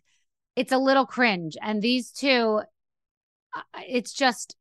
it's 0.56 0.72
a 0.72 0.78
little 0.78 1.06
cringe. 1.06 1.58
And 1.62 1.82
these 1.82 2.12
two, 2.12 2.62
it's 3.88 4.14
just 4.14 4.56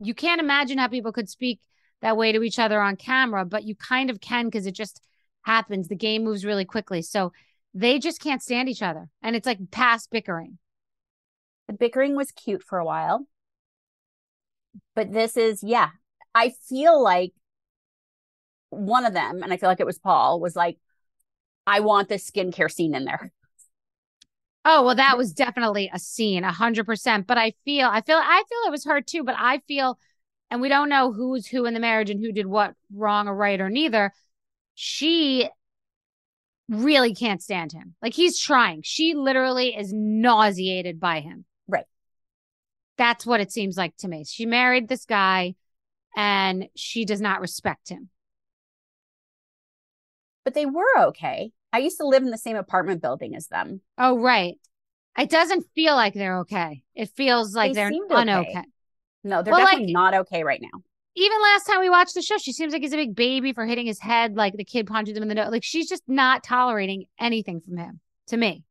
you 0.00 0.14
can't 0.14 0.40
imagine 0.40 0.78
how 0.78 0.88
people 0.88 1.12
could 1.12 1.28
speak 1.28 1.60
that 2.00 2.16
way 2.16 2.32
to 2.32 2.42
each 2.42 2.58
other 2.58 2.80
on 2.80 2.96
camera, 2.96 3.44
but 3.44 3.64
you 3.64 3.74
kind 3.74 4.10
of 4.10 4.20
can 4.20 4.46
because 4.46 4.66
it 4.66 4.74
just 4.74 5.00
happens. 5.42 5.88
The 5.88 5.96
game 5.96 6.24
moves 6.24 6.44
really 6.44 6.64
quickly. 6.64 7.02
So 7.02 7.32
they 7.74 7.98
just 7.98 8.20
can't 8.20 8.42
stand 8.42 8.68
each 8.68 8.82
other. 8.82 9.08
And 9.22 9.36
it's 9.36 9.46
like 9.46 9.70
past 9.70 10.10
bickering. 10.10 10.58
The 11.68 11.74
bickering 11.74 12.16
was 12.16 12.30
cute 12.30 12.62
for 12.62 12.78
a 12.78 12.84
while. 12.84 13.26
But 14.94 15.12
this 15.12 15.36
is, 15.36 15.62
yeah, 15.62 15.90
I 16.34 16.52
feel 16.68 17.02
like 17.02 17.32
one 18.70 19.04
of 19.04 19.12
them, 19.12 19.42
and 19.42 19.52
I 19.52 19.56
feel 19.56 19.68
like 19.68 19.80
it 19.80 19.86
was 19.86 19.98
Paul, 19.98 20.40
was 20.40 20.56
like, 20.56 20.78
I 21.66 21.80
want 21.80 22.08
this 22.08 22.28
skincare 22.28 22.70
scene 22.70 22.94
in 22.94 23.04
there. 23.04 23.32
Oh, 24.64 24.84
well, 24.84 24.94
that 24.94 25.18
was 25.18 25.32
definitely 25.32 25.90
a 25.92 25.98
scene, 25.98 26.44
a 26.44 26.52
hundred 26.52 26.86
percent. 26.86 27.26
But 27.26 27.38
I 27.38 27.52
feel, 27.64 27.88
I 27.88 28.00
feel, 28.00 28.18
I 28.18 28.42
feel 28.48 28.68
it 28.68 28.70
was 28.70 28.84
her 28.84 29.00
too. 29.00 29.24
But 29.24 29.34
I 29.38 29.58
feel, 29.66 29.98
and 30.50 30.60
we 30.60 30.68
don't 30.68 30.88
know 30.88 31.12
who's 31.12 31.46
who 31.46 31.64
in 31.64 31.74
the 31.74 31.80
marriage 31.80 32.10
and 32.10 32.20
who 32.20 32.32
did 32.32 32.46
what 32.46 32.74
wrong 32.94 33.28
or 33.28 33.34
right 33.34 33.60
or 33.60 33.70
neither. 33.70 34.12
She 34.84 35.48
really 36.68 37.14
can't 37.14 37.40
stand 37.40 37.70
him. 37.70 37.94
Like 38.02 38.14
he's 38.14 38.36
trying. 38.36 38.82
She 38.82 39.14
literally 39.14 39.76
is 39.76 39.92
nauseated 39.92 40.98
by 40.98 41.20
him. 41.20 41.44
Right. 41.68 41.84
That's 42.98 43.24
what 43.24 43.40
it 43.40 43.52
seems 43.52 43.76
like 43.76 43.96
to 43.98 44.08
me. 44.08 44.24
She 44.24 44.44
married 44.44 44.88
this 44.88 45.04
guy 45.04 45.54
and 46.16 46.66
she 46.74 47.04
does 47.04 47.20
not 47.20 47.40
respect 47.40 47.90
him. 47.90 48.08
But 50.44 50.54
they 50.54 50.66
were 50.66 50.98
okay. 50.98 51.52
I 51.72 51.78
used 51.78 51.98
to 51.98 52.06
live 52.08 52.24
in 52.24 52.30
the 52.30 52.36
same 52.36 52.56
apartment 52.56 53.02
building 53.02 53.36
as 53.36 53.46
them. 53.46 53.82
Oh, 53.98 54.18
right. 54.18 54.58
It 55.16 55.30
doesn't 55.30 55.64
feel 55.76 55.94
like 55.94 56.14
they're 56.14 56.38
okay. 56.40 56.82
It 56.96 57.10
feels 57.10 57.54
like 57.54 57.74
They 57.74 57.84
are 57.84 57.88
seemed 57.88 58.10
okay. 58.10 58.64
No, 59.22 59.42
they're 59.42 59.52
Well, 59.52 59.64
definitely 59.64 59.94
like- 59.94 60.12
not 60.12 60.14
okay 60.22 60.42
right 60.42 60.60
now. 60.60 60.82
Even 61.14 61.42
last 61.42 61.64
time 61.64 61.80
we 61.80 61.90
watched 61.90 62.14
the 62.14 62.22
show, 62.22 62.38
she 62.38 62.52
seems 62.52 62.72
like 62.72 62.82
he's 62.82 62.94
a 62.94 62.96
big 62.96 63.14
baby 63.14 63.52
for 63.52 63.66
hitting 63.66 63.86
his 63.86 64.00
head, 64.00 64.34
like 64.34 64.56
the 64.56 64.64
kid 64.64 64.86
punches 64.86 65.16
him 65.16 65.22
in 65.22 65.28
the 65.28 65.34
nose. 65.34 65.50
Like 65.50 65.64
she's 65.64 65.88
just 65.88 66.02
not 66.08 66.42
tolerating 66.42 67.04
anything 67.20 67.60
from 67.60 67.76
him. 67.76 68.00
To 68.28 68.36
me, 68.36 68.62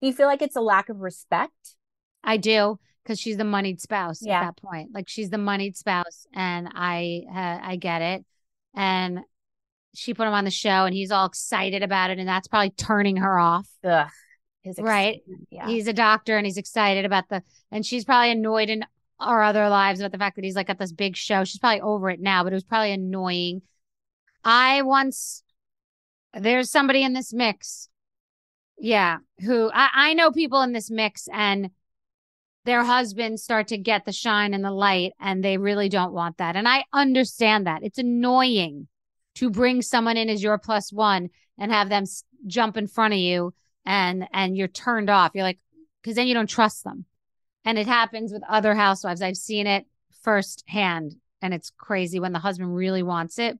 Do 0.00 0.06
you 0.08 0.12
feel 0.12 0.26
like 0.26 0.42
it's 0.42 0.54
a 0.54 0.60
lack 0.60 0.90
of 0.90 0.98
respect? 1.00 1.76
I 2.22 2.36
do 2.36 2.78
because 3.02 3.18
she's 3.18 3.36
the 3.38 3.44
moneyed 3.44 3.80
spouse 3.80 4.20
Yeah. 4.22 4.40
at 4.40 4.44
that 4.44 4.56
point. 4.62 4.90
Like 4.94 5.08
she's 5.08 5.30
the 5.30 5.38
moneyed 5.38 5.76
spouse, 5.76 6.26
and 6.34 6.68
I 6.72 7.22
uh, 7.28 7.58
I 7.68 7.76
get 7.76 8.02
it. 8.02 8.24
And 8.74 9.20
she 9.94 10.14
put 10.14 10.28
him 10.28 10.34
on 10.34 10.44
the 10.44 10.50
show, 10.52 10.84
and 10.84 10.94
he's 10.94 11.10
all 11.10 11.26
excited 11.26 11.82
about 11.82 12.10
it, 12.10 12.18
and 12.18 12.28
that's 12.28 12.46
probably 12.46 12.70
turning 12.70 13.16
her 13.16 13.38
off. 13.38 13.66
Ugh. 13.82 14.08
His 14.62 14.78
Right. 14.78 15.22
Yeah. 15.50 15.66
He's 15.66 15.88
a 15.88 15.92
doctor, 15.94 16.36
and 16.36 16.46
he's 16.46 16.58
excited 16.58 17.04
about 17.06 17.28
the, 17.30 17.42
and 17.72 17.84
she's 17.84 18.04
probably 18.04 18.30
annoyed 18.30 18.68
in 18.68 18.84
our 19.20 19.42
other 19.42 19.68
lives 19.68 20.00
about 20.00 20.12
the 20.12 20.18
fact 20.18 20.36
that 20.36 20.44
he's 20.44 20.56
like 20.56 20.70
at 20.70 20.78
this 20.78 20.92
big 20.92 21.16
show. 21.16 21.44
She's 21.44 21.58
probably 21.58 21.80
over 21.80 22.10
it 22.10 22.20
now, 22.20 22.42
but 22.42 22.52
it 22.52 22.56
was 22.56 22.64
probably 22.64 22.92
annoying. 22.92 23.62
I 24.44 24.82
once, 24.82 25.42
there's 26.34 26.70
somebody 26.70 27.02
in 27.02 27.12
this 27.12 27.32
mix. 27.32 27.88
Yeah. 28.78 29.18
Who 29.40 29.70
I, 29.72 29.88
I 29.94 30.14
know 30.14 30.32
people 30.32 30.62
in 30.62 30.72
this 30.72 30.90
mix 30.90 31.28
and 31.32 31.70
their 32.64 32.84
husbands 32.84 33.42
start 33.42 33.68
to 33.68 33.78
get 33.78 34.04
the 34.04 34.12
shine 34.12 34.54
and 34.54 34.64
the 34.64 34.70
light 34.70 35.12
and 35.20 35.44
they 35.44 35.58
really 35.58 35.88
don't 35.88 36.12
want 36.12 36.38
that. 36.38 36.56
And 36.56 36.68
I 36.68 36.84
understand 36.92 37.66
that. 37.66 37.82
It's 37.82 37.98
annoying 37.98 38.88
to 39.36 39.50
bring 39.50 39.82
someone 39.82 40.16
in 40.16 40.28
as 40.28 40.42
your 40.42 40.58
plus 40.58 40.92
one 40.92 41.30
and 41.58 41.72
have 41.72 41.88
them 41.88 42.04
jump 42.46 42.76
in 42.76 42.86
front 42.86 43.14
of 43.14 43.20
you 43.20 43.54
and 43.84 44.26
and 44.32 44.56
you're 44.56 44.68
turned 44.68 45.10
off. 45.10 45.32
You're 45.34 45.44
like 45.44 45.58
because 46.02 46.16
then 46.16 46.26
you 46.26 46.34
don't 46.34 46.48
trust 46.48 46.84
them. 46.84 47.04
And 47.64 47.78
it 47.78 47.86
happens 47.86 48.32
with 48.32 48.42
other 48.48 48.74
housewives. 48.74 49.22
I've 49.22 49.36
seen 49.36 49.66
it 49.66 49.86
firsthand 50.22 51.16
and 51.42 51.54
it's 51.54 51.70
crazy 51.70 52.20
when 52.20 52.32
the 52.32 52.38
husband 52.38 52.74
really 52.74 53.02
wants 53.02 53.38
it 53.38 53.58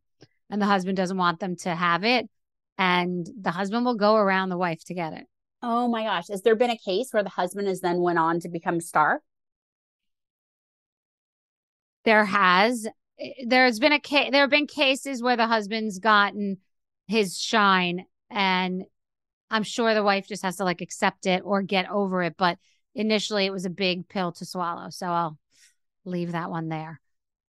and 0.51 0.61
the 0.61 0.66
husband 0.66 0.96
doesn't 0.96 1.16
want 1.16 1.40
them 1.40 1.57
to 1.57 1.74
have 1.74 2.05
it 2.05 2.28
and 2.76 3.28
the 3.40 3.51
husband 3.51 3.84
will 3.84 3.94
go 3.94 4.16
around 4.16 4.48
the 4.48 4.59
wife 4.59 4.84
to 4.84 4.94
get 4.94 5.12
it. 5.12 5.26
oh 5.62 5.88
my 5.88 6.05
gosh. 6.05 6.28
Has 6.28 6.42
there 6.42 6.57
been 6.57 6.70
a 6.70 6.78
case 6.78 7.09
where 7.12 7.22
the 7.22 7.30
husband 7.30 7.68
has 7.68 7.80
then 7.80 8.01
went 8.01 8.18
on 8.18 8.40
to 8.40 8.48
become 8.48 8.76
a 8.76 8.80
star? 8.80 9.20
there 12.05 12.24
has 12.24 12.86
eh, 13.18 13.44
there's 13.46 13.78
been 13.78 13.92
a 13.92 14.01
case 14.01 14.30
there 14.32 14.42
have 14.42 14.51
been 14.51 14.66
cases 14.66 15.22
where 15.22 15.36
the 15.36 15.46
husband's 15.46 15.98
gotten 15.98 16.59
his 17.07 17.38
shine 17.38 18.07
and 18.30 18.84
i'm 19.51 19.62
sure 19.62 19.94
the 19.94 20.03
wife 20.03 20.26
just 20.28 20.42
has 20.42 20.57
to 20.57 20.64
like 20.64 20.80
accept 20.80 21.26
it 21.26 21.42
or 21.44 21.62
get 21.62 21.90
over 21.90 22.22
it 22.22 22.34
but 22.36 22.59
initially 22.95 23.47
it 23.47 23.53
was 23.53 23.64
a 23.64 23.70
big 23.70 24.09
pill 24.09 24.32
to 24.32 24.45
swallow 24.45 24.91
so 24.91 25.07
i'll 25.07 25.38
leave 26.05 26.32
that 26.32 26.51
one 26.51 26.68
there 26.68 27.01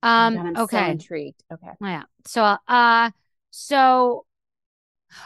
um 0.02 0.36
Oh 0.36 0.40
I'm 0.40 0.56
so 0.56 0.62
okay 0.62 0.90
intrigued. 0.90 1.42
Okay. 1.52 1.72
yeah 1.80 2.04
so 2.26 2.56
uh 2.68 3.10
so 3.50 4.26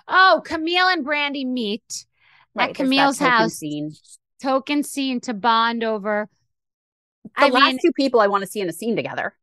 oh 0.08 0.42
camille 0.44 0.88
and 0.88 1.04
brandi 1.04 1.44
meet 1.46 2.06
Right, 2.54 2.70
at 2.70 2.76
camille's 2.76 3.18
token 3.18 3.30
house 3.30 3.54
Scene. 3.54 3.92
token 4.40 4.82
scene 4.82 5.20
to 5.22 5.34
bond 5.34 5.82
over 5.82 6.28
The 7.36 7.46
i 7.46 7.50
last 7.50 7.66
mean 7.66 7.78
two 7.78 7.92
people 7.92 8.20
I 8.20 8.26
want 8.28 8.42
to 8.44 8.50
see 8.50 8.60
in 8.60 8.68
a 8.68 8.72
scene 8.72 8.96
together. 8.96 9.34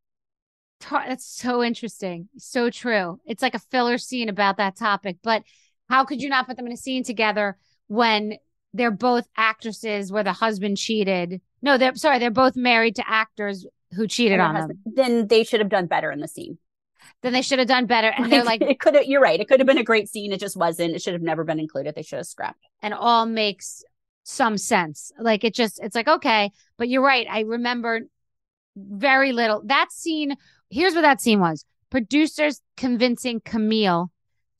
That's 0.90 1.24
so 1.24 1.62
interesting. 1.62 2.28
So 2.38 2.70
true. 2.70 3.20
It's 3.24 3.42
like 3.42 3.54
a 3.54 3.58
filler 3.60 3.98
scene 3.98 4.28
about 4.28 4.56
that 4.56 4.76
topic. 4.76 5.18
But 5.22 5.44
how 5.88 6.04
could 6.04 6.20
you 6.22 6.28
not 6.28 6.46
put 6.46 6.56
them 6.56 6.66
in 6.66 6.72
a 6.72 6.76
scene 6.76 7.04
together 7.04 7.56
when 7.86 8.34
they're 8.74 8.90
both 8.90 9.26
actresses 9.36 10.10
where 10.12 10.24
the 10.24 10.32
husband 10.32 10.76
cheated? 10.76 11.40
No, 11.60 11.78
they're 11.78 11.94
sorry, 11.94 12.18
they're 12.18 12.30
both 12.30 12.56
married 12.56 12.96
to 12.96 13.08
actors 13.08 13.66
who 13.94 14.06
cheated 14.06 14.40
on 14.40 14.54
them. 14.54 14.78
Then 14.86 15.26
they 15.28 15.44
should 15.44 15.60
have 15.60 15.68
done 15.68 15.86
better 15.86 16.10
in 16.10 16.20
the 16.20 16.28
scene. 16.28 16.58
Then 17.22 17.32
they 17.32 17.42
should 17.42 17.58
have 17.58 17.68
done 17.68 17.86
better. 17.86 18.08
And 18.16 18.30
they're 18.32 18.44
like, 18.44 18.62
it 18.62 18.80
could 18.80 18.94
have. 18.94 19.04
You're 19.04 19.20
right. 19.20 19.38
It 19.38 19.48
could 19.48 19.60
have 19.60 19.66
been 19.66 19.78
a 19.78 19.84
great 19.84 20.08
scene. 20.08 20.32
It 20.32 20.40
just 20.40 20.56
wasn't. 20.56 20.94
It 20.94 21.02
should 21.02 21.12
have 21.12 21.22
never 21.22 21.44
been 21.44 21.60
included. 21.60 21.94
They 21.94 22.02
should 22.02 22.18
have 22.18 22.26
scrapped. 22.26 22.64
and 22.80 22.94
all 22.94 23.26
makes 23.26 23.84
some 24.24 24.56
sense. 24.56 25.12
Like 25.18 25.44
it 25.44 25.54
just, 25.54 25.80
it's 25.82 25.94
like, 25.94 26.08
okay. 26.08 26.50
But 26.78 26.88
you're 26.88 27.02
right. 27.02 27.26
I 27.28 27.40
remember 27.40 28.00
very 28.76 29.32
little. 29.32 29.62
That 29.64 29.92
scene, 29.92 30.36
here's 30.70 30.94
what 30.94 31.02
that 31.02 31.20
scene 31.20 31.40
was 31.40 31.64
producers 31.90 32.60
convincing 32.76 33.40
Camille 33.44 34.10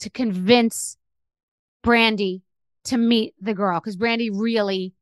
to 0.00 0.10
convince 0.10 0.96
Brandi 1.84 2.42
to 2.84 2.96
meet 2.98 3.34
the 3.40 3.54
girl 3.54 3.80
because 3.80 3.96
Brandi 3.96 4.30
really 4.32 4.92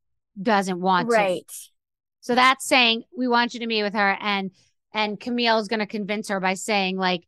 doesn't 0.41 0.79
want 0.79 1.09
Right. 1.09 1.47
to. 1.47 1.53
So 2.21 2.35
that's 2.35 2.65
saying 2.65 3.03
we 3.17 3.27
want 3.27 3.53
you 3.53 3.59
to 3.61 3.67
meet 3.67 3.83
with 3.83 3.93
her 3.93 4.17
and 4.19 4.51
and 4.93 5.19
Camille's 5.19 5.67
going 5.67 5.79
to 5.79 5.87
convince 5.87 6.29
her 6.29 6.39
by 6.39 6.53
saying 6.53 6.97
like 6.97 7.21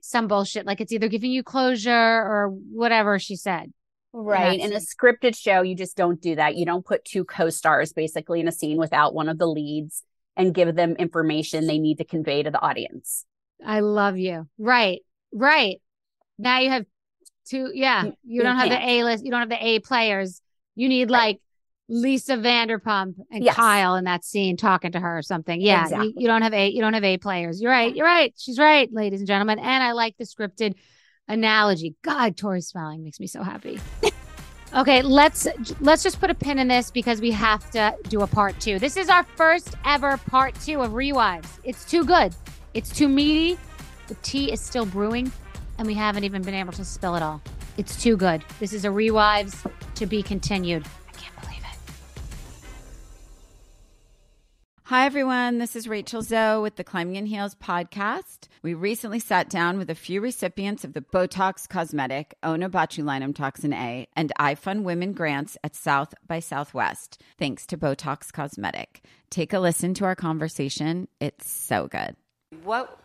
some 0.00 0.28
bullshit 0.28 0.64
like 0.66 0.80
it's 0.80 0.92
either 0.92 1.08
giving 1.08 1.30
you 1.32 1.42
closure 1.42 1.90
or 1.90 2.48
whatever 2.48 3.18
she 3.18 3.36
said. 3.36 3.72
Right. 4.12 4.58
In 4.58 4.72
a 4.72 4.80
scripted 4.80 5.36
show, 5.36 5.62
you 5.62 5.76
just 5.76 5.96
don't 5.96 6.20
do 6.20 6.34
that. 6.36 6.56
You 6.56 6.66
don't 6.66 6.84
put 6.84 7.04
two 7.04 7.24
co 7.24 7.50
stars 7.50 7.92
basically 7.92 8.40
in 8.40 8.48
a 8.48 8.52
scene 8.52 8.78
without 8.78 9.14
one 9.14 9.28
of 9.28 9.38
the 9.38 9.46
leads 9.46 10.02
and 10.36 10.54
give 10.54 10.74
them 10.74 10.96
information 10.96 11.66
they 11.66 11.78
need 11.78 11.98
to 11.98 12.04
convey 12.04 12.42
to 12.42 12.50
the 12.50 12.60
audience. 12.60 13.24
I 13.64 13.80
love 13.80 14.16
you. 14.16 14.48
Right. 14.58 15.00
Right. 15.32 15.80
Now 16.38 16.58
you 16.60 16.70
have 16.70 16.86
two 17.48 17.70
yeah, 17.74 18.04
You- 18.04 18.16
you 18.24 18.42
don't 18.42 18.56
have 18.56 18.68
the. 18.68 18.78
A 18.80 19.04
list, 19.04 19.24
you 19.24 19.30
don't 19.30 19.40
have 19.40 19.48
the 19.48 19.64
A 19.64 19.78
players. 19.80 20.40
You 20.74 20.88
need 20.88 21.10
Right. 21.10 21.18
like 21.18 21.40
Lisa 21.88 22.36
Vanderpump 22.36 23.14
and 23.32 23.44
Yes. 23.44 23.56
Kyle 23.56 23.96
in 23.96 24.04
that 24.04 24.24
scene 24.24 24.56
talking 24.56 24.92
to 24.92 25.00
her 25.00 25.18
or 25.18 25.22
something. 25.22 25.60
Yeah, 25.60 26.02
you, 26.02 26.12
you 26.16 26.26
don't 26.28 26.42
have 26.42 26.54
A 26.54 26.68
you 26.68 26.80
don't 26.80 26.94
have 26.94 27.02
A 27.04 27.18
players. 27.18 27.60
You're 27.60 27.72
right. 27.72 27.94
You're 27.94 28.06
right. 28.06 28.32
She's 28.38 28.58
right, 28.58 28.88
ladies 28.92 29.20
and 29.20 29.26
gentlemen. 29.26 29.58
And 29.58 29.82
I 29.82 29.92
like 29.92 30.16
the 30.16 30.24
scripted 30.24 30.74
analogy. 31.28 31.94
God, 32.02 32.36
Tori 32.36 32.60
Spelling 32.60 33.02
makes 33.02 33.18
me 33.20 33.26
so 33.26 33.42
happy. 33.42 33.80
okay, 34.76 35.02
let's 35.02 35.48
let's 35.80 36.02
just 36.04 36.20
put 36.20 36.30
a 36.30 36.34
pin 36.34 36.58
in 36.60 36.68
this 36.68 36.90
because 36.92 37.20
we 37.20 37.32
have 37.32 37.68
to 37.72 37.94
do 38.08 38.20
a 38.22 38.26
part 38.26 38.58
two. 38.60 38.78
This 38.78 38.96
is 38.96 39.08
our 39.08 39.24
first 39.36 39.74
ever 39.84 40.16
part 40.16 40.54
two 40.60 40.80
of 40.82 40.92
Rewives. 40.92 41.58
It's 41.64 41.84
too 41.84 42.04
good. 42.04 42.34
It's 42.74 42.90
too 42.90 43.08
meaty. 43.08 43.58
The 44.06 44.14
tea 44.22 44.52
is 44.52 44.60
still 44.60 44.86
brewing, 44.86 45.30
and 45.80 45.86
we 45.86 45.94
haven't 45.94 46.24
even 46.24 46.42
been 46.42 46.52
able 46.52 46.74
to 46.74 46.84
spill 46.84 47.14
it 47.16 47.22
all. 47.22 47.40
It's 47.78 48.00
too 48.02 48.14
good. 48.14 48.44
This 48.58 48.74
is 48.74 48.84
a 48.84 48.88
Rewives 48.88 49.66
to 49.94 50.04
be 50.04 50.22
continued. 50.22 50.84
I 51.08 51.12
can't 51.12 51.34
believe 51.40 51.62
it. 51.62 51.78
Hi, 54.82 55.06
everyone. 55.06 55.56
This 55.56 55.74
is 55.74 55.88
Rachel 55.88 56.20
Zoe 56.20 56.60
with 56.60 56.76
the 56.76 56.84
Climbing 56.84 57.16
in 57.16 57.24
Heels 57.24 57.54
podcast. 57.54 58.48
We 58.62 58.74
recently 58.74 59.20
sat 59.20 59.48
down 59.48 59.78
with 59.78 59.88
a 59.88 59.94
few 59.94 60.20
recipients 60.20 60.84
of 60.84 60.92
the 60.92 61.00
Botox 61.00 61.66
Cosmetic, 61.66 62.34
Ona 62.42 62.68
Botulinum 62.68 63.34
Toxin 63.34 63.72
A, 63.72 64.06
and 64.14 64.32
iFund 64.38 64.82
Women 64.82 65.14
grants 65.14 65.56
at 65.64 65.74
South 65.74 66.12
by 66.26 66.40
Southwest, 66.40 67.22
thanks 67.38 67.64
to 67.68 67.78
Botox 67.78 68.30
Cosmetic. 68.30 69.02
Take 69.30 69.54
a 69.54 69.58
listen 69.58 69.94
to 69.94 70.04
our 70.04 70.14
conversation. 70.14 71.08
It's 71.20 71.50
so 71.50 71.86
good. 71.86 72.16
What 72.64 72.98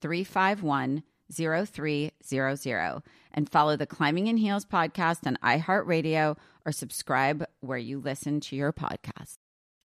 351 0.00 1.02
0300 1.32 3.02
and 3.32 3.48
follow 3.48 3.76
the 3.76 3.86
Climbing 3.86 4.26
in 4.26 4.36
Heels 4.36 4.64
podcast 4.64 5.26
on 5.26 5.38
iHeartRadio 5.42 6.36
or 6.64 6.72
subscribe 6.72 7.46
where 7.60 7.78
you 7.78 8.00
listen 8.00 8.40
to 8.40 8.56
your 8.56 8.72
podcast. 8.72 9.36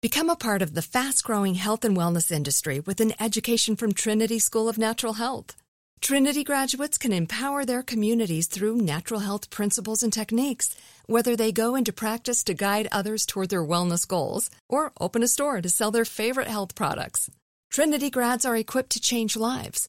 Become 0.02 0.30
a 0.30 0.36
part 0.36 0.62
of 0.62 0.74
the 0.74 0.82
fast 0.82 1.24
growing 1.24 1.54
health 1.54 1.84
and 1.84 1.96
wellness 1.96 2.30
industry 2.30 2.80
with 2.80 3.00
an 3.00 3.12
education 3.20 3.76
from 3.76 3.92
Trinity 3.92 4.38
School 4.38 4.68
of 4.68 4.78
Natural 4.78 5.14
Health. 5.14 5.56
Trinity 6.02 6.44
graduates 6.44 6.98
can 6.98 7.12
empower 7.12 7.64
their 7.64 7.82
communities 7.82 8.46
through 8.46 8.76
natural 8.76 9.20
health 9.20 9.48
principles 9.48 10.02
and 10.02 10.12
techniques, 10.12 10.76
whether 11.06 11.34
they 11.34 11.50
go 11.50 11.74
into 11.74 11.92
practice 11.92 12.44
to 12.44 12.54
guide 12.54 12.86
others 12.92 13.24
toward 13.24 13.48
their 13.48 13.64
wellness 13.64 14.06
goals 14.06 14.50
or 14.68 14.92
open 15.00 15.22
a 15.22 15.28
store 15.28 15.62
to 15.62 15.70
sell 15.70 15.90
their 15.90 16.04
favorite 16.04 16.48
health 16.48 16.74
products. 16.74 17.30
Trinity 17.70 18.10
grads 18.10 18.44
are 18.44 18.56
equipped 18.56 18.90
to 18.90 19.00
change 19.00 19.36
lives 19.36 19.88